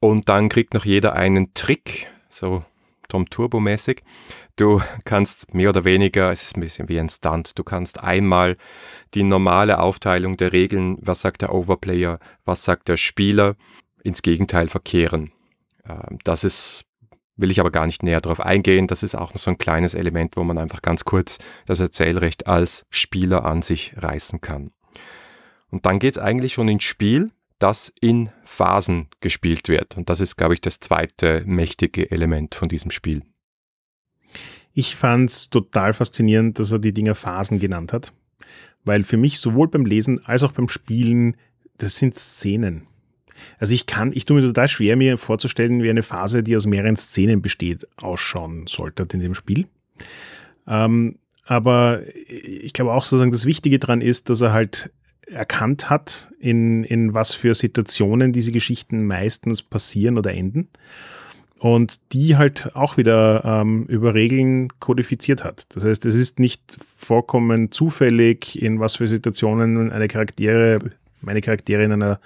Und 0.00 0.28
dann 0.28 0.50
kriegt 0.50 0.74
noch 0.74 0.84
jeder 0.84 1.14
einen 1.14 1.54
Trick, 1.54 2.06
so 2.28 2.62
Tom 3.08 3.30
Turbo 3.30 3.60
mäßig. 3.60 4.02
Du 4.56 4.82
kannst 5.04 5.54
mehr 5.54 5.70
oder 5.70 5.84
weniger, 5.84 6.30
es 6.30 6.42
ist 6.42 6.56
ein 6.56 6.60
bisschen 6.60 6.88
wie 6.88 7.00
ein 7.00 7.08
Stunt, 7.08 7.58
du 7.58 7.64
kannst 7.64 8.02
einmal 8.02 8.56
die 9.14 9.22
normale 9.22 9.78
Aufteilung 9.78 10.36
der 10.36 10.52
Regeln, 10.52 10.98
was 11.00 11.22
sagt 11.22 11.42
der 11.42 11.54
Overplayer, 11.54 12.18
was 12.44 12.64
sagt 12.64 12.88
der 12.88 12.96
Spieler, 12.96 13.56
ins 14.02 14.22
Gegenteil 14.22 14.68
verkehren. 14.68 15.32
Ähm, 15.88 16.18
das 16.24 16.44
ist, 16.44 16.84
will 17.36 17.50
ich 17.50 17.60
aber 17.60 17.70
gar 17.70 17.86
nicht 17.86 18.02
näher 18.02 18.20
darauf 18.20 18.40
eingehen, 18.40 18.86
das 18.86 19.02
ist 19.02 19.14
auch 19.14 19.32
so 19.34 19.50
ein 19.50 19.58
kleines 19.58 19.94
Element, 19.94 20.36
wo 20.36 20.44
man 20.44 20.58
einfach 20.58 20.82
ganz 20.82 21.04
kurz 21.04 21.38
das 21.66 21.80
Erzählrecht 21.80 22.46
als 22.46 22.84
Spieler 22.90 23.44
an 23.44 23.62
sich 23.62 23.94
reißen 23.96 24.40
kann. 24.40 24.70
Und 25.74 25.86
dann 25.86 25.98
geht 25.98 26.16
es 26.16 26.22
eigentlich 26.22 26.52
schon 26.52 26.68
ins 26.68 26.84
Spiel, 26.84 27.32
das 27.58 27.92
in 28.00 28.30
Phasen 28.44 29.08
gespielt 29.18 29.68
wird. 29.68 29.96
Und 29.96 30.08
das 30.08 30.20
ist, 30.20 30.36
glaube 30.36 30.54
ich, 30.54 30.60
das 30.60 30.78
zweite 30.78 31.42
mächtige 31.46 32.12
Element 32.12 32.54
von 32.54 32.68
diesem 32.68 32.92
Spiel. 32.92 33.22
Ich 34.72 34.94
fand 34.94 35.30
es 35.30 35.50
total 35.50 35.92
faszinierend, 35.92 36.60
dass 36.60 36.70
er 36.70 36.78
die 36.78 36.94
Dinger 36.94 37.16
Phasen 37.16 37.58
genannt 37.58 37.92
hat. 37.92 38.12
Weil 38.84 39.02
für 39.02 39.16
mich 39.16 39.40
sowohl 39.40 39.66
beim 39.66 39.84
Lesen 39.84 40.24
als 40.24 40.44
auch 40.44 40.52
beim 40.52 40.68
Spielen, 40.68 41.36
das 41.78 41.96
sind 41.96 42.14
Szenen. 42.14 42.86
Also 43.58 43.74
ich 43.74 43.86
kann, 43.86 44.12
ich 44.12 44.26
tue 44.26 44.40
mir 44.40 44.46
total 44.46 44.68
schwer, 44.68 44.94
mir 44.94 45.18
vorzustellen, 45.18 45.82
wie 45.82 45.90
eine 45.90 46.04
Phase, 46.04 46.44
die 46.44 46.54
aus 46.54 46.66
mehreren 46.66 46.94
Szenen 46.94 47.42
besteht, 47.42 47.84
ausschauen 48.00 48.68
sollte 48.68 49.08
in 49.12 49.18
dem 49.18 49.34
Spiel. 49.34 49.66
Ähm, 50.68 51.18
aber 51.46 52.02
ich 52.28 52.72
glaube 52.74 52.92
auch 52.92 53.04
sozusagen, 53.04 53.32
das 53.32 53.44
Wichtige 53.44 53.80
daran 53.80 54.00
ist, 54.00 54.30
dass 54.30 54.40
er 54.40 54.52
halt 54.52 54.92
erkannt 55.26 55.90
hat, 55.90 56.30
in, 56.38 56.84
in 56.84 57.14
was 57.14 57.34
für 57.34 57.54
Situationen 57.54 58.32
diese 58.32 58.52
Geschichten 58.52 59.06
meistens 59.06 59.62
passieren 59.62 60.18
oder 60.18 60.32
enden. 60.32 60.68
Und 61.58 62.12
die 62.12 62.36
halt 62.36 62.74
auch 62.74 62.98
wieder 62.98 63.42
ähm, 63.44 63.86
über 63.86 64.12
Regeln 64.12 64.68
kodifiziert 64.80 65.44
hat. 65.44 65.64
Das 65.74 65.84
heißt, 65.84 66.04
es 66.04 66.14
ist 66.14 66.38
nicht 66.38 66.76
vollkommen 66.96 67.70
zufällig, 67.70 68.60
in 68.60 68.80
was 68.80 68.96
für 68.96 69.08
Situationen 69.08 69.90
eine 69.90 70.08
Charaktere, 70.08 70.78
meine 71.22 71.40
Charaktere 71.40 71.84
in 71.84 71.92
einer 71.92 72.20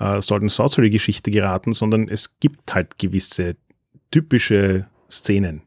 äh, 0.00 0.20
Sword 0.20 0.50
Sorcery 0.50 0.90
Geschichte 0.90 1.30
geraten, 1.30 1.72
sondern 1.72 2.08
es 2.08 2.40
gibt 2.40 2.74
halt 2.74 2.98
gewisse 2.98 3.56
typische 4.10 4.86
Szenen. 5.08 5.62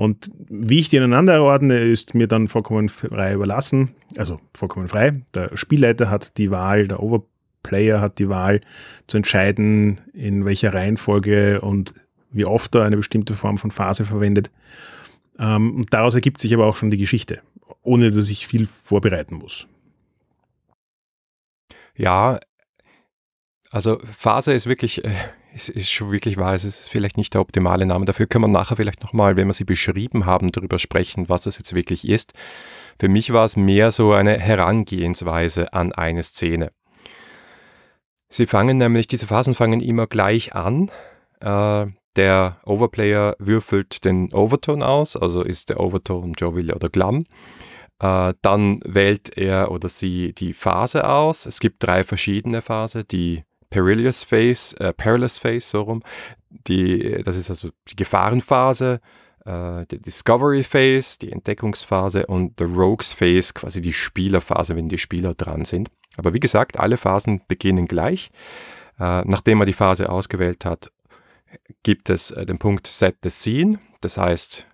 Und 0.00 0.30
wie 0.48 0.78
ich 0.78 0.88
die 0.88 0.96
ineinander 0.96 1.42
ordne, 1.42 1.78
ist 1.80 2.14
mir 2.14 2.26
dann 2.26 2.48
vollkommen 2.48 2.88
frei 2.88 3.34
überlassen. 3.34 3.90
Also 4.16 4.40
vollkommen 4.54 4.88
frei. 4.88 5.20
Der 5.34 5.54
Spielleiter 5.58 6.08
hat 6.08 6.38
die 6.38 6.50
Wahl, 6.50 6.88
der 6.88 7.02
Overplayer 7.02 8.00
hat 8.00 8.18
die 8.18 8.30
Wahl 8.30 8.62
zu 9.08 9.18
entscheiden, 9.18 10.00
in 10.14 10.46
welcher 10.46 10.72
Reihenfolge 10.72 11.60
und 11.60 11.92
wie 12.30 12.46
oft 12.46 12.74
er 12.76 12.84
eine 12.84 12.96
bestimmte 12.96 13.34
Form 13.34 13.58
von 13.58 13.70
Phase 13.70 14.06
verwendet. 14.06 14.50
Ähm, 15.38 15.76
und 15.76 15.92
daraus 15.92 16.14
ergibt 16.14 16.40
sich 16.40 16.54
aber 16.54 16.64
auch 16.64 16.76
schon 16.76 16.90
die 16.90 16.96
Geschichte, 16.96 17.42
ohne 17.82 18.10
dass 18.10 18.30
ich 18.30 18.46
viel 18.46 18.64
vorbereiten 18.64 19.34
muss. 19.34 19.66
Ja, 21.94 22.40
also 23.70 23.98
Phase 23.98 24.54
ist 24.54 24.66
wirklich 24.66 25.04
äh, 25.04 25.10
es 25.54 25.68
ist 25.68 25.90
schon 25.90 26.12
wirklich 26.12 26.36
wahr, 26.36 26.54
es 26.54 26.64
ist 26.64 26.88
vielleicht 26.88 27.16
nicht 27.16 27.34
der 27.34 27.40
optimale 27.40 27.86
Name. 27.86 28.04
Dafür 28.04 28.26
können 28.26 28.44
wir 28.44 28.48
nachher 28.48 28.76
vielleicht 28.76 29.02
nochmal, 29.02 29.36
wenn 29.36 29.48
wir 29.48 29.52
sie 29.52 29.64
beschrieben 29.64 30.26
haben, 30.26 30.52
darüber 30.52 30.78
sprechen, 30.78 31.28
was 31.28 31.42
das 31.42 31.58
jetzt 31.58 31.74
wirklich 31.74 32.08
ist. 32.08 32.32
Für 32.98 33.08
mich 33.08 33.32
war 33.32 33.44
es 33.44 33.56
mehr 33.56 33.90
so 33.90 34.12
eine 34.12 34.38
Herangehensweise 34.38 35.72
an 35.72 35.92
eine 35.92 36.22
Szene. 36.22 36.70
Sie 38.28 38.46
fangen 38.46 38.78
nämlich, 38.78 39.08
diese 39.08 39.26
Phasen 39.26 39.54
fangen 39.54 39.80
immer 39.80 40.06
gleich 40.06 40.54
an. 40.54 40.90
Äh, 41.40 41.86
der 42.16 42.60
Overplayer 42.64 43.34
würfelt 43.38 44.04
den 44.04 44.32
Overtone 44.32 44.86
aus, 44.86 45.16
also 45.16 45.42
ist 45.42 45.68
der 45.68 45.80
Overtone 45.80 46.32
Jovial 46.36 46.72
oder 46.74 46.88
Glam. 46.88 47.24
Äh, 48.00 48.34
dann 48.42 48.80
wählt 48.84 49.36
er 49.36 49.70
oder 49.70 49.88
sie 49.88 50.32
die 50.32 50.52
Phase 50.52 51.08
aus. 51.08 51.46
Es 51.46 51.60
gibt 51.60 51.82
drei 51.82 52.04
verschiedene 52.04 52.62
Phasen, 52.62 53.04
die 53.10 53.42
Perilous 53.70 54.24
Phase, 54.24 54.78
äh, 54.80 54.92
Perilous 54.92 55.38
Phase, 55.38 55.60
so 55.60 55.82
rum. 55.82 56.02
Die, 56.50 57.22
das 57.24 57.36
ist 57.36 57.48
also 57.48 57.70
die 57.88 57.96
Gefahrenphase, 57.96 59.00
äh, 59.44 59.86
die 59.86 60.00
Discovery 60.00 60.62
Phase, 60.62 61.18
die 61.20 61.32
Entdeckungsphase 61.32 62.26
und 62.26 62.54
the 62.58 62.64
Rogues 62.64 63.12
Phase, 63.12 63.52
quasi 63.54 63.80
die 63.80 63.92
Spielerphase, 63.92 64.76
wenn 64.76 64.88
die 64.88 64.98
Spieler 64.98 65.34
dran 65.34 65.64
sind. 65.64 65.90
Aber 66.16 66.34
wie 66.34 66.40
gesagt, 66.40 66.78
alle 66.78 66.96
Phasen 66.96 67.42
beginnen 67.48 67.86
gleich. 67.86 68.30
Äh, 68.98 69.22
nachdem 69.24 69.58
man 69.58 69.66
die 69.66 69.72
Phase 69.72 70.10
ausgewählt 70.10 70.64
hat, 70.64 70.90
gibt 71.82 72.10
es 72.10 72.30
äh, 72.32 72.44
den 72.44 72.58
Punkt 72.58 72.86
Set 72.86 73.16
the 73.22 73.30
Scene. 73.30 73.78
Das 74.00 74.18
heißt, 74.18 74.66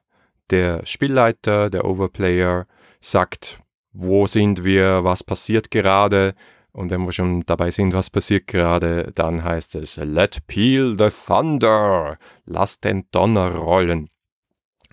der 0.50 0.84
Spielleiter, 0.86 1.70
der 1.70 1.84
Overplayer 1.84 2.66
sagt, 3.00 3.60
wo 3.92 4.26
sind 4.26 4.64
wir, 4.64 5.04
was 5.04 5.24
passiert 5.24 5.70
gerade. 5.70 6.34
Und 6.76 6.90
wenn 6.90 7.06
wir 7.06 7.12
schon 7.12 7.40
dabei 7.46 7.70
sind, 7.70 7.94
was 7.94 8.10
passiert 8.10 8.48
gerade, 8.48 9.10
dann 9.14 9.42
heißt 9.42 9.76
es 9.76 9.96
Let 9.96 10.46
peal 10.46 10.94
the 10.98 11.08
thunder, 11.08 12.18
lass 12.44 12.80
den 12.80 13.06
Donner 13.12 13.54
rollen. 13.54 14.10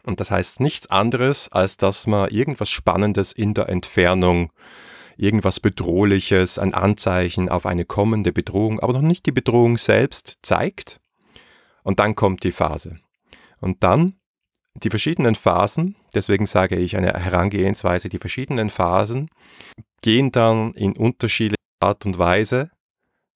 Und 0.06 0.22
das 0.22 0.32
heißt 0.32 0.62
nichts 0.62 0.90
anderes, 0.90 1.52
als 1.52 1.76
dass 1.76 2.08
man 2.08 2.30
irgendwas 2.30 2.70
Spannendes 2.70 3.34
in 3.34 3.54
der 3.54 3.68
Entfernung, 3.68 4.54
irgendwas 5.18 5.60
Bedrohliches, 5.60 6.58
ein 6.58 6.74
Anzeichen 6.74 7.50
auf 7.50 7.66
eine 7.66 7.84
kommende 7.84 8.32
Bedrohung, 8.32 8.80
aber 8.80 8.94
noch 8.94 9.02
nicht 9.02 9.26
die 9.26 9.34
Bedrohung 9.34 9.78
selbst 9.78 10.36
zeigt. 10.42 11.02
Und 11.84 12.00
dann 12.00 12.16
kommt 12.16 12.46
die 12.46 12.54
Phase. 12.54 13.00
Und 13.60 13.84
dann 13.84 14.16
die 14.76 14.90
verschiedenen 14.90 15.36
Phasen, 15.36 15.98
deswegen 16.16 16.46
sage 16.46 16.78
ich 16.78 16.96
eine 16.96 17.12
Herangehensweise, 17.12 18.08
die 18.08 18.20
verschiedenen 18.20 18.70
Phasen 18.70 19.30
gehen 20.02 20.32
dann 20.32 20.72
in 20.76 20.96
unterschiedlicher 20.96 21.58
Art 21.84 22.06
und 22.06 22.18
Weise 22.18 22.72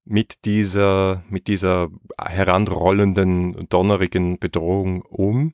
mit 0.05 0.45
dieser, 0.45 1.23
mit 1.29 1.47
dieser 1.47 1.89
heranrollenden, 2.19 3.67
donnerigen 3.69 4.39
Bedrohung 4.39 5.01
um 5.01 5.53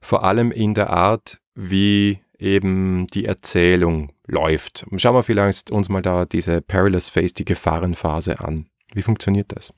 vor 0.00 0.24
allem 0.24 0.50
in 0.50 0.74
der 0.74 0.90
Art, 0.90 1.38
wie 1.54 2.18
eben 2.38 3.06
die 3.14 3.26
Erzählung 3.26 4.10
läuft. 4.26 4.84
Schauen 4.96 5.14
wir 5.14 5.22
vielleicht 5.22 5.70
uns 5.70 5.88
mal 5.88 6.02
da 6.02 6.24
diese 6.24 6.60
Perilous 6.60 7.08
Phase, 7.08 7.34
die 7.34 7.44
Gefahrenphase 7.44 8.40
an. 8.40 8.66
Wie 8.94 9.02
funktioniert 9.02 9.54
das? 9.54 9.74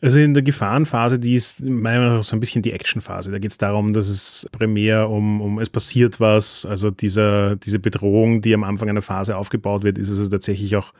Also 0.00 0.18
in 0.18 0.34
der 0.34 0.42
Gefahrenphase, 0.42 1.20
die 1.20 1.34
ist 1.34 1.60
meiner 1.60 2.00
Meinung 2.00 2.16
nach 2.16 2.22
so 2.24 2.34
ein 2.34 2.40
bisschen 2.40 2.62
die 2.62 2.72
Actionphase. 2.72 3.30
Da 3.30 3.38
geht 3.38 3.52
es 3.52 3.58
darum, 3.58 3.92
dass 3.92 4.08
es 4.08 4.48
primär 4.50 5.08
um, 5.08 5.40
um 5.40 5.60
es 5.60 5.70
passiert 5.70 6.18
was. 6.18 6.66
Also 6.66 6.90
dieser, 6.90 7.54
diese 7.54 7.78
Bedrohung, 7.78 8.40
die 8.40 8.52
am 8.52 8.64
Anfang 8.64 8.88
einer 8.88 9.02
Phase 9.02 9.36
aufgebaut 9.36 9.84
wird, 9.84 9.98
ist 9.98 10.08
also 10.08 10.28
tatsächlich 10.28 10.74
auch 10.74 10.92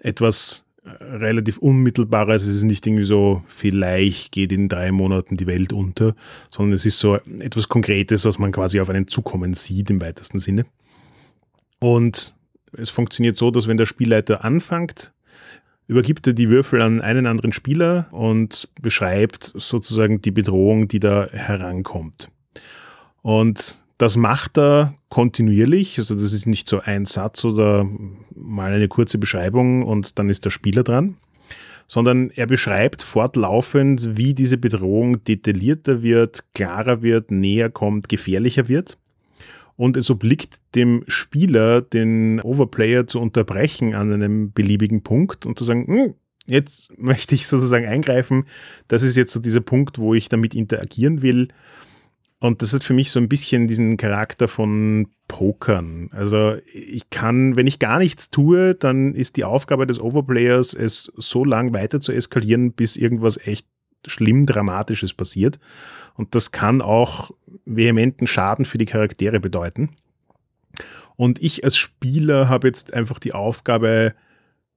etwas 0.00 0.64
relativ 1.00 1.58
unmittelbares. 1.58 2.42
Es 2.42 2.56
ist 2.56 2.62
nicht 2.64 2.86
irgendwie 2.86 3.04
so, 3.04 3.42
vielleicht 3.46 4.32
geht 4.32 4.52
in 4.52 4.68
drei 4.68 4.90
Monaten 4.90 5.36
die 5.36 5.46
Welt 5.46 5.72
unter, 5.72 6.14
sondern 6.50 6.72
es 6.72 6.86
ist 6.86 6.98
so 6.98 7.16
etwas 7.16 7.68
Konkretes, 7.68 8.24
was 8.24 8.38
man 8.38 8.52
quasi 8.52 8.80
auf 8.80 8.88
einen 8.88 9.08
zukommen 9.08 9.54
sieht 9.54 9.90
im 9.90 10.00
weitesten 10.00 10.38
Sinne. 10.38 10.66
Und 11.78 12.34
es 12.72 12.90
funktioniert 12.90 13.36
so, 13.36 13.50
dass 13.50 13.68
wenn 13.68 13.76
der 13.76 13.86
Spielleiter 13.86 14.44
anfängt, 14.44 15.12
übergibt 15.86 16.26
er 16.26 16.32
die 16.34 16.50
Würfel 16.50 16.82
an 16.82 17.00
einen 17.00 17.26
anderen 17.26 17.52
Spieler 17.52 18.08
und 18.10 18.68
beschreibt 18.80 19.52
sozusagen 19.56 20.20
die 20.20 20.30
Bedrohung, 20.30 20.88
die 20.88 21.00
da 21.00 21.28
herankommt. 21.30 22.30
Und 23.22 23.80
das 23.98 24.16
macht 24.16 24.56
er 24.56 24.94
kontinuierlich, 25.08 25.98
also 25.98 26.14
das 26.14 26.32
ist 26.32 26.46
nicht 26.46 26.68
so 26.68 26.80
ein 26.80 27.04
Satz 27.04 27.44
oder 27.44 27.86
mal 28.34 28.72
eine 28.72 28.88
kurze 28.88 29.18
Beschreibung 29.18 29.82
und 29.82 30.18
dann 30.18 30.30
ist 30.30 30.44
der 30.44 30.50
Spieler 30.50 30.84
dran, 30.84 31.16
sondern 31.88 32.30
er 32.30 32.46
beschreibt 32.46 33.02
fortlaufend, 33.02 34.16
wie 34.16 34.34
diese 34.34 34.56
Bedrohung 34.56 35.24
detaillierter 35.24 36.02
wird, 36.02 36.44
klarer 36.54 37.02
wird, 37.02 37.32
näher 37.32 37.70
kommt, 37.70 38.08
gefährlicher 38.08 38.68
wird. 38.68 38.98
Und 39.74 39.96
es 39.96 40.10
obliegt 40.10 40.56
dem 40.74 41.04
Spieler, 41.06 41.80
den 41.82 42.40
Overplayer 42.40 43.06
zu 43.06 43.20
unterbrechen 43.20 43.94
an 43.94 44.12
einem 44.12 44.52
beliebigen 44.52 45.02
Punkt 45.02 45.46
und 45.46 45.56
zu 45.56 45.64
sagen, 45.64 45.86
hm, 45.86 46.14
jetzt 46.46 46.92
möchte 46.98 47.34
ich 47.34 47.46
sozusagen 47.46 47.86
eingreifen. 47.86 48.44
Das 48.86 49.02
ist 49.02 49.16
jetzt 49.16 49.32
so 49.32 49.40
dieser 49.40 49.60
Punkt, 49.60 49.98
wo 49.98 50.14
ich 50.14 50.28
damit 50.28 50.54
interagieren 50.54 51.22
will. 51.22 51.48
Und 52.40 52.62
das 52.62 52.72
hat 52.72 52.84
für 52.84 52.94
mich 52.94 53.10
so 53.10 53.18
ein 53.18 53.28
bisschen 53.28 53.66
diesen 53.66 53.96
Charakter 53.96 54.46
von 54.46 55.08
Pokern. 55.26 56.08
Also 56.12 56.56
ich 56.72 57.10
kann, 57.10 57.56
wenn 57.56 57.66
ich 57.66 57.78
gar 57.78 57.98
nichts 57.98 58.30
tue, 58.30 58.74
dann 58.74 59.14
ist 59.14 59.36
die 59.36 59.44
Aufgabe 59.44 59.86
des 59.86 60.00
Overplayers, 60.00 60.72
es 60.72 61.12
so 61.16 61.44
lang 61.44 61.72
weiter 61.72 62.00
zu 62.00 62.12
eskalieren, 62.12 62.72
bis 62.72 62.96
irgendwas 62.96 63.38
echt 63.44 63.66
schlimm 64.06 64.46
Dramatisches 64.46 65.14
passiert. 65.14 65.58
Und 66.14 66.34
das 66.34 66.52
kann 66.52 66.80
auch 66.80 67.32
vehementen 67.64 68.26
Schaden 68.26 68.64
für 68.64 68.78
die 68.78 68.86
Charaktere 68.86 69.40
bedeuten. 69.40 69.90
Und 71.16 71.42
ich 71.42 71.64
als 71.64 71.76
Spieler 71.76 72.48
habe 72.48 72.68
jetzt 72.68 72.94
einfach 72.94 73.18
die 73.18 73.34
Aufgabe, 73.34 74.14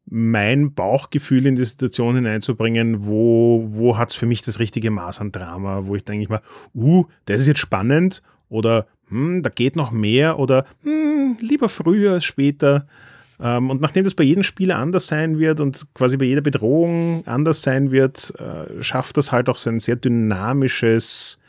mein 0.05 0.73
Bauchgefühl 0.73 1.45
in 1.45 1.55
die 1.55 1.65
Situation 1.65 2.15
hineinzubringen, 2.15 3.05
wo, 3.05 3.65
wo 3.67 3.97
hat 3.97 4.09
es 4.09 4.15
für 4.15 4.25
mich 4.25 4.41
das 4.41 4.59
richtige 4.59 4.91
Maß 4.91 5.21
an 5.21 5.31
Drama, 5.31 5.85
wo 5.85 5.95
ich 5.95 6.03
denke 6.03 6.23
ich 6.23 6.29
mal, 6.29 6.41
uh, 6.73 7.05
das 7.25 7.41
ist 7.41 7.47
jetzt 7.47 7.59
spannend 7.59 8.21
oder 8.49 8.87
hm, 9.09 9.43
da 9.43 9.49
geht 9.49 9.75
noch 9.75 9.91
mehr 9.91 10.39
oder 10.39 10.65
hm, 10.83 11.37
lieber 11.39 11.69
früher 11.69 12.13
als 12.13 12.25
später. 12.25 12.87
Ähm, 13.39 13.69
und 13.69 13.81
nachdem 13.81 14.03
das 14.03 14.13
bei 14.13 14.23
jedem 14.23 14.43
Spieler 14.43 14.77
anders 14.77 15.07
sein 15.07 15.39
wird 15.39 15.59
und 15.59 15.85
quasi 15.93 16.17
bei 16.17 16.25
jeder 16.25 16.41
Bedrohung 16.41 17.25
anders 17.25 17.61
sein 17.61 17.91
wird, 17.91 18.33
äh, 18.39 18.83
schafft 18.83 19.17
das 19.17 19.31
halt 19.31 19.49
auch 19.49 19.57
so 19.57 19.69
ein 19.69 19.79
sehr 19.79 19.95
dynamisches, 19.95 21.39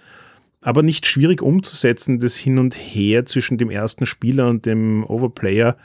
aber 0.60 0.82
nicht 0.82 1.06
schwierig 1.06 1.42
umzusetzendes 1.42 2.36
Hin 2.36 2.58
und 2.58 2.74
Her 2.74 3.26
zwischen 3.26 3.58
dem 3.58 3.70
ersten 3.70 4.06
Spieler 4.06 4.48
und 4.48 4.66
dem 4.66 5.04
Overplayer, 5.04 5.76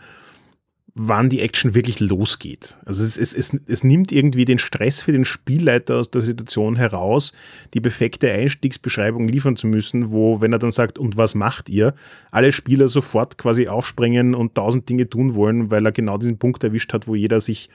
wann 0.99 1.29
die 1.29 1.41
Action 1.41 1.75
wirklich 1.75 1.99
losgeht. 1.99 2.79
Also 2.85 3.03
es, 3.03 3.17
es, 3.17 3.33
es, 3.33 3.55
es 3.67 3.83
nimmt 3.83 4.11
irgendwie 4.11 4.45
den 4.45 4.57
Stress 4.57 5.03
für 5.03 5.11
den 5.11 5.25
Spielleiter 5.25 5.97
aus 5.97 6.09
der 6.09 6.21
Situation 6.21 6.75
heraus, 6.75 7.33
die 7.75 7.81
perfekte 7.81 8.31
Einstiegsbeschreibung 8.31 9.27
liefern 9.27 9.55
zu 9.55 9.67
müssen, 9.67 10.11
wo, 10.11 10.41
wenn 10.41 10.53
er 10.53 10.59
dann 10.59 10.71
sagt, 10.71 10.97
und 10.97 11.15
was 11.15 11.35
macht 11.35 11.69
ihr, 11.69 11.93
alle 12.31 12.51
Spieler 12.51 12.89
sofort 12.89 13.37
quasi 13.37 13.67
aufspringen 13.67 14.33
und 14.33 14.55
tausend 14.55 14.89
Dinge 14.89 15.07
tun 15.07 15.35
wollen, 15.35 15.69
weil 15.69 15.85
er 15.85 15.91
genau 15.91 16.17
diesen 16.17 16.39
Punkt 16.39 16.63
erwischt 16.63 16.93
hat, 16.93 17.07
wo 17.07 17.13
jeder 17.13 17.41
sich 17.41 17.69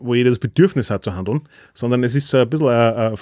wo 0.00 0.14
jeder 0.14 0.30
das 0.30 0.38
Bedürfnis 0.38 0.92
hat 0.92 1.02
zu 1.02 1.16
handeln, 1.16 1.40
sondern 1.74 2.04
es 2.04 2.14
ist 2.14 2.28
so 2.28 2.38
ein 2.38 2.48
bisschen 2.48 2.68
eine, 2.68 3.16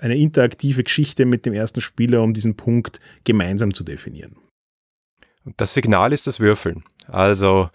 eine 0.00 0.16
interaktive 0.16 0.82
Geschichte 0.82 1.26
mit 1.26 1.46
dem 1.46 1.52
ersten 1.52 1.80
Spieler, 1.80 2.22
um 2.22 2.34
diesen 2.34 2.56
Punkt 2.56 2.98
gemeinsam 3.22 3.72
zu 3.72 3.84
definieren. 3.84 4.34
Das 5.56 5.74
Signal 5.74 6.12
ist 6.12 6.26
das 6.26 6.40
Würfeln. 6.40 6.82
Also 7.06 7.70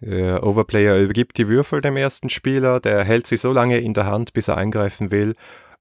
der 0.00 0.44
Overplayer 0.44 0.98
übergibt 0.98 1.38
die 1.38 1.48
Würfel 1.48 1.80
dem 1.80 1.96
ersten 1.96 2.30
Spieler, 2.30 2.80
der 2.80 3.04
hält 3.04 3.26
sie 3.26 3.36
so 3.36 3.52
lange 3.52 3.78
in 3.78 3.94
der 3.94 4.06
Hand, 4.06 4.32
bis 4.32 4.48
er 4.48 4.56
eingreifen 4.56 5.10
will. 5.10 5.34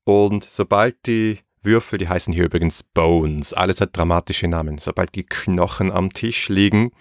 Und 0.03 0.43
sobald 0.43 1.06
die 1.06 1.39
Würfel, 1.62 1.99
die 1.99 2.10
heißen 2.10 2.34
hier 2.34 2.45
übrigens 2.45 2.82
Bones, 2.84 3.53
alles 3.53 3.82
hat 3.82 3.95
dramatische 3.95 4.47
Namen, 4.47 4.77
sobald 4.77 5.15
die 5.15 5.25
Knochen 5.25 5.91
am 5.91 6.12
Tisch 6.12 6.49
liegen, 6.49 6.91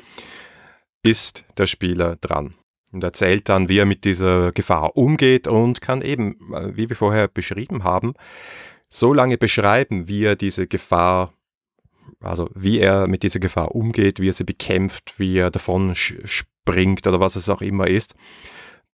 ist 1.03 1.45
der 1.57 1.67
Spieler 1.67 2.17
dran 2.17 2.55
und 2.93 3.05
erzählt 3.05 3.49
dann, 3.49 3.69
wie 3.69 3.79
er 3.79 3.87
mit 3.87 4.05
dieser 4.05 4.53
Gefahr 4.53 4.97
umgeht 4.97 5.49
und 5.49 5.81
kann 5.81 6.03
eben, 6.03 6.37
wie 6.75 6.89
wir 6.89 6.97
vorher 6.97 7.29
beschrieben 7.29 7.85
haben, 7.85 8.15
so 8.89 9.13
lange 9.13 9.39
beschreiben, 9.39 10.09
wie 10.09 10.25
er 10.25 10.37
diese 10.37 10.67
Gefahr, 10.67 11.33
also 12.21 12.51
wie 12.55 12.81
er 12.81 13.07
mit 13.07 13.23
dieser 13.23 13.41
Gefahr 13.41 13.75
umgeht, 13.75 14.21
wie 14.21 14.29
er 14.29 14.33
sie 14.33 14.45
bekämpft, 14.45 15.19
wie 15.19 15.39
er 15.39 15.51
davon 15.51 15.95
bringt 16.67 17.07
oder 17.07 17.21
was 17.21 17.37
es 17.37 17.49
auch 17.49 17.63
immer 17.63 17.87
ist, 17.87 18.15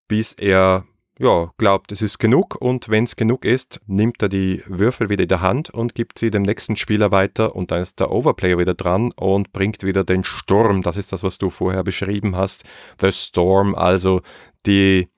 bis 0.08 0.34
er 0.34 0.84
ja, 1.20 1.50
glaubt, 1.58 1.92
es 1.92 2.00
ist 2.00 2.18
genug 2.18 2.56
und 2.58 2.88
wenn 2.88 3.04
es 3.04 3.14
genug 3.14 3.44
ist, 3.44 3.82
nimmt 3.86 4.22
er 4.22 4.30
die 4.30 4.62
Würfel 4.66 5.10
wieder 5.10 5.24
in 5.24 5.28
der 5.28 5.42
Hand 5.42 5.68
und 5.68 5.94
gibt 5.94 6.18
sie 6.18 6.30
dem 6.30 6.42
nächsten 6.42 6.76
Spieler 6.76 7.10
weiter 7.10 7.54
und 7.54 7.70
dann 7.70 7.82
ist 7.82 8.00
der 8.00 8.10
Overplayer 8.10 8.56
wieder 8.56 8.72
dran 8.72 9.12
und 9.16 9.52
bringt 9.52 9.82
wieder 9.82 10.02
den 10.02 10.24
Sturm. 10.24 10.80
Das 10.80 10.96
ist 10.96 11.12
das, 11.12 11.22
was 11.22 11.36
du 11.36 11.50
vorher 11.50 11.84
beschrieben 11.84 12.36
hast. 12.36 12.64
The 13.02 13.12
Storm, 13.12 13.74
also 13.74 14.22
die 14.64 15.08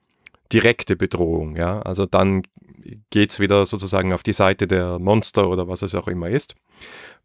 direkte 0.51 0.97
Bedrohung. 0.97 1.55
Ja? 1.55 1.79
Also 1.83 2.05
dann 2.05 2.43
geht 3.09 3.31
es 3.31 3.39
wieder 3.39 3.65
sozusagen 3.65 4.11
auf 4.11 4.23
die 4.23 4.33
Seite 4.33 4.67
der 4.67 4.99
Monster 4.99 5.49
oder 5.49 5.69
was 5.69 5.83
es 5.83 5.95
auch 5.95 6.09
immer 6.09 6.29
ist, 6.29 6.53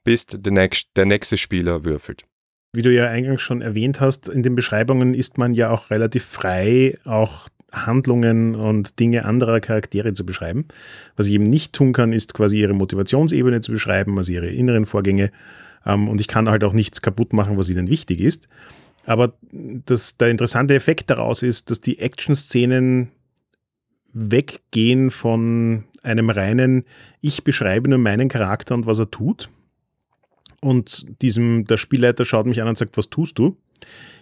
bis 0.05 0.27
der, 0.27 0.53
nächst, 0.53 0.91
der 0.97 1.07
nächste 1.07 1.37
Spieler 1.37 1.85
würfelt. 1.85 2.25
Wie 2.73 2.83
du 2.83 2.93
ja 2.93 3.09
eingangs 3.09 3.41
schon 3.41 3.63
erwähnt 3.63 4.01
hast, 4.01 4.29
in 4.29 4.43
den 4.43 4.55
Beschreibungen 4.55 5.15
ist 5.15 5.39
man 5.39 5.55
ja 5.55 5.71
auch 5.71 5.91
relativ 5.91 6.25
frei, 6.25 6.99
auch 7.05 7.49
Handlungen 7.73 8.55
und 8.55 8.99
Dinge 8.99 9.25
anderer 9.25 9.61
Charaktere 9.61 10.13
zu 10.13 10.25
beschreiben. 10.25 10.67
Was 11.17 11.27
ich 11.27 11.35
eben 11.35 11.45
nicht 11.45 11.73
tun 11.73 11.93
kann, 11.93 12.13
ist 12.13 12.35
quasi 12.35 12.61
ihre 12.61 12.75
Motivationsebene 12.75 13.61
zu 13.61 13.73
beschreiben, 13.73 14.17
also 14.19 14.33
ihre 14.33 14.49
inneren 14.49 14.87
Vorgänge. 14.87 15.31
Ähm, 15.85 16.09
und 16.09 16.21
ich 16.21 16.29
kann 16.29 16.49
halt 16.49 16.65
auch 16.65 16.73
nichts 16.73 17.03
kaputt 17.03 17.33
machen, 17.33 17.59
was 17.59 17.69
ihnen 17.69 17.89
wichtig 17.89 18.21
ist. 18.21 18.49
Aber 19.05 19.33
das, 19.51 20.19
der 20.19 20.29
interessante 20.29 20.75
Effekt 20.75 21.09
daraus 21.09 21.43
ist, 21.43 21.71
dass 21.71 21.81
die 21.81 21.99
Action-Szenen 21.99 23.09
weggehen 24.13 25.11
von 25.11 25.85
einem 26.03 26.31
reinen, 26.31 26.85
ich 27.21 27.45
beschreibe 27.45 27.89
nur 27.89 27.99
meinen 27.99 28.29
Charakter 28.29 28.75
und 28.75 28.87
was 28.87 28.99
er 28.99 29.11
tut. 29.11 29.49
Und 30.61 31.23
diesem, 31.23 31.65
der 31.67 31.77
Spielleiter 31.77 32.25
schaut 32.25 32.47
mich 32.47 32.61
an 32.61 32.69
und 32.69 32.79
sagt, 32.79 32.97
was 32.97 33.11
tust 33.11 33.39
du? 33.39 33.57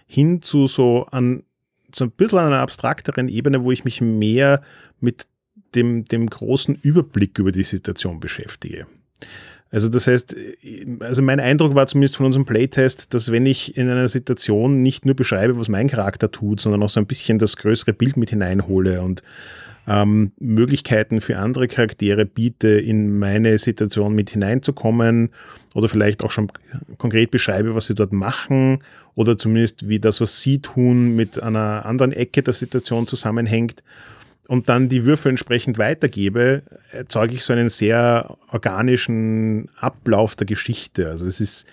Hin 0.05 0.41
zu 0.41 0.67
so 0.67 1.05
an, 1.11 1.43
so 1.93 2.05
ein 2.05 2.11
bisschen 2.11 2.39
an 2.39 2.47
einer 2.47 2.61
abstrakteren 2.61 3.29
Ebene, 3.29 3.63
wo 3.63 3.71
ich 3.71 3.85
mich 3.85 4.01
mehr 4.01 4.61
mit 4.99 5.27
dem, 5.75 6.05
dem 6.05 6.29
großen 6.29 6.75
Überblick 6.81 7.39
über 7.39 7.51
die 7.51 7.63
Situation 7.63 8.19
beschäftige. 8.19 8.87
Also 9.69 9.89
das 9.89 10.07
heißt, 10.07 10.35
also 11.01 11.21
mein 11.21 11.39
Eindruck 11.41 11.75
war 11.75 11.87
zumindest 11.87 12.15
von 12.15 12.25
unserem 12.25 12.45
Playtest, 12.45 13.13
dass 13.13 13.31
wenn 13.31 13.45
ich 13.45 13.75
in 13.75 13.89
einer 13.89 14.07
Situation 14.07 14.81
nicht 14.81 15.05
nur 15.05 15.15
beschreibe, 15.15 15.59
was 15.59 15.67
mein 15.67 15.89
Charakter 15.89 16.31
tut, 16.31 16.61
sondern 16.61 16.83
auch 16.83 16.89
so 16.89 17.01
ein 17.01 17.05
bisschen 17.05 17.37
das 17.37 17.57
größere 17.57 17.93
Bild 17.93 18.15
mit 18.15 18.29
hineinhole 18.29 19.01
und 19.01 19.23
ähm, 19.87 20.33
Möglichkeiten 20.39 21.21
für 21.21 21.37
andere 21.37 21.67
Charaktere 21.67 22.25
biete, 22.25 22.67
in 22.67 23.17
meine 23.17 23.57
Situation 23.57 24.13
mit 24.13 24.29
hineinzukommen 24.29 25.29
oder 25.73 25.87
vielleicht 25.87 26.23
auch 26.23 26.31
schon 26.31 26.51
konkret 26.97 27.31
beschreibe, 27.31 27.73
was 27.73 27.85
sie 27.85 27.95
dort 27.95 28.11
machen 28.11 28.83
oder 29.15 29.37
zumindest 29.37 29.87
wie 29.87 29.99
das, 29.99 30.19
was 30.19 30.41
sie 30.41 30.59
tun, 30.59 31.15
mit 31.15 31.41
einer 31.41 31.85
anderen 31.85 32.11
Ecke 32.11 32.43
der 32.43 32.53
Situation 32.53 33.07
zusammenhängt 33.07 33.83
und 34.47 34.69
dann 34.69 34.89
die 34.89 35.05
Würfel 35.05 35.29
entsprechend 35.29 35.77
weitergebe, 35.77 36.63
erzeuge 36.91 37.33
ich 37.33 37.43
so 37.43 37.53
einen 37.53 37.69
sehr 37.69 38.37
organischen 38.51 39.69
Ablauf 39.79 40.35
der 40.35 40.47
Geschichte. 40.47 41.09
Also 41.09 41.27
es 41.27 41.41
ist 41.41 41.67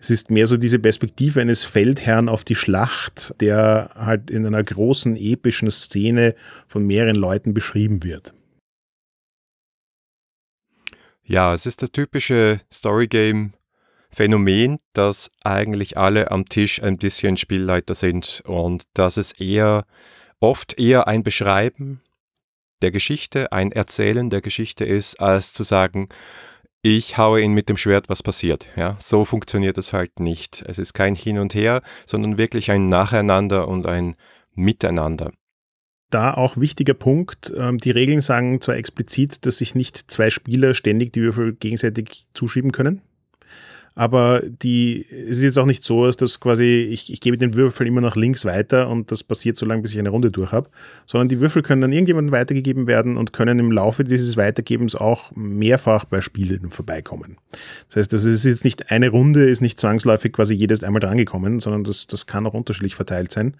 es 0.00 0.10
ist 0.10 0.30
mehr 0.30 0.46
so 0.46 0.56
diese 0.56 0.78
Perspektive 0.78 1.40
eines 1.40 1.64
Feldherrn 1.64 2.28
auf 2.28 2.44
die 2.44 2.54
Schlacht, 2.54 3.34
der 3.40 3.90
halt 3.94 4.30
in 4.30 4.46
einer 4.46 4.62
großen 4.62 5.16
epischen 5.16 5.70
Szene 5.70 6.34
von 6.68 6.86
mehreren 6.86 7.16
Leuten 7.16 7.52
beschrieben 7.52 8.04
wird. 8.04 8.32
Ja, 11.24 11.52
es 11.52 11.66
ist 11.66 11.82
das 11.82 11.90
typische 11.90 12.60
Storygame-Phänomen, 12.72 14.78
dass 14.94 15.30
eigentlich 15.42 15.98
alle 15.98 16.30
am 16.30 16.46
Tisch 16.46 16.82
ein 16.82 16.96
bisschen 16.96 17.36
Spielleiter 17.36 17.94
sind 17.94 18.42
und 18.46 18.84
dass 18.94 19.18
es 19.18 19.32
eher 19.32 19.84
oft 20.40 20.78
eher 20.78 21.08
ein 21.08 21.22
Beschreiben 21.22 22.00
der 22.80 22.92
Geschichte, 22.92 23.52
ein 23.52 23.72
Erzählen 23.72 24.30
der 24.30 24.40
Geschichte 24.40 24.84
ist, 24.84 25.20
als 25.20 25.52
zu 25.52 25.64
sagen, 25.64 26.08
ich 26.96 27.18
haue 27.18 27.40
ihn 27.42 27.52
mit 27.52 27.68
dem 27.68 27.76
Schwert, 27.76 28.08
was 28.08 28.22
passiert. 28.22 28.68
Ja, 28.76 28.96
so 28.98 29.24
funktioniert 29.24 29.76
es 29.78 29.92
halt 29.92 30.20
nicht. 30.20 30.64
Es 30.66 30.78
ist 30.78 30.94
kein 30.94 31.14
Hin 31.14 31.38
und 31.38 31.54
Her, 31.54 31.82
sondern 32.06 32.38
wirklich 32.38 32.70
ein 32.70 32.88
Nacheinander 32.88 33.68
und 33.68 33.86
ein 33.86 34.14
Miteinander. 34.54 35.32
Da 36.10 36.32
auch 36.32 36.56
wichtiger 36.56 36.94
Punkt, 36.94 37.52
ähm, 37.56 37.78
die 37.78 37.90
Regeln 37.90 38.22
sagen 38.22 38.60
zwar 38.62 38.76
explizit, 38.76 39.44
dass 39.44 39.58
sich 39.58 39.74
nicht 39.74 40.10
zwei 40.10 40.30
Spieler 40.30 40.72
ständig 40.72 41.12
die 41.12 41.20
Würfel 41.20 41.54
gegenseitig 41.54 42.26
zuschieben 42.32 42.72
können, 42.72 43.02
aber 43.98 44.42
die, 44.46 45.06
es 45.10 45.38
ist 45.38 45.42
jetzt 45.42 45.58
auch 45.58 45.66
nicht 45.66 45.82
so, 45.82 46.06
dass 46.06 46.16
das 46.16 46.38
quasi, 46.38 46.88
ich, 46.88 47.12
ich 47.12 47.20
gebe 47.20 47.36
den 47.36 47.56
Würfel 47.56 47.84
immer 47.84 48.00
nach 48.00 48.14
links 48.14 48.44
weiter 48.44 48.88
und 48.88 49.10
das 49.10 49.24
passiert 49.24 49.56
so 49.56 49.66
lange, 49.66 49.82
bis 49.82 49.90
ich 49.92 49.98
eine 49.98 50.10
Runde 50.10 50.30
durch 50.30 50.52
habe, 50.52 50.70
sondern 51.04 51.28
die 51.28 51.40
Würfel 51.40 51.64
können 51.64 51.82
an 51.82 51.90
irgendjemanden 51.90 52.30
weitergegeben 52.30 52.86
werden 52.86 53.16
und 53.16 53.32
können 53.32 53.58
im 53.58 53.72
Laufe 53.72 54.04
dieses 54.04 54.36
Weitergebens 54.36 54.94
auch 54.94 55.32
mehrfach 55.34 56.04
bei 56.04 56.20
Spielen 56.20 56.70
vorbeikommen. 56.70 57.38
Das 57.88 57.96
heißt, 57.96 58.12
das 58.12 58.24
ist 58.24 58.44
jetzt 58.44 58.64
nicht 58.64 58.92
eine 58.92 59.08
Runde, 59.08 59.50
ist 59.50 59.62
nicht 59.62 59.80
zwangsläufig 59.80 60.32
quasi 60.32 60.54
jedes 60.54 60.84
einmal 60.84 61.00
drangekommen, 61.00 61.58
sondern 61.58 61.82
das, 61.82 62.06
das 62.06 62.28
kann 62.28 62.46
auch 62.46 62.54
unterschiedlich 62.54 62.94
verteilt 62.94 63.32
sein. 63.32 63.56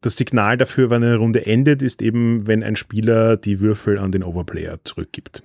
Das 0.00 0.16
Signal 0.16 0.56
dafür, 0.56 0.88
wann 0.88 1.04
eine 1.04 1.16
Runde 1.16 1.44
endet, 1.44 1.82
ist 1.82 2.00
eben, 2.00 2.46
wenn 2.46 2.62
ein 2.62 2.76
Spieler 2.76 3.36
die 3.36 3.60
Würfel 3.60 3.98
an 3.98 4.12
den 4.12 4.24
Overplayer 4.24 4.78
zurückgibt. 4.82 5.42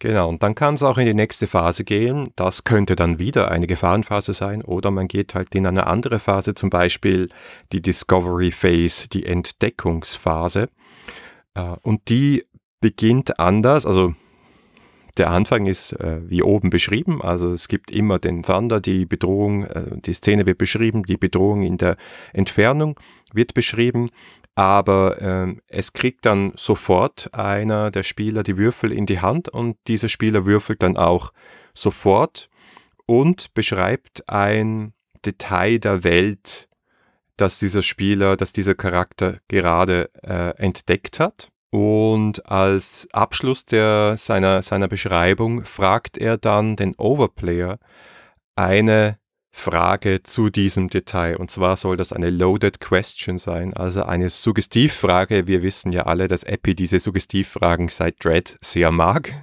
Genau, 0.00 0.30
und 0.30 0.42
dann 0.42 0.54
kann 0.54 0.74
es 0.74 0.82
auch 0.82 0.96
in 0.96 1.04
die 1.04 1.12
nächste 1.12 1.46
Phase 1.46 1.84
gehen. 1.84 2.30
Das 2.34 2.64
könnte 2.64 2.96
dann 2.96 3.18
wieder 3.18 3.50
eine 3.50 3.66
Gefahrenphase 3.66 4.32
sein 4.32 4.62
oder 4.62 4.90
man 4.90 5.08
geht 5.08 5.34
halt 5.34 5.54
in 5.54 5.66
eine 5.66 5.86
andere 5.86 6.18
Phase, 6.18 6.54
zum 6.54 6.70
Beispiel 6.70 7.28
die 7.72 7.82
Discovery 7.82 8.50
Phase, 8.50 9.08
die 9.08 9.26
Entdeckungsphase. 9.26 10.70
Äh, 11.54 11.76
und 11.82 12.08
die 12.08 12.46
beginnt 12.80 13.38
anders, 13.38 13.84
also 13.84 14.14
der 15.18 15.28
Anfang 15.28 15.66
ist 15.66 15.92
äh, 15.92 16.20
wie 16.24 16.42
oben 16.42 16.70
beschrieben, 16.70 17.20
also 17.20 17.52
es 17.52 17.68
gibt 17.68 17.90
immer 17.90 18.18
den 18.18 18.42
Thunder, 18.42 18.80
die 18.80 19.04
Bedrohung, 19.04 19.64
äh, 19.64 20.00
die 20.00 20.14
Szene 20.14 20.46
wird 20.46 20.56
beschrieben, 20.56 21.02
die 21.02 21.18
Bedrohung 21.18 21.60
in 21.60 21.76
der 21.76 21.96
Entfernung 22.32 22.98
wird 23.34 23.52
beschrieben 23.52 24.08
aber 24.60 25.22
ähm, 25.22 25.62
es 25.68 25.94
kriegt 25.94 26.26
dann 26.26 26.52
sofort 26.54 27.32
einer 27.32 27.90
der 27.90 28.02
Spieler 28.02 28.42
die 28.42 28.58
Würfel 28.58 28.92
in 28.92 29.06
die 29.06 29.20
Hand 29.20 29.48
und 29.48 29.78
dieser 29.88 30.08
Spieler 30.08 30.44
würfelt 30.44 30.82
dann 30.82 30.98
auch 30.98 31.32
sofort 31.72 32.50
und 33.06 33.54
beschreibt 33.54 34.28
ein 34.28 34.92
Detail 35.24 35.78
der 35.78 36.04
Welt, 36.04 36.68
das 37.38 37.58
dieser 37.58 37.80
Spieler, 37.80 38.36
dass 38.36 38.52
dieser 38.52 38.74
Charakter 38.74 39.38
gerade 39.48 40.10
äh, 40.22 40.54
entdeckt 40.58 41.20
hat. 41.20 41.48
Und 41.70 42.44
als 42.44 43.08
Abschluss 43.14 43.64
der, 43.64 44.18
seiner, 44.18 44.62
seiner 44.62 44.88
Beschreibung 44.88 45.64
fragt 45.64 46.18
er 46.18 46.36
dann 46.36 46.76
den 46.76 46.94
Overplayer 46.96 47.78
eine 48.56 49.18
Frage 49.50 50.22
zu 50.22 50.48
diesem 50.48 50.88
Detail. 50.88 51.36
Und 51.36 51.50
zwar 51.50 51.76
soll 51.76 51.96
das 51.96 52.12
eine 52.12 52.30
Loaded 52.30 52.80
Question 52.80 53.38
sein, 53.38 53.74
also 53.74 54.04
eine 54.04 54.30
Suggestivfrage. 54.30 55.46
Wir 55.46 55.62
wissen 55.62 55.92
ja 55.92 56.06
alle, 56.06 56.28
dass 56.28 56.44
Epi 56.44 56.74
diese 56.74 57.00
Suggestivfragen 57.00 57.88
seit 57.88 58.24
Dread 58.24 58.56
sehr 58.60 58.90
mag. 58.90 59.34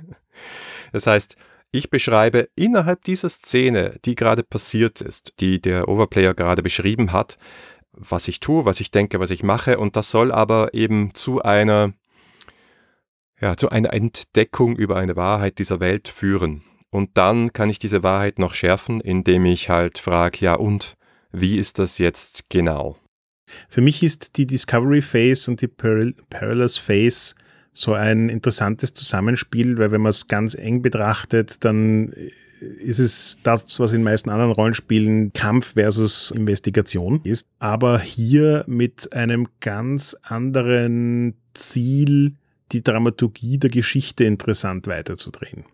Das 0.91 1.07
heißt, 1.07 1.35
ich 1.71 1.89
beschreibe 1.89 2.47
innerhalb 2.55 3.03
dieser 3.03 3.29
Szene, 3.29 3.97
die 4.05 4.15
gerade 4.15 4.43
passiert 4.43 5.01
ist, 5.01 5.41
die 5.41 5.59
der 5.59 5.89
Overplayer 5.89 6.33
gerade 6.33 6.63
beschrieben 6.63 7.11
hat, 7.11 7.37
was 7.91 8.27
ich 8.27 8.39
tue, 8.39 8.65
was 8.65 8.79
ich 8.79 8.91
denke, 8.91 9.19
was 9.19 9.31
ich 9.31 9.43
mache. 9.43 9.77
Und 9.77 9.95
das 9.95 10.09
soll 10.09 10.31
aber 10.31 10.73
eben 10.73 11.13
zu 11.13 11.41
einer, 11.41 11.93
ja, 13.41 13.57
zu 13.57 13.69
einer 13.69 13.93
Entdeckung 13.93 14.77
über 14.77 14.95
eine 14.95 15.15
Wahrheit 15.15 15.59
dieser 15.59 15.79
Welt 15.79 16.07
führen. 16.07 16.63
Und 16.89 17.17
dann 17.17 17.53
kann 17.53 17.69
ich 17.69 17.79
diese 17.79 18.03
Wahrheit 18.03 18.39
noch 18.39 18.53
schärfen, 18.53 19.01
indem 19.01 19.45
ich 19.45 19.69
halt 19.69 19.99
frage, 19.99 20.39
ja 20.41 20.55
und, 20.55 20.95
wie 21.31 21.57
ist 21.57 21.79
das 21.79 21.97
jetzt 21.97 22.49
genau? 22.49 22.97
Für 23.69 23.81
mich 23.81 24.03
ist 24.03 24.37
die 24.37 24.45
Discovery 24.45 25.01
Phase 25.01 25.49
und 25.51 25.61
die 25.61 25.67
Perilous 25.67 26.77
Phase 26.77 27.35
so 27.71 27.93
ein 27.93 28.29
interessantes 28.29 28.93
Zusammenspiel, 28.93 29.77
weil 29.77 29.91
wenn 29.91 30.01
man 30.01 30.09
es 30.09 30.27
ganz 30.27 30.55
eng 30.55 30.81
betrachtet, 30.81 31.63
dann 31.63 32.13
ist 32.59 32.99
es 32.99 33.37
das, 33.43 33.79
was 33.79 33.93
in 33.93 34.03
meisten 34.03 34.29
anderen 34.29 34.51
Rollenspielen 34.51 35.31
Kampf 35.33 35.73
versus 35.73 36.31
Investigation 36.31 37.21
ist. 37.23 37.47
Aber 37.59 37.99
hier 37.99 38.63
mit 38.67 39.13
einem 39.13 39.47
ganz 39.59 40.15
anderen 40.23 41.35
Ziel, 41.53 42.33
die 42.71 42.81
Dramaturgie 42.81 43.57
der 43.59 43.69
Geschichte 43.69 44.23
interessant 44.23 44.87
weiterzudrehen. 44.87 45.65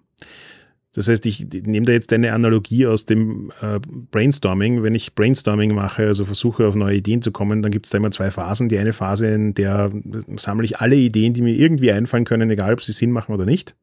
Das 0.95 1.07
heißt, 1.07 1.25
ich 1.25 1.47
nehme 1.65 1.87
da 1.87 1.91
jetzt 1.91 2.13
eine 2.13 2.33
Analogie 2.33 2.85
aus 2.85 3.05
dem 3.05 3.51
äh, 3.61 3.79
Brainstorming. 4.11 4.83
Wenn 4.83 4.93
ich 4.93 5.15
Brainstorming 5.15 5.73
mache, 5.73 6.05
also 6.05 6.23
versuche 6.23 6.67
auf 6.67 6.75
neue 6.75 6.97
Ideen 6.97 7.23
zu 7.23 7.31
kommen, 7.31 7.63
dann 7.63 7.71
gibt 7.71 7.87
es 7.87 7.91
da 7.91 7.97
immer 7.97 8.11
zwei 8.11 8.29
Phasen. 8.29 8.69
Die 8.69 8.77
eine 8.77 8.93
Phase, 8.93 9.27
in 9.27 9.55
der 9.55 9.91
sammle 10.37 10.65
ich 10.65 10.79
alle 10.79 10.95
Ideen, 10.95 11.33
die 11.33 11.41
mir 11.41 11.55
irgendwie 11.55 11.91
einfallen 11.91 12.25
können, 12.25 12.51
egal 12.51 12.73
ob 12.73 12.83
sie 12.83 12.91
Sinn 12.91 13.11
machen 13.11 13.33
oder 13.33 13.45
nicht. 13.45 13.75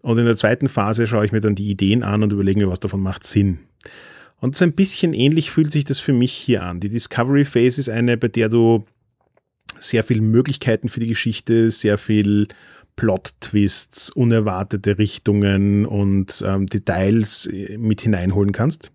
Und 0.00 0.18
in 0.18 0.24
der 0.24 0.36
zweiten 0.36 0.68
Phase 0.68 1.06
schaue 1.06 1.26
ich 1.26 1.32
mir 1.32 1.40
dann 1.40 1.54
die 1.54 1.70
Ideen 1.70 2.02
an 2.02 2.22
und 2.22 2.32
überlege 2.32 2.60
mir, 2.60 2.68
was 2.68 2.80
davon 2.80 3.02
macht 3.02 3.24
Sinn. 3.24 3.58
Und 4.40 4.56
so 4.56 4.64
ein 4.64 4.72
bisschen 4.72 5.12
ähnlich 5.12 5.50
fühlt 5.50 5.70
sich 5.70 5.84
das 5.84 6.00
für 6.00 6.14
mich 6.14 6.32
hier 6.32 6.62
an. 6.64 6.80
Die 6.80 6.88
Discovery 6.88 7.44
Phase 7.44 7.80
ist 7.80 7.88
eine, 7.90 8.16
bei 8.16 8.28
der 8.28 8.48
du 8.48 8.86
sehr 9.78 10.02
viele 10.02 10.22
Möglichkeiten 10.22 10.88
für 10.88 11.00
die 11.00 11.08
Geschichte, 11.08 11.70
sehr 11.70 11.98
viel 11.98 12.48
Plot-Twists, 12.96 14.10
unerwartete 14.10 14.98
Richtungen 14.98 15.86
und 15.86 16.44
ähm, 16.46 16.66
Details 16.66 17.46
äh, 17.46 17.78
mit 17.78 18.00
hineinholen 18.02 18.52
kannst. 18.52 18.92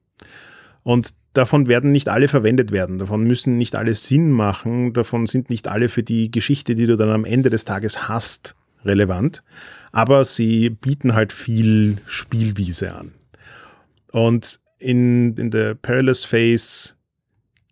Und 0.83 1.13
davon 1.33 1.67
werden 1.67 1.91
nicht 1.91 2.09
alle 2.09 2.27
verwendet 2.27 2.71
werden, 2.71 2.97
davon 2.97 3.23
müssen 3.23 3.57
nicht 3.57 3.75
alle 3.75 3.93
Sinn 3.93 4.31
machen, 4.31 4.93
davon 4.93 5.25
sind 5.25 5.49
nicht 5.49 5.67
alle 5.67 5.89
für 5.89 6.03
die 6.03 6.31
Geschichte, 6.31 6.75
die 6.75 6.85
du 6.85 6.95
dann 6.95 7.09
am 7.09 7.25
Ende 7.25 7.49
des 7.49 7.65
Tages 7.65 8.07
hast, 8.07 8.55
relevant, 8.85 9.43
aber 9.91 10.25
sie 10.25 10.69
bieten 10.69 11.13
halt 11.13 11.33
viel 11.33 11.97
Spielwiese 12.07 12.95
an. 12.95 13.11
Und 14.11 14.59
in, 14.79 15.35
in 15.35 15.51
der 15.51 15.75
Perilous 15.75 16.23
Phase 16.23 16.93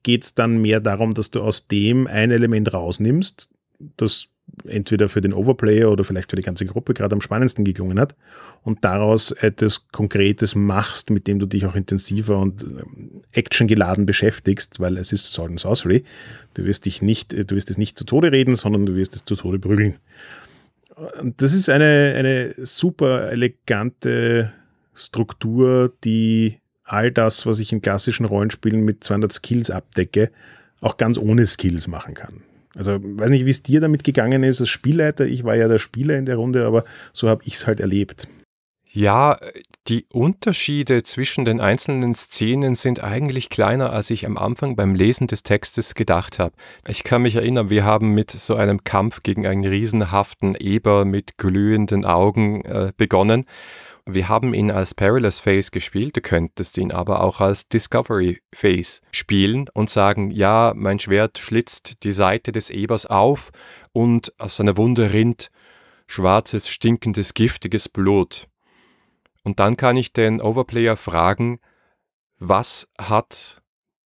geht 0.04 0.24
es 0.24 0.36
dann 0.36 0.62
mehr 0.62 0.80
darum, 0.80 1.14
dass 1.14 1.32
du 1.32 1.42
aus 1.42 1.68
dem 1.68 2.08
ein 2.08 2.32
Element 2.32 2.74
rausnimmst, 2.74 3.50
das 3.98 4.28
entweder 4.66 5.10
für 5.10 5.22
den 5.22 5.34
Overplayer 5.34 5.92
oder 5.92 6.04
vielleicht 6.04 6.30
für 6.30 6.36
die 6.36 6.42
ganze 6.42 6.66
Gruppe 6.66 6.94
gerade 6.94 7.14
am 7.14 7.22
spannendsten 7.22 7.66
geklungen 7.66 8.00
hat 8.00 8.16
und 8.64 8.84
daraus 8.84 9.32
etwas 9.32 9.88
Konkretes 9.90 10.56
machst, 10.56 11.10
mit 11.10 11.28
dem 11.28 11.40
du 11.40 11.46
dich 11.46 11.66
auch 11.66 11.76
intensiver 11.76 12.40
und 12.40 12.64
ähm, 12.64 13.22
actiongeladen 13.32 14.06
beschäftigst, 14.06 14.80
weil 14.80 14.98
es 14.98 15.14
ist 15.14 15.34
Sword 15.34 15.52
and 15.52 15.60
Sorcery. 15.60 16.04
Du 16.54 16.64
wirst 16.66 16.86
dich 16.86 17.02
nicht, 17.02 17.34
du 17.34 17.56
wirst 17.56 17.70
es 17.70 17.78
nicht 17.78 17.98
zu 17.98 18.06
Tode 18.06 18.32
reden, 18.32 18.56
sondern 18.56 18.86
du 18.86 18.96
wirst 18.96 19.16
es 19.16 19.26
zu 19.26 19.36
Tode 19.36 19.60
prügeln. 19.60 19.96
Das 21.38 21.54
ist 21.54 21.70
eine, 21.70 22.16
eine 22.18 22.56
super 22.66 23.30
elegante 23.30 24.54
Struktur, 24.94 25.94
die 26.04 26.60
all 26.86 27.12
das, 27.12 27.46
was 27.46 27.60
ich 27.60 27.74
in 27.74 27.82
klassischen 27.82 28.26
Rollenspielen 28.26 28.84
mit 28.86 29.04
200 29.04 29.34
Skills 29.34 29.70
abdecke, 29.70 30.32
auch 30.80 30.98
ganz 30.98 31.18
ohne 31.18 31.46
Skills 31.46 31.88
machen 31.88 32.14
kann. 32.14 32.44
Also 32.76 33.00
weiß 33.02 33.30
nicht, 33.30 33.46
wie 33.46 33.52
es 33.52 33.64
dir 33.64 33.80
damit 33.80 34.04
gegangen 34.04 34.44
ist 34.44 34.60
als 34.60 34.70
Spielleiter. 34.70 35.26
Ich 35.26 35.44
war 35.44 35.56
ja 35.56 35.68
der 35.68 35.80
Spieler 35.80 36.18
in 36.18 36.26
der 36.26 36.36
Runde, 36.36 36.66
aber 36.66 36.84
so 37.14 37.30
habe 37.30 37.42
ich 37.46 37.56
es 37.56 37.68
halt 37.68 37.80
erlebt. 37.80 38.28
Ja, 38.96 39.38
die 39.88 40.06
Unterschiede 40.14 41.04
zwischen 41.04 41.44
den 41.44 41.60
einzelnen 41.60 42.16
Szenen 42.16 42.76
sind 42.76 43.04
eigentlich 43.04 43.50
kleiner, 43.50 43.92
als 43.92 44.10
ich 44.10 44.26
am 44.26 44.38
Anfang 44.38 44.78
beim 44.78 44.96
Lesen 44.96 45.28
des 45.28 45.44
Textes 45.44 45.96
gedacht 45.96 46.40
habe. 46.40 46.56
Ich 46.88 47.04
kann 47.04 47.22
mich 47.22 47.36
erinnern, 47.36 47.70
wir 47.70 47.84
haben 47.84 48.14
mit 48.14 48.32
so 48.32 48.56
einem 48.56 48.86
Kampf 48.86 49.22
gegen 49.22 49.46
einen 49.46 49.66
riesenhaften 49.66 50.56
Eber 50.56 51.04
mit 51.04 51.38
glühenden 51.38 52.06
Augen 52.06 52.64
äh, 52.64 52.94
begonnen 52.96 53.46
wir 54.06 54.30
haben 54.30 54.54
ihn 54.54 54.72
als 54.72 54.94
Perilous 54.94 55.40
Phase 55.40 55.72
gespielt, 55.72 56.16
du 56.16 56.22
könntest 56.22 56.78
ihn 56.78 56.92
aber 56.92 57.22
auch 57.22 57.42
als 57.42 57.68
Discovery 57.68 58.40
Phase 58.54 59.02
spielen 59.12 59.68
und 59.74 59.90
sagen, 59.90 60.30
ja, 60.30 60.74
mein 60.76 61.00
Schwert 61.00 61.40
schlitzt 61.40 62.04
die 62.04 62.12
Seite 62.12 62.52
des 62.52 62.70
Ebers 62.70 63.08
auf 63.08 63.52
und 63.94 64.34
aus 64.40 64.58
seiner 64.58 64.78
Wunde 64.78 65.12
rinnt 65.12 65.50
schwarzes, 66.08 66.70
stinkendes, 66.70 67.34
giftiges 67.34 67.90
Blut. 67.90 68.48
Und 69.44 69.60
dann 69.60 69.76
kann 69.76 69.98
ich 69.98 70.14
den 70.14 70.40
Overplayer 70.40 70.98
fragen, 70.98 71.60
was 72.38 72.88
hat 73.00 73.62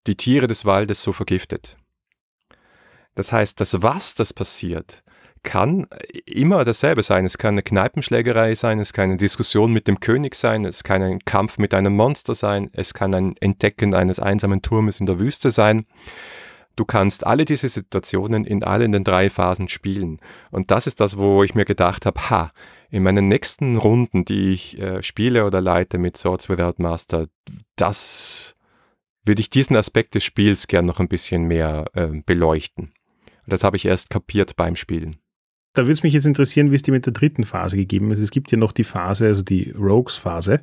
die 0.08 0.16
Tiere 0.16 0.48
des 0.48 0.66
Waldes 0.66 1.04
so 1.04 1.12
vergiftet? 1.12 1.76
Das 3.16 3.34
heißt, 3.34 3.60
das 3.60 3.82
Was, 3.82 4.16
das 4.16 4.34
passiert, 4.34 5.04
kann 5.44 5.88
immer 6.26 6.66
dasselbe 6.66 7.04
sein. 7.04 7.26
Es 7.26 7.38
kann 7.38 7.56
eine 7.56 7.64
Kneipenschlägerei 7.64 8.56
sein, 8.56 8.80
es 8.80 8.94
kann 8.94 9.06
eine 9.06 9.18
Diskussion 9.18 9.74
mit 9.74 9.88
dem 9.88 10.00
König 10.00 10.36
sein, 10.36 10.66
es 10.66 10.84
kann 10.84 11.02
ein 11.02 11.20
Kampf 11.20 11.58
mit 11.58 11.74
einem 11.74 11.96
Monster 11.96 12.36
sein, 12.36 12.70
es 12.74 12.94
kann 12.94 13.14
ein 13.14 13.36
Entdecken 13.40 13.94
eines 13.94 14.20
einsamen 14.20 14.62
Turmes 14.62 15.00
in 15.00 15.06
der 15.06 15.20
Wüste 15.20 15.52
sein. 15.52 15.86
Du 16.76 16.86
kannst 16.86 17.26
alle 17.26 17.44
diese 17.44 17.68
Situationen 17.68 18.46
in 18.46 18.64
allen 18.64 18.94
den 18.94 19.04
drei 19.04 19.30
Phasen 19.30 19.68
spielen. 19.68 20.20
Und 20.50 20.72
das 20.72 20.88
ist 20.88 21.02
das, 21.02 21.18
wo 21.18 21.44
ich 21.44 21.54
mir 21.54 21.66
gedacht 21.66 22.06
habe, 22.06 22.30
ha, 22.30 22.52
in 22.90 23.04
meinen 23.04 23.28
nächsten 23.28 23.76
Runden, 23.76 24.26
die 24.26 24.54
ich 24.54 24.80
äh, 24.80 25.04
spiele 25.04 25.46
oder 25.46 25.62
leite 25.62 25.98
mit 25.98 26.16
Swords 26.18 26.48
Without 26.50 26.76
Master, 26.78 27.28
das 27.76 28.56
würde 29.26 29.42
ich 29.42 29.50
diesen 29.50 29.76
Aspekt 29.76 30.16
des 30.16 30.24
Spiels 30.24 30.68
gern 30.68 30.86
noch 30.86 31.00
ein 31.00 31.10
bisschen 31.10 31.44
mehr 31.44 31.86
äh, 31.94 32.08
beleuchten. 32.26 32.94
Das 33.46 33.64
habe 33.64 33.78
ich 33.78 33.86
erst 33.86 34.10
kapiert 34.10 34.56
beim 34.56 34.76
Spielen. 34.76 35.18
Da 35.80 35.86
würde 35.86 35.94
es 35.94 36.04
mich 36.04 36.12
jetzt 36.12 36.28
interessieren, 36.28 36.72
wie 36.72 36.76
es 36.76 36.82
dir 36.82 36.92
mit 36.92 37.06
der 37.06 37.14
dritten 37.14 37.46
Phase 37.46 37.78
gegeben 37.78 38.12
ist. 38.12 38.20
Es 38.20 38.32
gibt 38.32 38.52
ja 38.52 38.58
noch 38.58 38.74
die 38.74 38.84
Phase, 38.84 39.28
also 39.28 39.44
die 39.44 39.72
Rogues-Phase. 39.72 40.60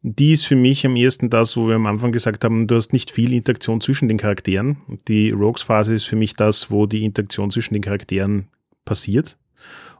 Die 0.00 0.32
ist 0.32 0.46
für 0.46 0.56
mich 0.56 0.86
am 0.86 0.96
ehesten 0.96 1.28
das, 1.28 1.54
wo 1.54 1.68
wir 1.68 1.74
am 1.74 1.84
Anfang 1.84 2.12
gesagt 2.12 2.42
haben, 2.42 2.66
du 2.66 2.76
hast 2.76 2.94
nicht 2.94 3.10
viel 3.10 3.34
Interaktion 3.34 3.82
zwischen 3.82 4.08
den 4.08 4.16
Charakteren. 4.16 4.78
Die 5.06 5.32
Rogues-Phase 5.32 5.94
ist 5.94 6.06
für 6.06 6.16
mich 6.16 6.34
das, 6.34 6.70
wo 6.70 6.86
die 6.86 7.04
Interaktion 7.04 7.50
zwischen 7.50 7.74
den 7.74 7.82
Charakteren 7.82 8.48
passiert. 8.86 9.36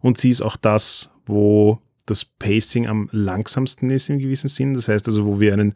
Und 0.00 0.16
sie 0.16 0.30
ist 0.30 0.40
auch 0.40 0.56
das, 0.56 1.10
wo 1.26 1.82
das 2.06 2.24
Pacing 2.24 2.86
am 2.86 3.10
langsamsten 3.12 3.90
ist 3.90 4.08
im 4.08 4.18
gewissen 4.18 4.48
Sinn. 4.48 4.72
Das 4.72 4.88
heißt 4.88 5.08
also, 5.08 5.26
wo 5.26 5.40
wir 5.40 5.52
einen 5.52 5.74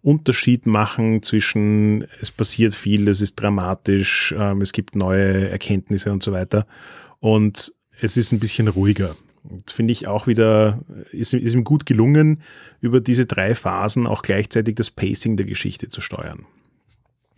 Unterschied 0.00 0.64
machen 0.64 1.24
zwischen 1.24 2.06
es 2.20 2.30
passiert 2.30 2.72
viel, 2.72 3.08
es 3.08 3.20
ist 3.20 3.34
dramatisch, 3.34 4.32
ähm, 4.38 4.60
es 4.60 4.72
gibt 4.72 4.94
neue 4.94 5.50
Erkenntnisse 5.50 6.12
und 6.12 6.22
so 6.22 6.30
weiter 6.30 6.68
und 7.20 7.74
es 8.00 8.16
ist 8.16 8.32
ein 8.32 8.40
bisschen 8.40 8.68
ruhiger. 8.68 9.14
Das 9.42 9.72
finde 9.72 9.92
ich 9.92 10.06
auch 10.06 10.26
wieder, 10.26 10.80
ist, 11.12 11.32
ist 11.32 11.54
ihm 11.54 11.64
gut 11.64 11.86
gelungen, 11.86 12.42
über 12.80 13.00
diese 13.00 13.26
drei 13.26 13.54
Phasen 13.54 14.06
auch 14.06 14.22
gleichzeitig 14.22 14.74
das 14.74 14.90
Pacing 14.90 15.36
der 15.36 15.46
Geschichte 15.46 15.88
zu 15.88 16.00
steuern. 16.00 16.46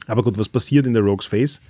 Aber 0.07 0.23
gut, 0.23 0.39
was 0.39 0.49
passiert 0.49 0.87
in 0.87 0.95
der 0.95 1.03
Rogues 1.03 1.27
Phase? 1.27 1.61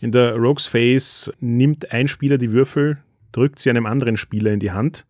In 0.00 0.10
der 0.10 0.36
Rogues 0.36 0.66
Phase 0.66 1.32
nimmt 1.40 1.92
ein 1.92 2.08
Spieler 2.08 2.38
die 2.38 2.50
Würfel, 2.50 2.98
drückt 3.32 3.58
sie 3.58 3.70
einem 3.70 3.86
anderen 3.86 4.16
Spieler 4.16 4.52
in 4.52 4.60
die 4.60 4.72
Hand 4.72 5.06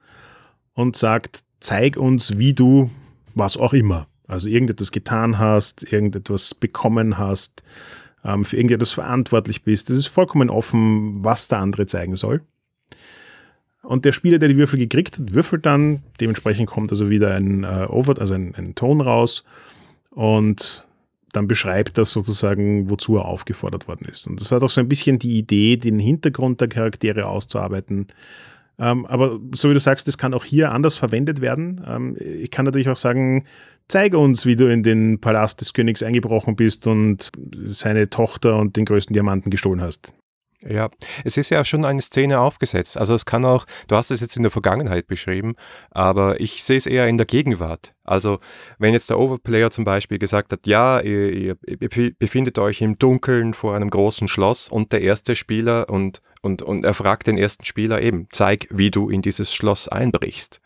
und 0.75 0.97
sagt, 0.97 1.45
zeig 1.61 1.97
uns, 1.97 2.37
wie 2.37 2.53
du 2.53 2.91
was 3.35 3.57
auch 3.57 3.73
immer, 3.73 4.09
also 4.27 4.49
irgendetwas 4.49 4.91
getan 4.91 5.39
hast, 5.39 5.93
irgendetwas 5.93 6.55
bekommen 6.55 7.17
hast, 7.19 7.63
ähm, 8.25 8.45
für 8.45 8.57
irgendetwas 8.57 8.93
verantwortlich 8.93 9.63
bist. 9.63 9.91
Es 9.91 9.99
ist 9.99 10.07
vollkommen 10.09 10.51
offen, 10.51 11.25
was 11.25 11.49
der 11.49 11.59
andere 11.59 11.87
zeigen 11.87 12.17
soll. 12.17 12.43
Und 13.85 14.05
der 14.05 14.13
Spieler, 14.13 14.39
der 14.39 14.49
die 14.49 14.57
Würfel 14.57 14.79
gekriegt 14.79 15.19
hat, 15.19 15.35
würfelt 15.35 15.67
dann. 15.67 16.03
Dementsprechend 16.21 16.67
kommt 16.69 16.91
also 16.91 17.11
wieder 17.11 17.35
ein 17.35 17.65
äh, 17.65 17.87
Over, 17.89 18.19
also 18.19 18.35
ein, 18.35 18.55
ein 18.55 18.75
Ton 18.75 19.01
raus. 19.01 19.45
Und 20.11 20.87
dann 21.33 21.49
beschreibt 21.49 21.99
das 21.99 22.11
sozusagen, 22.11 22.89
wozu 22.89 23.17
er 23.17 23.27
aufgefordert 23.27 23.89
worden 23.89 24.07
ist. 24.09 24.27
Und 24.27 24.41
das 24.41 24.53
hat 24.53 24.63
auch 24.63 24.71
so 24.71 24.81
ein 24.81 24.89
bisschen 24.89 25.19
die 25.19 25.37
Idee, 25.37 25.77
den 25.77 25.99
Hintergrund 25.99 26.61
der 26.61 26.69
Charaktere 26.69 27.27
auszuarbeiten. 27.27 28.07
Ähm, 28.79 29.07
aber 29.07 29.39
so 29.53 29.69
wie 29.69 29.75
du 29.75 29.81
sagst, 29.81 30.09
das 30.09 30.19
kann 30.19 30.35
auch 30.35 30.45
hier 30.45 30.73
anders 30.73 30.97
verwendet 30.97 31.41
werden. 31.41 31.85
Ähm, 31.87 32.17
ich 32.19 32.51
kann 32.51 32.65
natürlich 32.65 32.89
auch 32.89 32.97
sagen, 32.97 33.45
Zeige 33.89 34.19
uns, 34.19 34.47
wie 34.47 34.57
du 34.57 34.71
in 34.71 34.83
den 34.83 35.21
Palast 35.21 35.61
des 35.61 35.75
Königs 35.75 36.03
eingebrochen 36.03 36.57
bist 36.57 36.87
und 36.87 37.31
seine 37.67 38.09
Tochter 38.09 38.57
und 38.57 38.77
den 38.77 38.87
größten 38.87 39.13
Diamanten 39.13 39.51
gestohlen 39.51 39.83
hast. 39.83 40.15
Ja, 40.67 40.89
es 41.25 41.37
ist 41.37 41.51
ja 41.51 41.63
schon 41.65 41.85
eine 41.85 42.01
Szene 42.01 42.41
aufgesetzt. 42.41 42.97
Also 42.97 43.15
es 43.15 43.27
kann 43.27 43.45
auch, 43.45 43.67
du 43.87 43.97
hast 43.97 44.11
es 44.11 44.21
jetzt 44.21 44.37
in 44.37 44.43
der 44.43 44.51
Vergangenheit 44.51 45.07
beschrieben, 45.07 45.57
aber 45.91 46.41
ich 46.41 46.65
sehe 46.65 46.79
es 46.79 46.87
eher 46.87 47.07
in 47.07 47.19
der 47.19 47.27
Gegenwart. 47.27 47.95
Also 48.03 48.39
wenn 48.79 48.95
jetzt 48.95 49.11
der 49.11 49.19
Overplayer 49.19 49.71
zum 49.71 49.85
Beispiel 49.85 50.19
gesagt 50.19 50.53
hat, 50.53 50.67
ja, 50.67 51.01
ihr, 51.01 51.33
ihr, 51.33 51.57
befindet 52.19 52.59
euch 52.59 52.81
im 52.81 52.99
Dunkeln 52.99 53.53
vor 53.53 53.77
einem 53.77 53.91
großen 53.91 54.27
Schloss 54.27 54.69
und 54.69 54.93
der 54.93 55.03
erste 55.03 55.37
Spieler 55.37 55.91
und, 55.91 56.23
und, 56.41 56.63
und 56.63 56.85
er 56.85 56.95
fragt 56.95 57.27
den 57.27 57.37
ersten 57.37 57.67
Spieler 57.67 58.01
eben, 58.01 58.29
zeig, 58.31 58.67
wie 58.71 58.91
du 58.91 59.11
in 59.11 59.21
dieses 59.21 59.53
Schloss 59.53 59.89
einbrichst. 59.89 60.63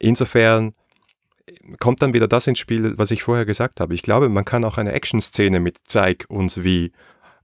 Insofern 0.00 0.74
kommt 1.78 2.02
dann 2.02 2.14
wieder 2.14 2.26
das 2.26 2.48
ins 2.48 2.58
Spiel, 2.58 2.98
was 2.98 3.12
ich 3.12 3.22
vorher 3.22 3.46
gesagt 3.46 3.78
habe. 3.78 3.94
Ich 3.94 4.02
glaube, 4.02 4.28
man 4.28 4.44
kann 4.44 4.64
auch 4.64 4.78
eine 4.78 4.92
Action-Szene 4.92 5.60
mit 5.60 5.78
Zeig 5.86 6.24
uns 6.28 6.64
wie 6.64 6.92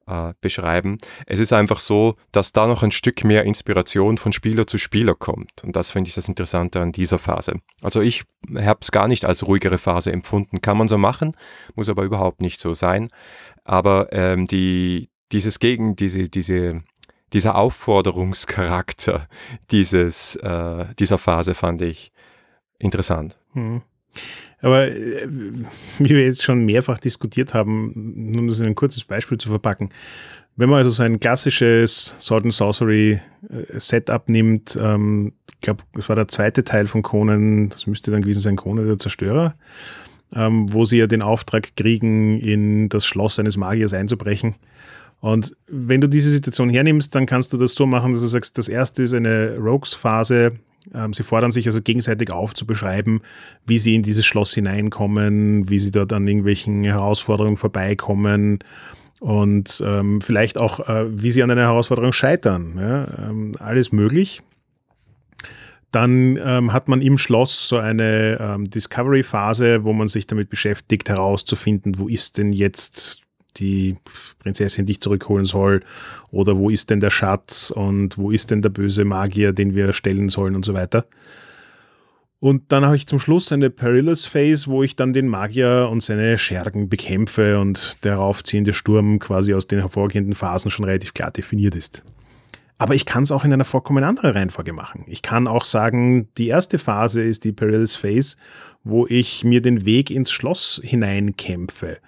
äh, 0.09 0.33
beschreiben. 0.41 0.99
Es 1.27 1.39
ist 1.39 1.53
einfach 1.53 1.81
so, 1.81 2.15
dass 2.33 2.53
da 2.53 2.67
noch 2.67 2.83
ein 2.83 2.91
Stück 2.91 3.25
mehr 3.25 3.45
Inspiration 3.45 4.19
von 4.19 4.33
Spieler 4.33 4.67
zu 4.67 4.79
Spieler 4.79 5.15
kommt. 5.15 5.63
Und 5.63 5.77
das 5.77 5.91
finde 5.91 6.09
ich 6.09 6.15
das 6.15 6.29
Interessante 6.29 6.81
an 6.81 6.93
dieser 6.93 7.19
Phase. 7.19 7.61
Also 7.83 8.01
ich 8.01 8.25
habe 8.55 8.79
es 8.81 8.91
gar 8.91 9.09
nicht 9.09 9.25
als 9.25 9.47
ruhigere 9.47 9.79
Phase 9.79 10.13
empfunden. 10.13 10.61
Kann 10.61 10.79
man 10.79 10.89
so 10.89 10.99
machen, 10.99 11.37
muss 11.75 11.89
aber 11.89 12.05
überhaupt 12.05 12.41
nicht 12.41 12.61
so 12.61 12.73
sein. 12.73 13.11
Aber 13.65 14.09
ähm, 14.13 14.47
die, 14.47 15.11
dieses 15.33 15.59
Gegen, 15.59 15.95
diese, 15.95 16.29
diese, 16.29 16.83
dieser 17.33 17.57
Aufforderungscharakter 17.57 19.29
dieses, 19.71 20.37
äh, 20.37 20.87
dieser 20.99 21.19
Phase 21.19 21.55
fand 21.55 21.83
ich 21.83 22.13
interessant. 22.79 23.39
Hm. 23.53 23.83
Aber 24.61 24.89
äh, 24.89 25.29
wie 25.99 26.09
wir 26.09 26.25
jetzt 26.25 26.43
schon 26.43 26.65
mehrfach 26.65 26.99
diskutiert 26.99 27.55
haben, 27.55 28.33
um 28.37 28.49
das 28.49 28.61
in 28.61 28.67
ein 28.67 28.75
kurzes 28.75 29.05
Beispiel 29.05 29.39
zu 29.39 29.49
verpacken, 29.49 29.91
wenn 30.57 30.69
man 30.69 30.79
also 30.79 30.91
so 30.91 31.05
ein 31.05 31.21
klassisches 31.21 32.17
Sword 32.19 32.45
and 32.45 32.53
Sorcery 32.53 33.21
äh, 33.49 33.79
Setup 33.79 34.29
nimmt, 34.29 34.77
ähm, 34.81 35.33
ich 35.55 35.61
glaube, 35.61 35.85
das 35.95 36.09
war 36.09 36.17
der 36.17 36.29
zweite 36.29 36.65
Teil 36.65 36.87
von 36.87 37.03
Conan, 37.03 37.69
das 37.69 37.87
müsste 37.87 38.11
dann 38.11 38.23
gewesen 38.23 38.41
sein, 38.41 38.57
Conan 38.57 38.87
der 38.87 38.99
Zerstörer, 38.99 39.55
ähm, 40.35 40.73
wo 40.73 40.85
sie 40.85 40.99
ja 40.99 41.07
den 41.07 41.23
Auftrag 41.23 41.77
kriegen, 41.77 42.41
in 42.41 42.89
das 42.89 43.07
Schloss 43.07 43.39
eines 43.39 43.57
Magiers 43.57 43.95
einzubrechen. 43.95 44.57
Und 45.21 45.57
wenn 45.69 46.01
du 46.01 46.09
diese 46.09 46.31
Situation 46.31 46.71
hernimmst, 46.71 47.15
dann 47.15 47.27
kannst 47.27 47.53
du 47.53 47.57
das 47.57 47.75
so 47.75 47.87
machen, 47.87 48.13
dass 48.13 48.23
du 48.23 48.29
sagst, 48.29 48.59
das 48.59 48.69
erste 48.69 49.03
ist 49.03 49.15
eine 49.15 49.57
Rogues-Phase, 49.57 50.53
sie 51.13 51.23
fordern 51.23 51.51
sich 51.51 51.67
also 51.67 51.81
gegenseitig 51.83 52.31
auf 52.31 52.55
zu 52.55 52.67
beschreiben, 52.67 53.21
wie 53.67 53.79
sie 53.79 53.95
in 53.95 54.03
dieses 54.03 54.27
Schloss 54.27 54.55
hineinkommen, 54.55 55.69
wie 55.69 55.79
sie 55.79 55.91
dort 55.91 56.13
an 56.13 56.27
irgendwelchen 56.27 56.85
Herausforderungen 56.85 57.57
vorbeikommen 57.57 58.61
und 59.21 59.83
ähm, 59.85 60.21
vielleicht 60.21 60.59
auch, 60.59 60.89
äh, 60.89 61.07
wie 61.11 61.31
sie 61.31 61.43
an 61.43 61.51
einer 61.51 61.63
Herausforderung 61.63 62.13
scheitern. 62.13 62.77
Ja? 62.79 63.29
Ähm, 63.29 63.55
alles 63.59 63.93
möglich. 63.93 64.43
Dann 65.91 66.39
ähm, 66.43 66.73
hat 66.73 66.89
man 66.89 67.01
im 67.01 67.17
Schloss 67.17 67.69
so 67.69 67.79
eine 67.79 68.39
ähm, 68.41 68.71
Discovery-Phase, 68.71 69.85
wo 69.85 69.93
man 69.93 70.07
sich 70.07 70.27
damit 70.27 70.51
beschäftigt, 70.51 71.09
herauszufinden, 71.09 71.99
wo 71.99 72.09
ist 72.09 72.37
denn 72.37 72.53
jetzt 72.53 73.23
die 73.57 73.97
Prinzessin 74.39 74.87
dich 74.87 75.01
zurückholen 75.01 75.45
soll 75.45 75.83
oder 76.31 76.59
wo 76.59 76.71
ist 76.71 76.91
denn 76.91 77.01
der 77.01 77.11
Schatz 77.11 77.73
und 77.75 78.19
wo 78.19 78.31
ist 78.31 78.51
denn 78.51 78.63
der 78.63 78.69
böse 78.69 79.05
Magier, 79.05 79.53
den 79.53 79.75
wir 79.75 79.93
stellen 79.93 80.29
sollen 80.29 80.55
und 80.55 80.65
so 80.65 80.75
weiter. 80.75 81.07
Und 82.41 82.71
dann 82.71 82.87
habe 82.87 82.95
ich 82.95 83.09
zum 83.09 83.19
Schluss 83.19 83.51
eine 83.51 83.69
Perilous 83.69 84.27
Phase, 84.27 84.69
wo 84.69 84.85
ich 84.85 84.95
dann 84.95 85.13
den 85.13 85.27
Magier 85.27 85.89
und 85.91 86.05
seine 86.05 86.39
Schergen 86.39 86.89
bekämpfe 86.89 87.59
und 87.59 88.05
der 88.05 88.13
heraufziehende 88.13 88.75
Sturm 88.75 89.19
quasi 89.19 89.55
aus 89.55 89.67
den 89.67 89.81
hervorgehenden 89.81 90.35
Phasen 90.35 90.71
schon 90.71 90.85
relativ 90.85 91.15
klar 91.15 91.33
definiert 91.33 91.75
ist. 91.75 92.05
Aber 92.81 92.95
ich 92.95 93.07
kann 93.07 93.25
es 93.25 93.33
auch 93.33 93.45
in 93.45 93.53
einer 93.53 93.65
vollkommen 93.65 94.05
anderen 94.05 94.31
Reihenfolge 94.31 94.73
machen. 94.73 95.05
Ich 95.09 95.23
kann 95.23 95.49
auch 95.49 95.65
sagen, 95.65 96.29
die 96.39 96.47
erste 96.47 96.79
Phase 96.79 97.23
ist 97.23 97.43
die 97.43 97.51
Perilous 97.51 97.97
Phase, 97.97 98.37
wo 98.85 99.05
ich 99.09 99.43
mir 99.43 99.61
den 99.61 99.85
Weg 99.85 100.13
ins 100.13 100.31
Schloss 100.31 100.81
hineinkämpfe. 100.85 101.99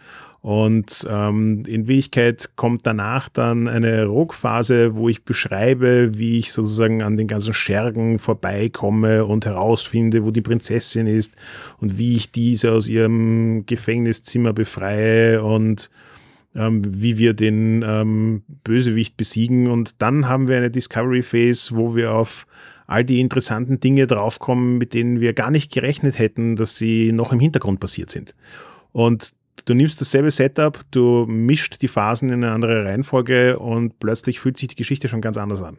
Und 0.43 1.07
ähm, 1.11 1.65
in 1.67 1.87
Wirklichkeit 1.87 2.53
kommt 2.57 2.87
danach 2.87 3.29
dann 3.29 3.69
eine 3.69 4.07
Rogue-Phase, 4.07 4.95
wo 4.95 5.11
ich 5.11 5.25
beschreibe, 5.25 6.17
wie 6.17 6.39
ich 6.39 6.53
sozusagen 6.53 7.03
an 7.03 7.19
den 7.19 7.29
ganzen 7.29 7.53
Schergen 7.53 8.19
vorbeikomme 8.19 9.27
und 9.27 9.45
herausfinde, 9.45 10.25
wo 10.25 10.31
die 10.31 10.41
Prinzessin 10.41 11.07
ist 11.07 11.37
und 11.79 11.99
wie 11.99 12.17
ich 12.17 12.33
diese 12.33 12.73
aus 12.73 12.89
ihrem 12.89 13.67
Gefängniszimmer 13.67 14.55
befreie 14.55 15.43
und 15.43 15.91
ähm, 16.55 16.83
wie 16.87 17.19
wir 17.19 17.35
den 17.35 17.85
ähm, 17.87 18.43
Bösewicht 18.65 19.19
besiegen. 19.19 19.67
Und 19.67 20.01
dann 20.01 20.27
haben 20.27 20.49
wir 20.49 20.57
eine 20.57 20.71
Discovery 20.71 21.23
Phase, 21.23 21.77
wo 21.77 21.95
wir 21.95 22.13
auf 22.13 22.47
all 22.87 23.05
die 23.05 23.21
interessanten 23.21 23.79
Dinge 23.79 24.07
draufkommen, 24.07 24.79
mit 24.79 24.95
denen 24.95 25.21
wir 25.21 25.35
gar 25.35 25.51
nicht 25.51 25.71
gerechnet 25.71 26.19
hätten, 26.19 26.57
dass 26.57 26.79
sie 26.79 27.13
noch 27.13 27.31
im 27.31 27.41
Hintergrund 27.41 27.79
passiert 27.79 28.11
sind. 28.11 28.35
Und 28.93 29.35
du 29.65 29.75
nimmst 29.75 30.01
dasselbe 30.01 30.31
Setup, 30.31 30.81
du 30.91 31.27
mischt 31.27 31.83
die 31.83 31.89
Phasen 31.89 32.29
in 32.31 32.45
eine 32.45 32.53
andere 32.53 32.85
Reihenfolge 32.85 33.59
und 33.59 33.99
plötzlich 33.99 34.41
fühlt 34.41 34.59
sich 34.59 34.69
die 34.69 34.77
Geschichte 34.77 35.09
schon 35.09 35.21
ganz 35.21 35.37
anders 35.37 35.63
an. 35.63 35.79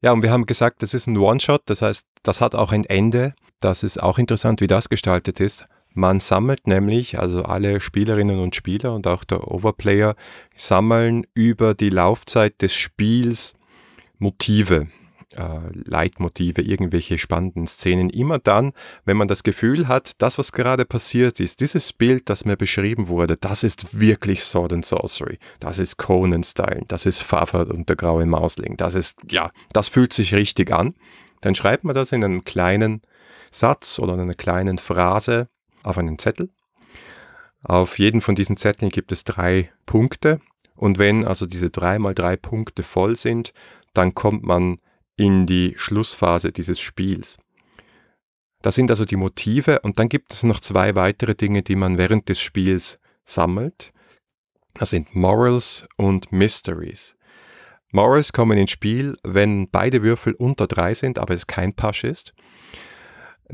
Ja, 0.00 0.12
und 0.12 0.22
wir 0.22 0.30
haben 0.30 0.46
gesagt, 0.46 0.82
das 0.82 0.94
ist 0.94 1.08
ein 1.08 1.16
One-Shot, 1.16 1.62
das 1.66 1.82
heißt, 1.82 2.06
das 2.22 2.40
hat 2.40 2.54
auch 2.54 2.72
ein 2.72 2.84
Ende. 2.84 3.34
Das 3.60 3.82
ist 3.82 4.00
auch 4.00 4.18
interessant, 4.18 4.60
wie 4.60 4.68
das 4.68 4.88
gestaltet 4.88 5.40
ist. 5.40 5.66
Man 5.92 6.20
sammelt 6.20 6.68
nämlich, 6.68 7.18
also 7.18 7.42
alle 7.42 7.80
Spielerinnen 7.80 8.38
und 8.38 8.54
Spieler 8.54 8.94
und 8.94 9.08
auch 9.08 9.24
der 9.24 9.50
Overplayer 9.50 10.14
sammeln 10.54 11.26
über 11.34 11.74
die 11.74 11.90
Laufzeit 11.90 12.62
des 12.62 12.74
Spiels 12.74 13.54
Motive 14.18 14.88
äh, 15.36 15.58
Leitmotive, 15.72 16.62
irgendwelche 16.62 17.18
spannenden 17.18 17.66
Szenen. 17.66 18.10
Immer 18.10 18.38
dann, 18.38 18.72
wenn 19.04 19.16
man 19.16 19.28
das 19.28 19.42
Gefühl 19.42 19.88
hat, 19.88 20.22
das, 20.22 20.38
was 20.38 20.52
gerade 20.52 20.84
passiert 20.84 21.40
ist, 21.40 21.60
dieses 21.60 21.92
Bild, 21.92 22.30
das 22.30 22.44
mir 22.44 22.56
beschrieben 22.56 23.08
wurde, 23.08 23.36
das 23.36 23.64
ist 23.64 23.98
wirklich 23.98 24.42
Sword 24.44 24.72
and 24.72 24.84
Sorcery. 24.84 25.38
Das 25.60 25.78
ist 25.78 25.98
Conan-Style. 25.98 26.82
Das 26.88 27.06
ist 27.06 27.22
Fafard 27.22 27.70
und 27.70 27.88
der 27.88 27.96
graue 27.96 28.26
Mausling. 28.26 28.76
Das 28.76 28.94
ist, 28.94 29.18
ja, 29.30 29.50
das 29.72 29.88
fühlt 29.88 30.12
sich 30.12 30.34
richtig 30.34 30.72
an. 30.72 30.94
Dann 31.40 31.54
schreibt 31.54 31.84
man 31.84 31.94
das 31.94 32.12
in 32.12 32.24
einem 32.24 32.44
kleinen 32.44 33.02
Satz 33.50 33.98
oder 33.98 34.14
in 34.14 34.20
einer 34.20 34.34
kleinen 34.34 34.78
Phrase 34.78 35.48
auf 35.82 35.98
einen 35.98 36.18
Zettel. 36.18 36.50
Auf 37.62 37.98
jeden 37.98 38.20
von 38.20 38.34
diesen 38.34 38.56
Zetteln 38.56 38.90
gibt 38.90 39.12
es 39.12 39.24
drei 39.24 39.70
Punkte. 39.84 40.40
Und 40.76 40.98
wenn 40.98 41.24
also 41.24 41.46
diese 41.46 41.70
drei 41.70 41.98
mal 41.98 42.14
drei 42.14 42.36
Punkte 42.36 42.82
voll 42.82 43.16
sind, 43.16 43.52
dann 43.94 44.14
kommt 44.14 44.44
man 44.44 44.78
in 45.18 45.44
die 45.44 45.74
Schlussphase 45.76 46.52
dieses 46.52 46.80
Spiels. 46.80 47.38
Das 48.62 48.74
sind 48.74 48.90
also 48.90 49.04
die 49.04 49.16
Motive 49.16 49.80
und 49.80 49.98
dann 49.98 50.08
gibt 50.08 50.32
es 50.32 50.44
noch 50.44 50.60
zwei 50.60 50.94
weitere 50.94 51.34
Dinge, 51.34 51.62
die 51.62 51.76
man 51.76 51.98
während 51.98 52.28
des 52.28 52.40
Spiels 52.40 52.98
sammelt. 53.24 53.92
Das 54.74 54.90
sind 54.90 55.14
Morals 55.14 55.86
und 55.96 56.32
Mysteries. 56.32 57.16
Morals 57.90 58.32
kommen 58.32 58.58
ins 58.58 58.70
Spiel, 58.70 59.16
wenn 59.22 59.68
beide 59.70 60.02
Würfel 60.02 60.34
unter 60.34 60.66
drei 60.66 60.94
sind, 60.94 61.18
aber 61.18 61.34
es 61.34 61.46
kein 61.46 61.74
Pasch 61.74 62.04
ist. 62.04 62.32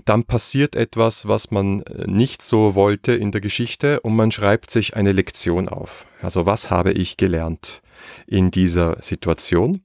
Dann 0.04 0.24
passiert 0.24 0.74
etwas, 0.74 1.28
was 1.28 1.50
man 1.50 1.84
nicht 2.06 2.42
so 2.42 2.74
wollte 2.74 3.14
in 3.14 3.30
der 3.30 3.40
Geschichte 3.40 4.00
und 4.00 4.16
man 4.16 4.32
schreibt 4.32 4.70
sich 4.70 4.96
eine 4.96 5.12
Lektion 5.12 5.68
auf. 5.68 6.06
Also 6.20 6.46
was 6.46 6.70
habe 6.70 6.92
ich 6.92 7.16
gelernt 7.16 7.80
in 8.26 8.50
dieser 8.50 9.00
Situation? 9.00 9.82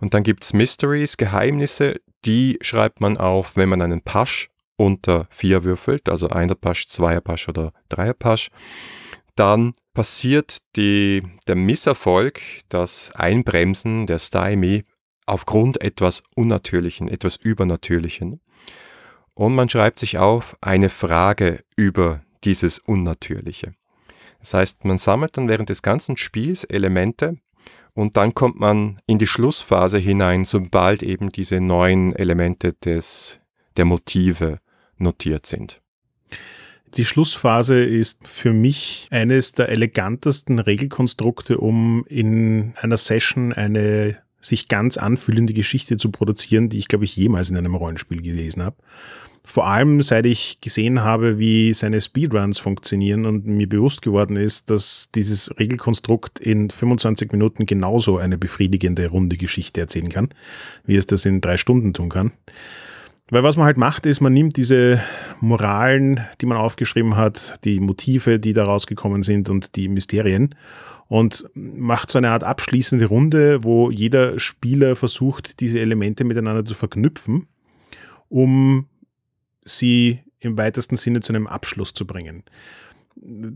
Und 0.00 0.14
dann 0.14 0.22
gibt's 0.22 0.52
Mysteries, 0.52 1.16
Geheimnisse, 1.16 2.00
die 2.24 2.58
schreibt 2.60 3.00
man 3.00 3.16
auf, 3.16 3.56
wenn 3.56 3.68
man 3.68 3.82
einen 3.82 4.02
Pasch 4.02 4.50
unter 4.76 5.26
vier 5.30 5.64
würfelt, 5.64 6.08
also 6.08 6.28
einer 6.28 6.54
Pasch, 6.54 6.86
zweier 6.86 7.20
Pasch 7.20 7.48
oder 7.48 7.72
dreier 7.88 8.14
Pasch. 8.14 8.50
Dann 9.34 9.72
passiert 9.94 10.58
die, 10.76 11.22
der 11.46 11.56
Misserfolg, 11.56 12.40
das 12.68 13.12
Einbremsen 13.14 14.06
der 14.06 14.18
Stymie 14.18 14.84
aufgrund 15.26 15.80
etwas 15.82 16.22
Unnatürlichen, 16.34 17.08
etwas 17.08 17.36
Übernatürlichen. 17.36 18.40
Und 19.34 19.54
man 19.54 19.68
schreibt 19.68 19.98
sich 19.98 20.18
auf 20.18 20.56
eine 20.60 20.88
Frage 20.88 21.62
über 21.76 22.22
dieses 22.44 22.78
Unnatürliche. 22.78 23.74
Das 24.38 24.54
heißt, 24.54 24.84
man 24.84 24.98
sammelt 24.98 25.36
dann 25.36 25.48
während 25.48 25.68
des 25.68 25.82
ganzen 25.82 26.16
Spiels 26.16 26.64
Elemente, 26.64 27.38
und 27.96 28.16
dann 28.18 28.34
kommt 28.34 28.60
man 28.60 28.98
in 29.06 29.18
die 29.18 29.26
Schlussphase 29.26 29.98
hinein, 29.98 30.44
sobald 30.44 31.02
eben 31.02 31.30
diese 31.30 31.60
neuen 31.60 32.14
Elemente 32.14 32.74
des, 32.74 33.40
der 33.78 33.86
Motive 33.86 34.60
notiert 34.98 35.46
sind. 35.46 35.80
Die 36.94 37.06
Schlussphase 37.06 37.82
ist 37.82 38.28
für 38.28 38.52
mich 38.52 39.08
eines 39.10 39.52
der 39.52 39.70
elegantesten 39.70 40.58
Regelkonstrukte, 40.58 41.58
um 41.58 42.04
in 42.06 42.74
einer 42.80 42.98
Session 42.98 43.54
eine 43.54 44.18
sich 44.46 44.68
ganz 44.68 44.96
anfühlende 44.96 45.52
Geschichte 45.52 45.96
zu 45.96 46.10
produzieren, 46.10 46.68
die 46.68 46.78
ich, 46.78 46.88
glaube 46.88 47.04
ich, 47.04 47.16
jemals 47.16 47.50
in 47.50 47.56
einem 47.56 47.74
Rollenspiel 47.74 48.22
gelesen 48.22 48.62
habe. 48.62 48.76
Vor 49.48 49.68
allem 49.68 50.02
seit 50.02 50.26
ich 50.26 50.60
gesehen 50.60 51.04
habe, 51.04 51.38
wie 51.38 51.72
seine 51.72 52.00
Speedruns 52.00 52.58
funktionieren 52.58 53.26
und 53.26 53.46
mir 53.46 53.68
bewusst 53.68 54.02
geworden 54.02 54.34
ist, 54.34 54.70
dass 54.70 55.10
dieses 55.14 55.56
Regelkonstrukt 55.56 56.40
in 56.40 56.68
25 56.68 57.30
Minuten 57.30 57.64
genauso 57.64 58.18
eine 58.18 58.38
befriedigende 58.38 59.06
runde 59.06 59.36
Geschichte 59.36 59.80
erzählen 59.80 60.08
kann, 60.08 60.30
wie 60.84 60.96
es 60.96 61.06
das 61.06 61.26
in 61.26 61.40
drei 61.40 61.58
Stunden 61.58 61.94
tun 61.94 62.08
kann. 62.08 62.32
Weil 63.30 63.44
was 63.44 63.56
man 63.56 63.66
halt 63.66 63.76
macht, 63.76 64.04
ist, 64.04 64.20
man 64.20 64.32
nimmt 64.32 64.56
diese 64.56 65.00
Moralen, 65.40 66.20
die 66.40 66.46
man 66.46 66.58
aufgeschrieben 66.58 67.16
hat, 67.16 67.54
die 67.64 67.78
Motive, 67.78 68.40
die 68.40 68.52
da 68.52 68.64
rausgekommen 68.64 69.22
sind 69.22 69.48
und 69.48 69.76
die 69.76 69.88
Mysterien 69.88 70.56
und 71.08 71.48
macht 71.54 72.10
so 72.10 72.18
eine 72.18 72.30
Art 72.30 72.44
abschließende 72.44 73.06
Runde, 73.06 73.62
wo 73.64 73.90
jeder 73.90 74.38
Spieler 74.38 74.96
versucht, 74.96 75.60
diese 75.60 75.80
Elemente 75.80 76.24
miteinander 76.24 76.64
zu 76.64 76.74
verknüpfen, 76.74 77.46
um 78.28 78.86
sie 79.64 80.20
im 80.40 80.58
weitesten 80.58 80.96
Sinne 80.96 81.20
zu 81.20 81.32
einem 81.32 81.46
Abschluss 81.46 81.94
zu 81.94 82.06
bringen. 82.06 82.42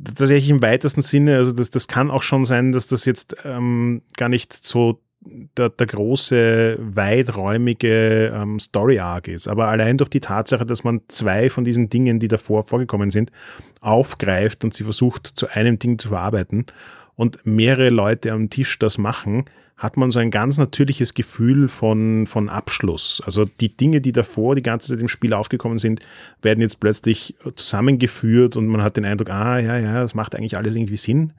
Tatsächlich 0.05 0.51
im 0.51 0.63
weitesten 0.63 1.03
Sinne, 1.03 1.37
also 1.37 1.53
das, 1.53 1.71
das 1.71 1.87
kann 1.87 2.11
auch 2.11 2.23
schon 2.23 2.45
sein, 2.45 2.73
dass 2.73 2.89
das 2.89 3.05
jetzt 3.05 3.37
ähm, 3.45 4.03
gar 4.17 4.29
nicht 4.29 4.55
so 4.55 5.03
der, 5.21 5.69
der 5.69 5.87
große, 5.87 6.79
weiträumige 6.81 8.33
ähm, 8.35 8.59
Story-Arc 8.59 9.29
ist. 9.29 9.49
Aber 9.49 9.69
allein 9.69 9.99
durch 9.99 10.09
die 10.09 10.21
Tatsache, 10.21 10.65
dass 10.65 10.83
man 10.83 11.03
zwei 11.09 11.51
von 11.51 11.65
diesen 11.65 11.91
Dingen, 11.91 12.21
die 12.21 12.29
davor 12.29 12.63
vorgekommen 12.63 13.11
sind, 13.11 13.31
aufgreift 13.83 14.65
und 14.65 14.73
sie 14.73 14.85
versucht, 14.85 15.27
zu 15.27 15.49
einem 15.49 15.79
Ding 15.79 15.99
zu 15.99 16.09
verarbeiten 16.09 16.65
und 17.21 17.45
mehrere 17.45 17.91
Leute 17.91 18.33
am 18.33 18.49
Tisch 18.49 18.79
das 18.79 18.97
machen, 18.97 19.45
hat 19.77 19.99
man 19.99 20.11
so 20.11 20.21
ein 20.21 20.31
ganz 20.31 20.57
natürliches 20.57 21.13
Gefühl 21.13 21.69
von, 21.69 22.27
von 22.27 22.49
Abschluss. 22.49 23.23
Also 23.27 23.45
die 23.45 23.77
Dinge, 23.77 24.01
die 24.01 24.13
davor 24.13 24.55
die 24.55 24.63
ganze 24.63 24.89
Zeit 24.89 25.03
im 25.03 25.09
Spiel 25.09 25.35
aufgekommen 25.35 25.77
sind, 25.77 26.01
werden 26.41 26.63
jetzt 26.63 26.81
plötzlich 26.81 27.35
zusammengeführt 27.57 28.57
und 28.57 28.69
man 28.69 28.83
hat 28.83 28.97
den 28.97 29.05
Eindruck, 29.05 29.29
ah 29.29 29.59
ja, 29.59 29.77
ja, 29.77 30.01
das 30.01 30.15
macht 30.15 30.35
eigentlich 30.35 30.57
alles 30.57 30.77
irgendwie 30.77 30.97
Sinn. 30.97 31.35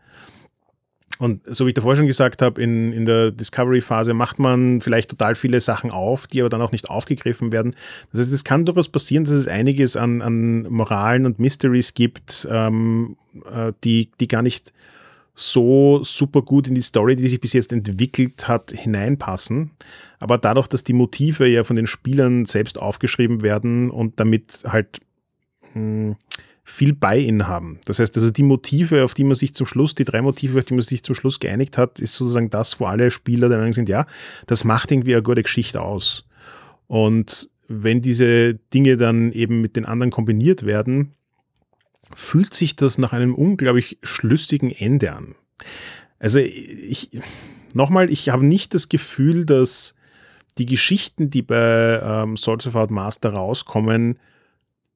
Und 1.18 1.42
so 1.48 1.66
wie 1.66 1.70
ich 1.70 1.76
davor 1.76 1.96
schon 1.96 2.06
gesagt 2.06 2.44
habe, 2.44 2.62
in, 2.62 2.94
in 2.94 3.06
der 3.06 3.32
Discovery-Phase 3.32 4.14
macht 4.14 4.38
man 4.38 4.82
vielleicht 4.82 5.10
total 5.10 5.34
viele 5.34 5.62
Sachen 5.62 5.90
auf, 5.90 6.28
die 6.28 6.42
aber 6.42 6.50
dann 6.50 6.62
auch 6.62 6.72
nicht 6.72 6.92
aufgegriffen 6.92 7.52
werden. 7.52 7.76
Das 8.12 8.22
heißt, 8.22 8.34
es 8.34 8.44
kann 8.44 8.66
durchaus 8.66 8.90
passieren, 8.90 9.24
dass 9.24 9.34
es 9.34 9.48
einiges 9.48 9.98
an, 9.98 10.22
an 10.22 10.64
Moralen 10.64 11.26
und 11.26 11.40
Mysteries 11.40 11.96
gibt, 11.96 12.48
ähm, 12.52 13.18
äh, 13.52 13.74
die, 13.84 14.12
die 14.20 14.28
gar 14.28 14.44
nicht 14.44 14.74
so 15.34 16.04
super 16.04 16.42
gut 16.42 16.68
in 16.68 16.76
die 16.76 16.82
Story, 16.82 17.16
die 17.16 17.28
sich 17.28 17.40
bis 17.40 17.54
jetzt 17.54 17.72
entwickelt 17.72 18.48
hat, 18.48 18.72
hineinpassen. 18.72 19.72
Aber 20.20 20.38
dadurch, 20.38 20.68
dass 20.68 20.84
die 20.84 20.94
Motive 20.94 21.48
ja 21.48 21.64
von 21.64 21.76
den 21.76 21.88
Spielern 21.88 22.46
selbst 22.46 22.80
aufgeschrieben 22.80 23.42
werden 23.42 23.90
und 23.90 24.20
damit 24.20 24.64
halt 24.68 25.00
hm, 25.74 26.16
viel 26.64 26.94
bei 26.94 27.18
ihnen 27.18 27.48
haben. 27.48 27.80
Das 27.86 28.00
heißt, 28.00 28.16
also 28.16 28.32
die 28.32 28.44
Motive, 28.44 29.04
auf 29.04 29.14
die 29.14 29.24
man 29.24 29.36
sich 29.36 29.54
zum 29.56 29.68
Schluss, 29.68 29.96
die 29.96 30.06
drei 30.06 30.22
Motive, 30.22 30.60
auf 30.60 30.66
die 30.66 30.74
man 30.74 30.82
sich 30.82 31.04
zum 31.04 31.16
Schluss 31.16 31.40
geeinigt 31.40 31.78
hat, 31.78 32.00
ist 32.00 32.16
sozusagen 32.16 32.50
das, 32.50 32.80
wo 32.80 32.86
alle 32.86 33.12
Spieler 33.12 33.50
der 33.50 33.58
Meinung 33.58 33.74
sind, 33.74 33.90
ja, 33.90 34.06
das 34.48 34.64
macht 34.64 34.92
irgendwie 34.92 35.14
eine 35.14 35.24
gute 35.24 35.44
Geschichte 35.44 35.82
aus. 35.82 36.28
Und 36.88 37.50
wenn 37.68 38.02
diese 38.02 38.56
Dinge 38.74 38.98
dann 38.98 39.32
eben 39.32 39.62
mit 39.62 39.76
den 39.76 39.86
anderen 39.86 40.12
kombiniert 40.12 40.66
werden, 40.66 41.14
fühlt 42.14 42.54
sich 42.54 42.76
das 42.76 42.98
nach 42.98 43.14
einem 43.14 43.36
unglaublich 43.36 43.98
schlüssigen 44.04 44.72
Ende 44.72 45.14
an. 45.14 45.36
Also 46.20 46.40
ich, 46.40 47.10
nochmal, 47.74 48.12
ich 48.12 48.30
habe 48.30 48.46
nicht 48.46 48.74
das 48.74 48.90
Gefühl, 48.90 49.46
dass 49.46 49.96
die 50.58 50.66
Geschichten, 50.66 51.30
die 51.30 51.42
bei 51.42 52.00
ähm, 52.04 52.38
Swords 52.38 52.68
of 52.68 52.76
Art 52.76 52.92
Master 52.92 53.34
rauskommen, 53.34 54.20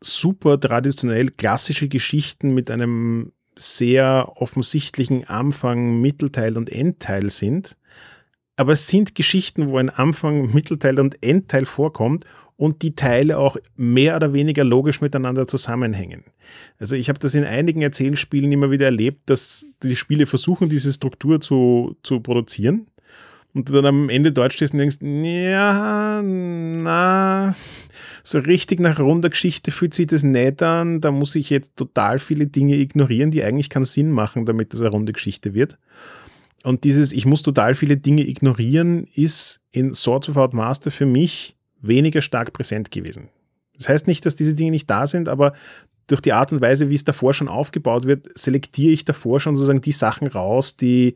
super 0.01 0.59
traditionell 0.59 1.29
klassische 1.31 1.87
Geschichten 1.87 2.53
mit 2.53 2.69
einem 2.69 3.31
sehr 3.57 4.33
offensichtlichen 4.35 5.27
Anfang, 5.27 6.01
Mittelteil 6.01 6.57
und 6.57 6.69
Endteil 6.69 7.29
sind. 7.29 7.77
Aber 8.57 8.73
es 8.73 8.87
sind 8.87 9.15
Geschichten, 9.15 9.67
wo 9.67 9.77
ein 9.77 9.89
Anfang, 9.89 10.53
Mittelteil 10.53 10.99
und 10.99 11.23
Endteil 11.23 11.65
vorkommt 11.65 12.25
und 12.57 12.81
die 12.81 12.95
Teile 12.95 13.37
auch 13.37 13.57
mehr 13.75 14.15
oder 14.15 14.33
weniger 14.33 14.63
logisch 14.63 15.01
miteinander 15.01 15.45
zusammenhängen. 15.47 16.23
Also 16.79 16.95
ich 16.95 17.09
habe 17.09 17.19
das 17.19 17.35
in 17.35 17.43
einigen 17.43 17.81
Erzählspielen 17.81 18.51
immer 18.51 18.71
wieder 18.71 18.85
erlebt, 18.85 19.29
dass 19.29 19.65
die 19.83 19.95
Spiele 19.95 20.25
versuchen, 20.25 20.69
diese 20.69 20.91
Struktur 20.91 21.41
zu, 21.41 21.97
zu 22.03 22.21
produzieren 22.21 22.87
und 23.53 23.69
du 23.69 23.73
dann 23.73 23.85
am 23.85 24.09
Ende 24.09 24.31
dort 24.31 24.53
stehst 24.53 24.73
und 24.73 24.79
denkst, 24.79 24.97
ja, 25.01 26.21
na, 26.21 27.55
so 28.23 28.39
richtig 28.39 28.79
nach 28.79 28.99
runder 28.99 29.29
Geschichte 29.29 29.71
fühlt 29.71 29.93
sich 29.93 30.07
das 30.07 30.23
nicht 30.23 30.61
an. 30.61 30.99
Da 30.99 31.11
muss 31.11 31.35
ich 31.35 31.49
jetzt 31.49 31.75
total 31.75 32.19
viele 32.19 32.47
Dinge 32.47 32.75
ignorieren, 32.75 33.31
die 33.31 33.43
eigentlich 33.43 33.69
keinen 33.69 33.85
Sinn 33.85 34.11
machen, 34.11 34.45
damit 34.45 34.73
das 34.73 34.81
eine 34.81 34.89
runde 34.89 35.13
Geschichte 35.13 35.53
wird. 35.53 35.77
Und 36.63 36.83
dieses, 36.83 37.11
ich 37.11 37.25
muss 37.25 37.43
total 37.43 37.75
viele 37.75 37.95
Dinge 37.95 38.27
ignorieren, 38.27 39.07
ist 39.13 39.61
in 39.71 39.93
Swords 39.93 40.29
of 40.29 40.37
Art 40.37 40.53
Master 40.53 40.89
für 40.89 41.05
mich 41.05 41.54
weniger 41.87 42.21
stark 42.21 42.53
präsent 42.53 42.91
gewesen. 42.91 43.29
Das 43.77 43.89
heißt 43.89 44.07
nicht, 44.07 44.25
dass 44.25 44.35
diese 44.35 44.55
Dinge 44.55 44.71
nicht 44.71 44.89
da 44.89 45.07
sind, 45.07 45.27
aber 45.27 45.53
durch 46.07 46.21
die 46.21 46.33
Art 46.33 46.53
und 46.53 46.61
Weise, 46.61 46.89
wie 46.89 46.95
es 46.95 47.03
davor 47.03 47.33
schon 47.33 47.47
aufgebaut 47.47 48.05
wird, 48.05 48.27
selektiere 48.37 48.93
ich 48.93 49.05
davor 49.05 49.39
schon 49.39 49.55
sozusagen 49.55 49.81
die 49.81 49.91
Sachen 49.91 50.27
raus, 50.27 50.77
die, 50.77 51.15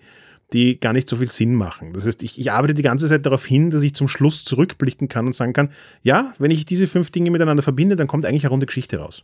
die 0.54 0.80
gar 0.80 0.94
nicht 0.94 1.10
so 1.10 1.18
viel 1.18 1.30
Sinn 1.30 1.54
machen. 1.54 1.94
Das 1.94 2.06
heißt, 2.06 2.24
ich, 2.24 2.40
ich 2.40 2.52
arbeite 2.52 2.74
die 2.74 2.82
ganze 2.82 3.08
Zeit 3.08 3.26
darauf 3.26 3.46
hin, 3.46 3.70
dass 3.70 3.84
ich 3.84 3.94
zum 3.94 4.08
Schluss 4.08 4.44
zurückblicken 4.44 5.08
kann 5.08 5.28
und 5.28 5.34
sagen 5.34 5.54
kann, 5.54 5.72
ja, 6.02 6.34
wenn 6.40 6.52
ich 6.52 6.66
diese 6.66 6.88
fünf 6.88 7.12
Dinge 7.12 7.30
miteinander 7.30 7.64
verbinde, 7.64 7.96
dann 7.96 8.08
kommt 8.08 8.26
eigentlich 8.26 8.44
eine 8.44 8.52
runde 8.52 8.66
Geschichte 8.66 8.98
raus. 8.98 9.24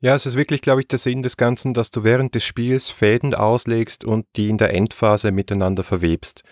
Ja, 0.00 0.14
es 0.14 0.26
ist 0.26 0.36
wirklich, 0.36 0.60
glaube 0.62 0.82
ich, 0.82 0.88
der 0.88 0.98
Sinn 0.98 1.24
des 1.24 1.36
Ganzen, 1.36 1.74
dass 1.74 1.90
du 1.90 2.04
während 2.04 2.34
des 2.34 2.44
Spiels 2.44 2.90
Fäden 2.90 3.34
auslegst 3.34 4.04
und 4.04 4.26
die 4.36 4.48
in 4.48 4.56
der 4.56 4.72
Endphase 4.72 5.32
miteinander 5.32 5.82
verwebst. 5.82 6.44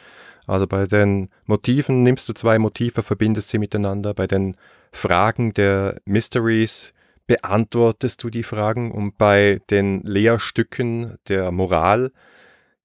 Also 0.46 0.66
bei 0.66 0.86
den 0.86 1.28
Motiven 1.44 2.02
nimmst 2.02 2.28
du 2.28 2.32
zwei 2.32 2.58
Motive, 2.58 3.02
verbindest 3.02 3.48
sie 3.48 3.58
miteinander. 3.58 4.14
Bei 4.14 4.26
den 4.26 4.56
Fragen 4.92 5.52
der 5.52 6.00
Mysteries 6.04 6.92
beantwortest 7.26 8.22
du 8.22 8.30
die 8.30 8.44
Fragen 8.44 8.92
und 8.92 9.18
bei 9.18 9.60
den 9.70 10.02
Lehrstücken 10.02 11.16
der 11.28 11.50
Moral 11.50 12.12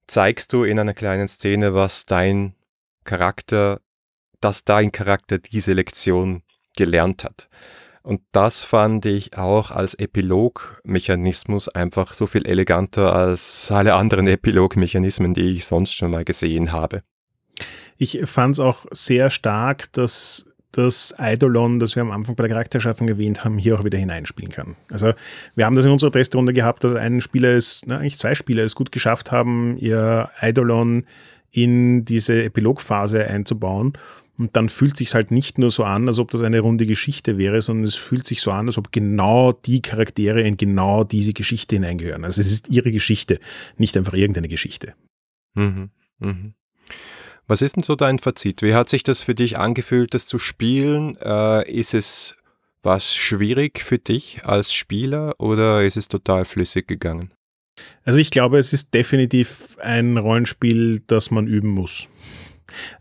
zeigst 0.07 0.51
du 0.53 0.63
in 0.63 0.79
einer 0.79 0.93
kleinen 0.93 1.27
Szene, 1.27 1.73
was 1.73 2.05
dein 2.05 2.55
Charakter, 3.03 3.79
dass 4.39 4.65
dein 4.65 4.91
Charakter 4.91 5.37
diese 5.37 5.73
Lektion 5.73 6.41
gelernt 6.75 7.23
hat. 7.23 7.49
Und 8.03 8.21
das 8.31 8.63
fand 8.63 9.05
ich 9.05 9.37
auch 9.37 9.69
als 9.69 9.93
Epilogmechanismus 9.93 11.69
einfach 11.69 12.13
so 12.15 12.25
viel 12.25 12.47
eleganter 12.47 13.13
als 13.13 13.71
alle 13.71 13.93
anderen 13.93 14.27
Epilogmechanismen, 14.27 15.35
die 15.35 15.51
ich 15.51 15.65
sonst 15.65 15.93
schon 15.93 16.09
mal 16.09 16.25
gesehen 16.25 16.71
habe. 16.71 17.03
Ich 18.01 18.19
fand 18.25 18.55
es 18.55 18.59
auch 18.59 18.87
sehr 18.89 19.29
stark, 19.29 19.93
dass 19.93 20.51
das 20.71 21.13
Eidolon, 21.19 21.77
das 21.77 21.95
wir 21.95 22.01
am 22.01 22.09
Anfang 22.09 22.35
bei 22.35 22.41
der 22.41 22.49
Charakterschaffung 22.49 23.07
erwähnt 23.07 23.43
haben, 23.43 23.59
hier 23.59 23.77
auch 23.77 23.83
wieder 23.83 23.99
hineinspielen 23.99 24.51
kann. 24.51 24.75
Also 24.89 25.13
wir 25.53 25.67
haben 25.67 25.75
das 25.75 25.85
in 25.85 25.91
unserer 25.91 26.11
Testrunde 26.11 26.51
gehabt, 26.51 26.83
dass 26.83 26.95
ein 26.95 27.21
Spieler 27.21 27.49
es, 27.49 27.83
na, 27.85 27.99
eigentlich 27.99 28.17
zwei 28.17 28.33
Spieler 28.33 28.63
es 28.63 28.73
gut 28.73 28.91
geschafft 28.91 29.31
haben, 29.31 29.77
ihr 29.77 30.31
Eidolon 30.39 31.05
in 31.51 32.03
diese 32.03 32.41
Epilogphase 32.41 33.27
einzubauen. 33.27 33.93
Und 34.35 34.55
dann 34.55 34.69
fühlt 34.69 34.97
sich 34.97 35.13
halt 35.13 35.29
nicht 35.29 35.59
nur 35.59 35.69
so 35.69 35.83
an, 35.83 36.07
als 36.07 36.17
ob 36.17 36.31
das 36.31 36.41
eine 36.41 36.61
runde 36.61 36.87
Geschichte 36.87 37.37
wäre, 37.37 37.61
sondern 37.61 37.83
es 37.83 37.93
fühlt 37.93 38.25
sich 38.25 38.41
so 38.41 38.49
an, 38.49 38.65
als 38.65 38.79
ob 38.79 38.91
genau 38.91 39.51
die 39.51 39.83
Charaktere 39.83 40.41
in 40.41 40.57
genau 40.57 41.03
diese 41.03 41.33
Geschichte 41.33 41.75
hineingehören. 41.75 42.25
Also 42.25 42.41
es 42.41 42.51
ist 42.51 42.69
ihre 42.69 42.91
Geschichte, 42.91 43.37
nicht 43.77 43.95
einfach 43.95 44.13
irgendeine 44.13 44.47
Geschichte. 44.47 44.95
Mhm. 45.53 45.91
Mhm. 46.17 46.55
Was 47.51 47.61
ist 47.61 47.75
denn 47.75 47.83
so 47.83 47.97
dein 47.97 48.17
Fazit? 48.17 48.61
Wie 48.61 48.75
hat 48.75 48.89
sich 48.89 49.03
das 49.03 49.23
für 49.23 49.35
dich 49.35 49.57
angefühlt, 49.57 50.13
das 50.13 50.25
zu 50.25 50.39
spielen? 50.39 51.17
Äh, 51.17 51.69
ist 51.69 51.93
es 51.93 52.37
was 52.81 53.13
schwierig 53.13 53.81
für 53.81 53.97
dich 53.97 54.45
als 54.45 54.73
Spieler 54.73 55.35
oder 55.37 55.83
ist 55.83 55.97
es 55.97 56.07
total 56.07 56.45
flüssig 56.45 56.87
gegangen? 56.87 57.33
Also 58.05 58.19
ich 58.19 58.31
glaube, 58.31 58.57
es 58.57 58.71
ist 58.71 58.93
definitiv 58.93 59.77
ein 59.81 60.17
Rollenspiel, 60.17 61.03
das 61.07 61.29
man 61.29 61.45
üben 61.45 61.67
muss. 61.67 62.07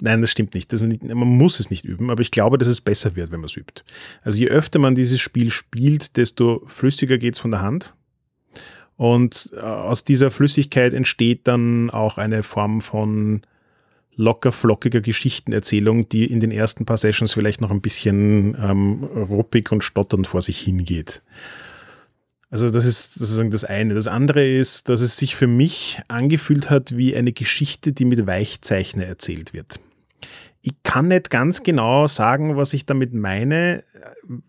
Nein, 0.00 0.20
das 0.20 0.32
stimmt 0.32 0.54
nicht. 0.54 0.72
Das, 0.72 0.82
man 0.82 1.16
muss 1.16 1.60
es 1.60 1.70
nicht 1.70 1.84
üben, 1.84 2.10
aber 2.10 2.22
ich 2.22 2.32
glaube, 2.32 2.58
dass 2.58 2.66
es 2.66 2.80
besser 2.80 3.14
wird, 3.14 3.30
wenn 3.30 3.38
man 3.38 3.46
es 3.46 3.56
übt. 3.56 3.84
Also 4.22 4.38
je 4.38 4.48
öfter 4.48 4.80
man 4.80 4.96
dieses 4.96 5.20
Spiel 5.20 5.52
spielt, 5.52 6.16
desto 6.16 6.64
flüssiger 6.66 7.18
geht 7.18 7.34
es 7.34 7.40
von 7.40 7.52
der 7.52 7.62
Hand. 7.62 7.94
Und 8.96 9.52
äh, 9.54 9.60
aus 9.60 10.02
dieser 10.02 10.32
Flüssigkeit 10.32 10.92
entsteht 10.92 11.46
dann 11.46 11.88
auch 11.90 12.18
eine 12.18 12.42
Form 12.42 12.80
von 12.80 13.42
locker 14.16 14.52
flockiger 14.52 15.00
Geschichtenerzählung, 15.00 16.08
die 16.08 16.26
in 16.26 16.40
den 16.40 16.50
ersten 16.50 16.84
paar 16.84 16.96
Sessions 16.96 17.32
vielleicht 17.32 17.60
noch 17.60 17.70
ein 17.70 17.80
bisschen 17.80 18.56
ähm, 18.60 19.04
ruppig 19.04 19.72
und 19.72 19.84
stotternd 19.84 20.26
vor 20.26 20.42
sich 20.42 20.60
hingeht. 20.60 21.22
Also 22.50 22.68
das 22.68 22.84
ist 22.84 23.14
sozusagen 23.14 23.50
das 23.50 23.64
eine. 23.64 23.94
Das 23.94 24.08
andere 24.08 24.46
ist, 24.46 24.88
dass 24.88 25.00
es 25.00 25.16
sich 25.16 25.36
für 25.36 25.46
mich 25.46 26.00
angefühlt 26.08 26.68
hat 26.68 26.96
wie 26.96 27.14
eine 27.14 27.32
Geschichte, 27.32 27.92
die 27.92 28.04
mit 28.04 28.26
Weichzeichner 28.26 29.06
erzählt 29.06 29.54
wird. 29.54 29.78
Ich 30.62 30.74
kann 30.82 31.08
nicht 31.08 31.30
ganz 31.30 31.62
genau 31.62 32.06
sagen, 32.06 32.56
was 32.56 32.74
ich 32.74 32.84
damit 32.84 33.14
meine, 33.14 33.82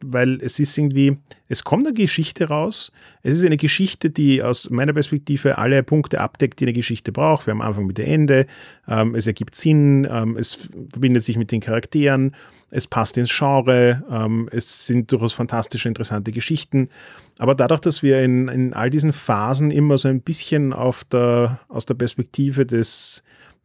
weil 0.01 0.41
es 0.41 0.59
ist 0.59 0.78
irgendwie, 0.78 1.18
es 1.47 1.64
kommt 1.64 1.86
eine 1.86 1.93
Geschichte 1.93 2.49
raus. 2.49 2.91
Es 3.24 3.38
ist 3.38 3.45
eine 3.45 3.55
Geschichte, 3.55 4.09
die 4.09 4.43
aus 4.43 4.70
meiner 4.70 4.91
Perspektive 4.91 5.57
alle 5.57 5.84
Punkte 5.84 6.20
abdeckt, 6.20 6.59
die 6.59 6.66
eine 6.66 6.74
Geschichte 6.74 7.14
braucht. 7.14 7.47
Wir 7.47 7.51
haben 7.51 7.62
Anfang, 7.62 7.86
Mitte, 7.86 8.03
Ende. 8.03 8.45
Ähm, 8.89 9.16
es 9.16 9.26
ergibt 9.26 9.55
Sinn. 9.55 10.05
Ähm, 10.09 10.36
es 10.36 10.55
verbindet 10.91 11.24
sich 11.24 11.38
mit 11.38 11.51
den 11.51 11.62
Charakteren. 11.62 12.36
Es 12.72 12.88
passt 12.88 13.18
ins 13.18 13.36
Genre. 13.36 14.03
Ähm, 14.09 14.49
es 14.51 14.86
sind 14.86 15.12
durchaus 15.12 15.34
fantastische, 15.34 15.88
interessante 15.88 16.34
Geschichten. 16.34 16.89
Aber 17.38 17.55
dadurch, 17.55 17.82
dass 17.82 18.03
wir 18.03 18.22
in, 18.22 18.49
in 18.49 18.74
all 18.74 18.89
diesen 18.89 19.14
Phasen 19.14 19.72
immer 19.72 19.97
so 19.97 20.09
ein 20.09 20.22
bisschen 20.22 20.74
auf 20.74 21.05
der, 21.05 21.62
aus 21.70 21.86
der 21.86 21.95
Perspektive 21.95 22.66
des, 22.66 23.24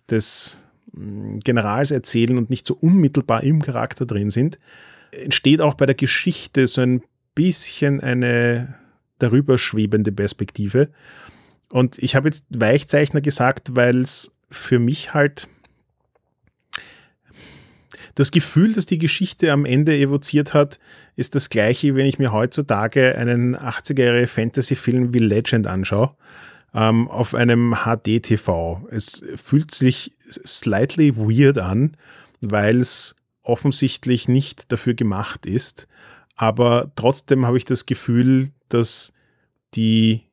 des 0.09 0.63
Generals 0.97 1.91
erzählen 1.91 2.39
und 2.39 2.51
nicht 2.51 2.67
so 2.67 2.75
unmittelbar 2.75 3.43
im 3.43 3.63
Charakter 3.63 4.07
drin 4.07 4.31
sind, 4.31 4.59
entsteht 5.13 5.61
auch 5.61 5.75
bei 5.75 5.87
der 5.87 5.95
Geschichte 5.95 6.67
so 6.67 6.81
ein 6.81 7.03
bisschen 7.35 8.01
eine 8.01 8.75
darüber 9.19 9.59
schwebende 9.59 10.13
Perspektive. 10.13 10.89
Und 11.69 11.99
ich 11.99 12.17
habe 12.17 12.29
jetzt 12.29 12.47
Weichzeichner 12.51 13.21
gesagt, 13.21 13.75
weil 13.77 14.01
es 14.01 14.33
für 14.51 14.79
mich 14.79 15.15
halt 15.15 15.49
das 18.15 18.31
Gefühl, 18.31 18.73
das 18.73 18.87
die 18.87 18.99
Geschichte 18.99 19.53
am 19.53 19.67
Ende 19.67 19.97
evoziert 19.97 20.55
hat, 20.55 20.79
ist 21.17 21.35
das 21.35 21.51
gleiche, 21.51 21.95
wenn 21.95 22.07
ich 22.07 22.19
mir 22.19 22.33
heutzutage 22.33 23.17
einen 23.17 23.55
80er-Jahre 23.57 24.27
Fantasy-Film 24.27 25.13
wie 25.13 25.19
Legend 25.19 25.67
anschaue, 25.67 26.15
ähm, 26.77 27.09
auf 27.09 27.35
einem 27.35 27.75
HD-TV. 27.85 28.87
Es 28.91 29.25
fühlt 29.37 29.73
sich 29.73 30.13
slightly 30.29 31.17
weird 31.17 31.59
an, 31.59 31.97
weil 32.43 32.81
es 32.81 33.17
offensichtlich 33.43 34.29
nicht 34.29 34.71
dafür 34.71 34.95
gemacht 34.95 35.47
ist. 35.47 35.89
Aber 36.37 36.93
trotzdem 36.95 37.47
habe 37.47 37.57
ich 37.57 37.65
das 37.65 37.87
Gefühl, 37.87 38.51
dass 38.69 39.15
die, 39.75 40.25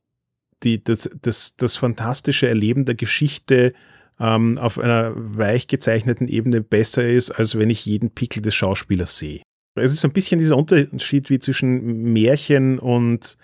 die, 0.63 0.83
das, 0.83 1.09
das, 1.21 1.55
das 1.55 1.77
fantastische 1.77 2.49
Erleben 2.49 2.83
der 2.83 2.95
Geschichte 2.95 3.71
ähm, 4.19 4.57
auf 4.57 4.77
einer 4.77 5.13
weich 5.15 5.67
gezeichneten 5.67 6.27
Ebene 6.27 6.59
besser 6.59 7.07
ist, 7.07 7.31
als 7.31 7.57
wenn 7.57 7.69
ich 7.69 7.85
jeden 7.85 8.11
Pickel 8.11 8.41
des 8.41 8.53
Schauspielers 8.53 9.17
sehe. 9.17 9.41
Es 9.75 9.93
ist 9.93 10.01
so 10.01 10.09
ein 10.09 10.13
bisschen 10.13 10.39
dieser 10.39 10.57
Unterschied 10.57 11.29
wie 11.29 11.39
zwischen 11.39 12.11
Märchen 12.11 12.79
und, 12.79 13.37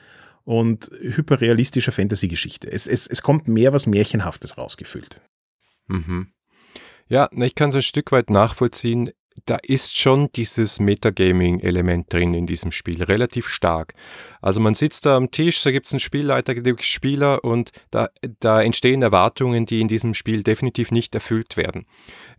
und 0.49 0.89
hyperrealistischer 0.99 1.91
Fantasy-Geschichte. 1.91 2.71
Es, 2.71 2.87
es, 2.87 3.05
es 3.05 3.21
kommt 3.21 3.47
mehr 3.47 3.71
was 3.71 3.85
Märchenhaftes 3.85 4.57
rausgefüllt. 4.57 5.21
Mhm. 5.85 6.31
Ja, 7.07 7.29
ich 7.31 7.53
kann 7.53 7.69
es 7.69 7.75
ein 7.75 7.81
Stück 7.83 8.11
weit 8.11 8.31
nachvollziehen 8.31 9.11
da 9.45 9.57
ist 9.61 9.97
schon 9.97 10.29
dieses 10.35 10.79
Metagaming-Element 10.79 12.11
drin 12.11 12.33
in 12.33 12.45
diesem 12.45 12.71
Spiel, 12.71 13.03
relativ 13.03 13.47
stark. 13.47 13.93
Also 14.41 14.59
man 14.59 14.75
sitzt 14.75 15.05
da 15.05 15.15
am 15.15 15.31
Tisch, 15.31 15.61
da 15.63 15.71
gibt 15.71 15.87
es 15.87 15.93
einen 15.93 15.99
Spielleiter, 15.99 16.53
da 16.53 16.61
gibt 16.61 16.81
es 16.81 16.87
Spieler 16.87 17.43
und 17.43 17.71
da, 17.91 18.09
da 18.39 18.61
entstehen 18.61 19.01
Erwartungen, 19.01 19.65
die 19.65 19.81
in 19.81 19.87
diesem 19.87 20.13
Spiel 20.13 20.43
definitiv 20.43 20.91
nicht 20.91 21.15
erfüllt 21.15 21.57
werden. 21.57 21.85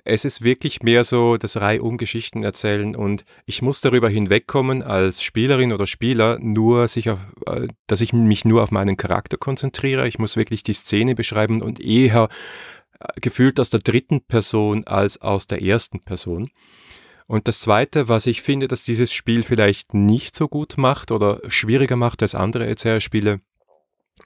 Es 0.05 0.25
ist 0.25 0.43
wirklich 0.43 0.83
mehr 0.83 1.05
so 1.05 1.37
das 1.37 1.57
Reihe 1.57 1.83
um 1.83 1.99
Geschichten 1.99 2.43
erzählen 2.43 2.97
und 2.97 3.25
ich 3.45 3.63
muss 3.63 3.81
darüber 3.81 4.09
hinwegkommen 4.09 4.83
als 4.83 5.23
Spielerin 5.23 5.73
oder 5.73 5.87
Spieler, 5.87 6.39
nur 6.41 6.89
sich 6.89 7.11
auf, 7.11 7.19
äh, 7.47 7.69
dass 7.87 8.01
ich 8.01 8.13
mich 8.13 8.45
nur 8.45 8.63
auf 8.63 8.71
meinen 8.71 8.97
Charakter 8.97 9.37
konzentriere. 9.37 10.09
Ich 10.09 10.19
muss 10.19 10.37
wirklich 10.37 10.63
die 10.63 10.73
Szene 10.73 11.15
beschreiben 11.15 11.61
und 11.63 11.81
eher 11.81 12.29
äh, 12.99 13.21
gefühlt 13.21 13.61
aus 13.61 13.71
der 13.71 13.81
dritten 13.81 14.23
Person 14.23 14.87
als 14.87 15.21
aus 15.21 15.47
der 15.47 15.63
ersten 15.63 16.01
Person. 16.01 16.51
Und 17.27 17.47
das 17.47 17.61
Zweite, 17.61 18.09
was 18.09 18.27
ich 18.27 18.43
finde, 18.43 18.67
dass 18.67 18.83
dieses 18.83 19.13
Spiel 19.13 19.45
vielleicht 19.45 19.95
nicht 19.95 20.35
so 20.35 20.49
gut 20.49 20.79
macht 20.79 21.13
oder 21.13 21.41
schwieriger 21.47 21.95
macht 21.95 22.23
als 22.23 22.35
andere 22.35 22.67
ECR-Spiele, 22.67 23.41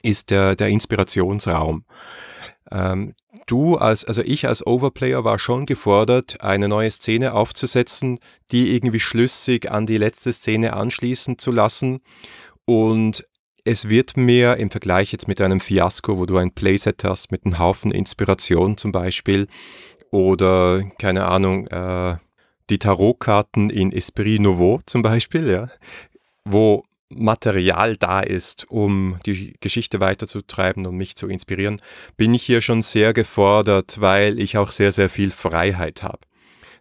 ist 0.01 0.31
der, 0.31 0.55
der 0.55 0.69
Inspirationsraum. 0.69 1.85
Ähm, 2.71 3.13
du 3.47 3.75
als, 3.77 4.05
also 4.05 4.21
ich 4.21 4.47
als 4.47 4.65
Overplayer 4.65 5.23
war 5.23 5.39
schon 5.39 5.65
gefordert, 5.65 6.41
eine 6.41 6.67
neue 6.67 6.91
Szene 6.91 7.33
aufzusetzen, 7.33 8.19
die 8.51 8.73
irgendwie 8.73 8.99
schlüssig 8.99 9.71
an 9.71 9.85
die 9.85 9.97
letzte 9.97 10.33
Szene 10.33 10.73
anschließen 10.73 11.37
zu 11.37 11.51
lassen. 11.51 12.01
Und 12.65 13.27
es 13.63 13.89
wird 13.89 14.17
mir 14.17 14.57
im 14.57 14.71
Vergleich 14.71 15.11
jetzt 15.11 15.27
mit 15.27 15.41
einem 15.41 15.59
Fiasko, 15.59 16.17
wo 16.17 16.25
du 16.25 16.37
ein 16.37 16.51
Playset 16.51 17.03
hast 17.03 17.31
mit 17.31 17.45
einem 17.45 17.59
Haufen 17.59 17.91
Inspiration 17.91 18.77
zum 18.77 18.91
Beispiel, 18.91 19.47
oder 20.11 20.83
keine 20.99 21.25
Ahnung, 21.25 21.67
äh, 21.67 22.17
die 22.69 22.79
Tarotkarten 22.79 23.69
in 23.69 23.91
Esprit 23.91 24.41
Nouveau 24.41 24.79
zum 24.85 25.01
Beispiel, 25.01 25.49
ja, 25.49 25.69
wo 26.45 26.83
Material 27.09 27.97
da 27.97 28.21
ist, 28.21 28.69
um 28.69 29.19
die 29.25 29.53
Geschichte 29.59 29.99
weiterzutreiben 29.99 30.85
und 30.85 30.95
mich 30.95 31.15
zu 31.15 31.27
inspirieren, 31.27 31.81
bin 32.17 32.33
ich 32.33 32.43
hier 32.43 32.61
schon 32.61 32.81
sehr 32.81 33.13
gefordert, 33.13 34.01
weil 34.01 34.39
ich 34.39 34.57
auch 34.57 34.71
sehr, 34.71 34.91
sehr 34.91 35.09
viel 35.09 35.31
Freiheit 35.31 36.03
habe. 36.03 36.19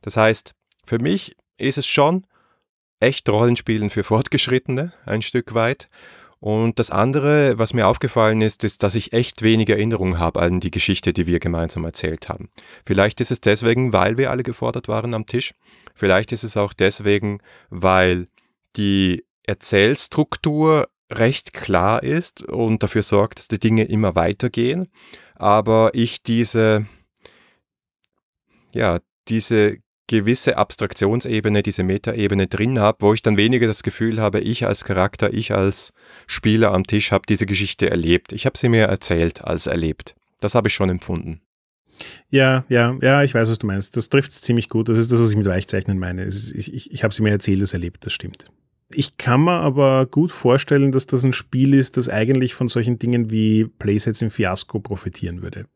Das 0.02 0.16
heißt, 0.16 0.54
für 0.84 0.98
mich 0.98 1.36
ist 1.58 1.78
es 1.78 1.86
schon 1.86 2.26
echt 3.00 3.28
Rollenspielen 3.28 3.90
für 3.90 4.02
Fortgeschrittene, 4.02 4.92
ein 5.04 5.22
Stück 5.22 5.54
weit. 5.54 5.88
Und 6.40 6.78
das 6.78 6.90
andere, 6.90 7.58
was 7.58 7.72
mir 7.72 7.86
aufgefallen 7.86 8.42
ist, 8.42 8.64
ist, 8.64 8.82
dass 8.82 8.94
ich 8.94 9.14
echt 9.14 9.40
wenig 9.40 9.70
Erinnerung 9.70 10.18
habe 10.18 10.42
an 10.42 10.60
die 10.60 10.70
Geschichte, 10.70 11.14
die 11.14 11.26
wir 11.26 11.40
gemeinsam 11.40 11.84
erzählt 11.84 12.28
haben. 12.28 12.50
Vielleicht 12.84 13.20
ist 13.22 13.30
es 13.30 13.40
deswegen, 13.40 13.94
weil 13.94 14.18
wir 14.18 14.30
alle 14.30 14.42
gefordert 14.42 14.88
waren 14.88 15.14
am 15.14 15.24
Tisch. 15.24 15.54
Vielleicht 15.94 16.32
ist 16.32 16.44
es 16.44 16.58
auch 16.58 16.74
deswegen, 16.74 17.40
weil 17.70 18.28
die 18.76 19.24
Erzählstruktur 19.47 20.88
recht 21.11 21.53
klar 21.53 22.03
ist 22.03 22.42
und 22.42 22.82
dafür 22.82 23.03
sorgt, 23.03 23.38
dass 23.38 23.49
die 23.49 23.59
Dinge 23.59 23.84
immer 23.84 24.14
weitergehen, 24.14 24.88
aber 25.34 25.90
ich 25.95 26.22
diese, 26.22 26.86
ja, 28.72 29.01
diese 29.28 29.78
gewisse 30.07 30.59
Abstraktionsebene, 30.59 31.62
diese 31.62 31.82
Metaebene 31.82 32.47
drin 32.47 32.78
habe, 32.78 32.99
wo 33.01 33.14
ich 33.14 33.22
dann 33.22 33.36
weniger 33.36 33.66
das 33.66 33.82
Gefühl 33.82 34.20
habe, 34.20 34.40
ich 34.40 34.66
als 34.66 34.84
Charakter, 34.84 35.32
ich 35.32 35.53
als 35.53 35.92
Spieler 36.26 36.72
am 36.72 36.84
Tisch 36.84 37.11
habe 37.11 37.24
diese 37.28 37.47
Geschichte 37.47 37.90
erlebt. 37.90 38.32
Ich 38.32 38.45
habe 38.47 38.59
sie 38.59 38.68
mir 38.68 38.84
erzählt 38.86 39.42
als 39.45 39.66
erlebt. 39.66 40.14
Das 40.40 40.55
habe 40.55 40.68
ich 40.68 40.74
schon 40.74 40.90
empfunden. 40.90 41.40
Ja, 42.28 42.64
ja, 42.68 42.97
ja, 43.01 43.22
ich 43.22 43.34
weiß, 43.34 43.49
was 43.49 43.59
du 43.59 43.66
meinst. 43.66 43.97
Das 43.97 44.09
trifft 44.11 44.30
es 44.30 44.42
ziemlich 44.42 44.68
gut. 44.68 44.88
Das 44.88 44.99
ist 44.99 45.12
das, 45.12 45.20
was 45.20 45.30
ich 45.30 45.36
mit 45.36 45.47
Weichzeichnen 45.47 45.99
meine. 45.99 46.24
Ist, 46.24 46.53
ich, 46.53 46.74
ich, 46.74 46.92
ich 46.92 47.05
habe 47.05 47.14
sie 47.14 47.22
mir 47.22 47.30
erzählt, 47.30 47.62
das 47.62 47.72
erlebt, 47.72 48.05
das 48.05 48.12
stimmt. 48.12 48.47
Ich 48.95 49.16
kann 49.16 49.45
mir 49.45 49.61
aber 49.61 50.07
gut 50.07 50.30
vorstellen, 50.30 50.92
dass 50.92 51.07
das 51.07 51.24
ein 51.24 51.32
Spiel 51.32 51.74
ist, 51.74 51.97
das 51.97 52.09
eigentlich 52.09 52.55
von 52.55 52.68
solchen 52.68 52.99
Dingen 52.99 53.30
wie 53.30 53.64
Playsets 53.64 54.22
im 54.22 54.30
Fiasko 54.30 54.80
profitieren 54.80 55.42
würde. 55.42 55.66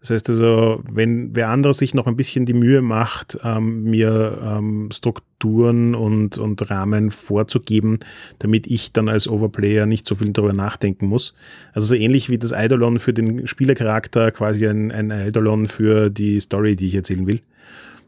Das 0.00 0.10
heißt 0.10 0.30
also, 0.30 0.82
wenn 0.90 1.34
wer 1.34 1.48
anderes 1.48 1.78
sich 1.78 1.94
noch 1.94 2.06
ein 2.06 2.16
bisschen 2.16 2.46
die 2.46 2.54
Mühe 2.54 2.82
macht, 2.82 3.38
ähm, 3.42 3.84
mir 3.84 4.38
ähm, 4.42 4.88
Strukturen 4.92 5.94
und, 5.94 6.38
und 6.38 6.70
Rahmen 6.70 7.10
vorzugeben, 7.10 7.98
damit 8.38 8.66
ich 8.66 8.92
dann 8.92 9.08
als 9.08 9.28
Overplayer 9.28 9.86
nicht 9.86 10.06
so 10.06 10.14
viel 10.14 10.30
darüber 10.30 10.52
nachdenken 10.52 11.06
muss. 11.06 11.34
Also 11.72 11.88
so 11.88 11.94
ähnlich 11.94 12.30
wie 12.30 12.38
das 12.38 12.52
Eidolon 12.52 12.98
für 12.98 13.12
den 13.12 13.46
Spielercharakter 13.46 14.30
quasi 14.30 14.66
ein, 14.66 14.90
ein 14.90 15.10
Eidolon 15.10 15.66
für 15.66 16.10
die 16.10 16.40
Story, 16.40 16.76
die 16.76 16.88
ich 16.88 16.94
erzählen 16.94 17.26
will 17.26 17.40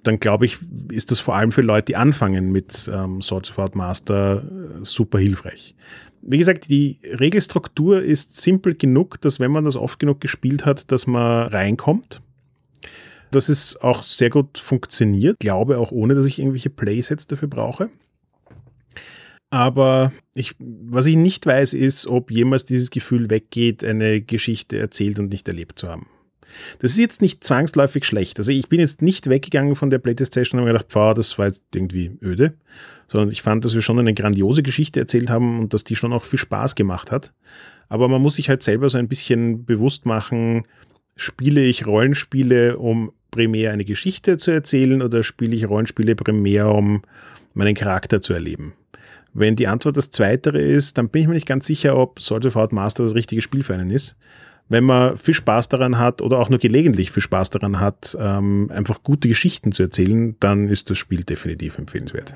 dann 0.02 0.18
glaube 0.18 0.44
ich, 0.44 0.58
ist 0.90 1.10
das 1.10 1.20
vor 1.20 1.36
allem 1.36 1.52
für 1.52 1.62
Leute, 1.62 1.86
die 1.86 1.96
anfangen 1.96 2.50
mit 2.50 2.90
ähm, 2.92 3.20
Art 3.56 3.76
Master 3.76 4.42
äh, 4.42 4.84
super 4.84 5.18
hilfreich. 5.18 5.74
Wie 6.22 6.38
gesagt, 6.38 6.70
die 6.70 6.98
Regelstruktur 7.04 8.02
ist 8.02 8.40
simpel 8.40 8.74
genug, 8.74 9.20
dass 9.20 9.40
wenn 9.40 9.50
man 9.50 9.64
das 9.64 9.76
oft 9.76 9.98
genug 9.98 10.20
gespielt 10.20 10.64
hat, 10.64 10.90
dass 10.92 11.06
man 11.06 11.48
reinkommt. 11.48 12.20
Das 13.32 13.48
ist 13.48 13.82
auch 13.82 14.02
sehr 14.02 14.30
gut 14.30 14.58
funktioniert, 14.58 15.40
glaube 15.40 15.78
auch 15.78 15.90
ohne, 15.90 16.14
dass 16.14 16.26
ich 16.26 16.38
irgendwelche 16.38 16.70
Playsets 16.70 17.26
dafür 17.26 17.48
brauche. 17.48 17.88
Aber 19.50 20.12
ich, 20.34 20.54
was 20.58 21.06
ich 21.06 21.16
nicht 21.16 21.44
weiß, 21.44 21.74
ist, 21.74 22.06
ob 22.06 22.30
jemals 22.30 22.64
dieses 22.64 22.90
Gefühl 22.90 23.28
weggeht, 23.30 23.84
eine 23.84 24.22
Geschichte 24.22 24.78
erzählt 24.78 25.18
und 25.18 25.30
nicht 25.30 25.48
erlebt 25.48 25.78
zu 25.78 25.88
haben. 25.88 26.06
Das 26.78 26.92
ist 26.92 26.98
jetzt 26.98 27.22
nicht 27.22 27.44
zwangsläufig 27.44 28.04
schlecht. 28.04 28.38
Also 28.38 28.50
ich 28.50 28.68
bin 28.68 28.80
jetzt 28.80 29.02
nicht 29.02 29.28
weggegangen 29.28 29.76
von 29.76 29.90
der 29.90 29.98
Playstation 29.98 30.60
und 30.60 30.66
habe 30.66 30.78
gedacht, 30.78 30.92
pfah, 30.92 31.14
das 31.14 31.38
war 31.38 31.46
jetzt 31.46 31.64
irgendwie 31.74 32.16
öde, 32.22 32.54
sondern 33.06 33.30
ich 33.30 33.42
fand, 33.42 33.64
dass 33.64 33.74
wir 33.74 33.82
schon 33.82 33.98
eine 33.98 34.14
grandiose 34.14 34.62
Geschichte 34.62 35.00
erzählt 35.00 35.30
haben 35.30 35.60
und 35.60 35.74
dass 35.74 35.84
die 35.84 35.96
schon 35.96 36.12
auch 36.12 36.24
viel 36.24 36.38
Spaß 36.38 36.74
gemacht 36.74 37.10
hat. 37.10 37.32
Aber 37.88 38.08
man 38.08 38.22
muss 38.22 38.36
sich 38.36 38.48
halt 38.48 38.62
selber 38.62 38.88
so 38.88 38.98
ein 38.98 39.08
bisschen 39.08 39.64
bewusst 39.64 40.06
machen, 40.06 40.64
spiele 41.16 41.62
ich 41.62 41.86
Rollenspiele, 41.86 42.78
um 42.78 43.12
primär 43.30 43.72
eine 43.72 43.84
Geschichte 43.84 44.38
zu 44.38 44.50
erzählen 44.50 45.02
oder 45.02 45.22
spiele 45.22 45.54
ich 45.54 45.68
Rollenspiele 45.68 46.16
primär, 46.16 46.70
um 46.70 47.02
meinen 47.54 47.74
Charakter 47.74 48.20
zu 48.20 48.32
erleben? 48.32 48.74
Wenn 49.34 49.56
die 49.56 49.66
Antwort 49.66 49.96
das 49.96 50.10
Zweitere 50.10 50.60
ist, 50.60 50.98
dann 50.98 51.08
bin 51.08 51.22
ich 51.22 51.28
mir 51.28 51.34
nicht 51.34 51.46
ganz 51.46 51.66
sicher, 51.66 51.96
ob 51.96 52.20
Swords 52.20 52.46
of 52.46 52.56
Art 52.56 52.72
Master 52.72 53.04
das 53.04 53.14
richtige 53.14 53.40
Spiel 53.40 53.62
für 53.62 53.74
einen 53.74 53.90
ist 53.90 54.16
wenn 54.72 54.84
man 54.84 55.18
viel 55.18 55.34
Spaß 55.34 55.68
daran 55.68 55.98
hat 55.98 56.22
oder 56.22 56.38
auch 56.38 56.48
nur 56.48 56.58
gelegentlich 56.58 57.10
viel 57.10 57.22
Spaß 57.22 57.50
daran 57.50 57.78
hat, 57.78 58.16
ähm, 58.18 58.70
einfach 58.72 59.02
gute 59.02 59.28
Geschichten 59.28 59.70
zu 59.70 59.82
erzählen, 59.82 60.34
dann 60.40 60.68
ist 60.68 60.88
das 60.88 60.96
Spiel 60.96 61.24
definitiv 61.24 61.76
empfehlenswert. 61.76 62.34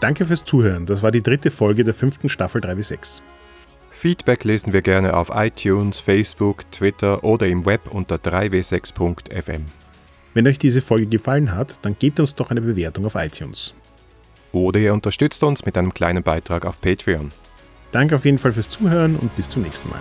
Danke 0.00 0.24
fürs 0.24 0.44
Zuhören. 0.44 0.86
Das 0.86 1.04
war 1.04 1.12
die 1.12 1.22
dritte 1.22 1.52
Folge 1.52 1.84
der 1.84 1.94
fünften 1.94 2.28
Staffel 2.28 2.60
3W6. 2.60 3.22
Feedback 3.90 4.42
lesen 4.42 4.72
wir 4.72 4.82
gerne 4.82 5.16
auf 5.16 5.30
iTunes, 5.32 6.00
Facebook, 6.00 6.68
Twitter 6.72 7.22
oder 7.22 7.46
im 7.46 7.66
Web 7.66 7.92
unter 7.92 8.16
3w6.fm. 8.16 9.64
Wenn 10.34 10.46
euch 10.46 10.58
diese 10.58 10.82
Folge 10.82 11.06
gefallen 11.06 11.54
hat, 11.54 11.78
dann 11.82 11.96
gebt 11.98 12.18
uns 12.18 12.34
doch 12.34 12.50
eine 12.50 12.60
Bewertung 12.60 13.06
auf 13.06 13.14
iTunes. 13.14 13.74
Oder 14.58 14.80
ihr 14.80 14.92
unterstützt 14.92 15.42
uns 15.44 15.64
mit 15.64 15.78
einem 15.78 15.94
kleinen 15.94 16.24
Beitrag 16.24 16.66
auf 16.66 16.80
Patreon. 16.80 17.30
Danke 17.92 18.16
auf 18.16 18.24
jeden 18.24 18.38
Fall 18.38 18.52
fürs 18.52 18.68
Zuhören 18.68 19.16
und 19.16 19.34
bis 19.36 19.48
zum 19.48 19.62
nächsten 19.62 19.88
Mal. 19.88 20.00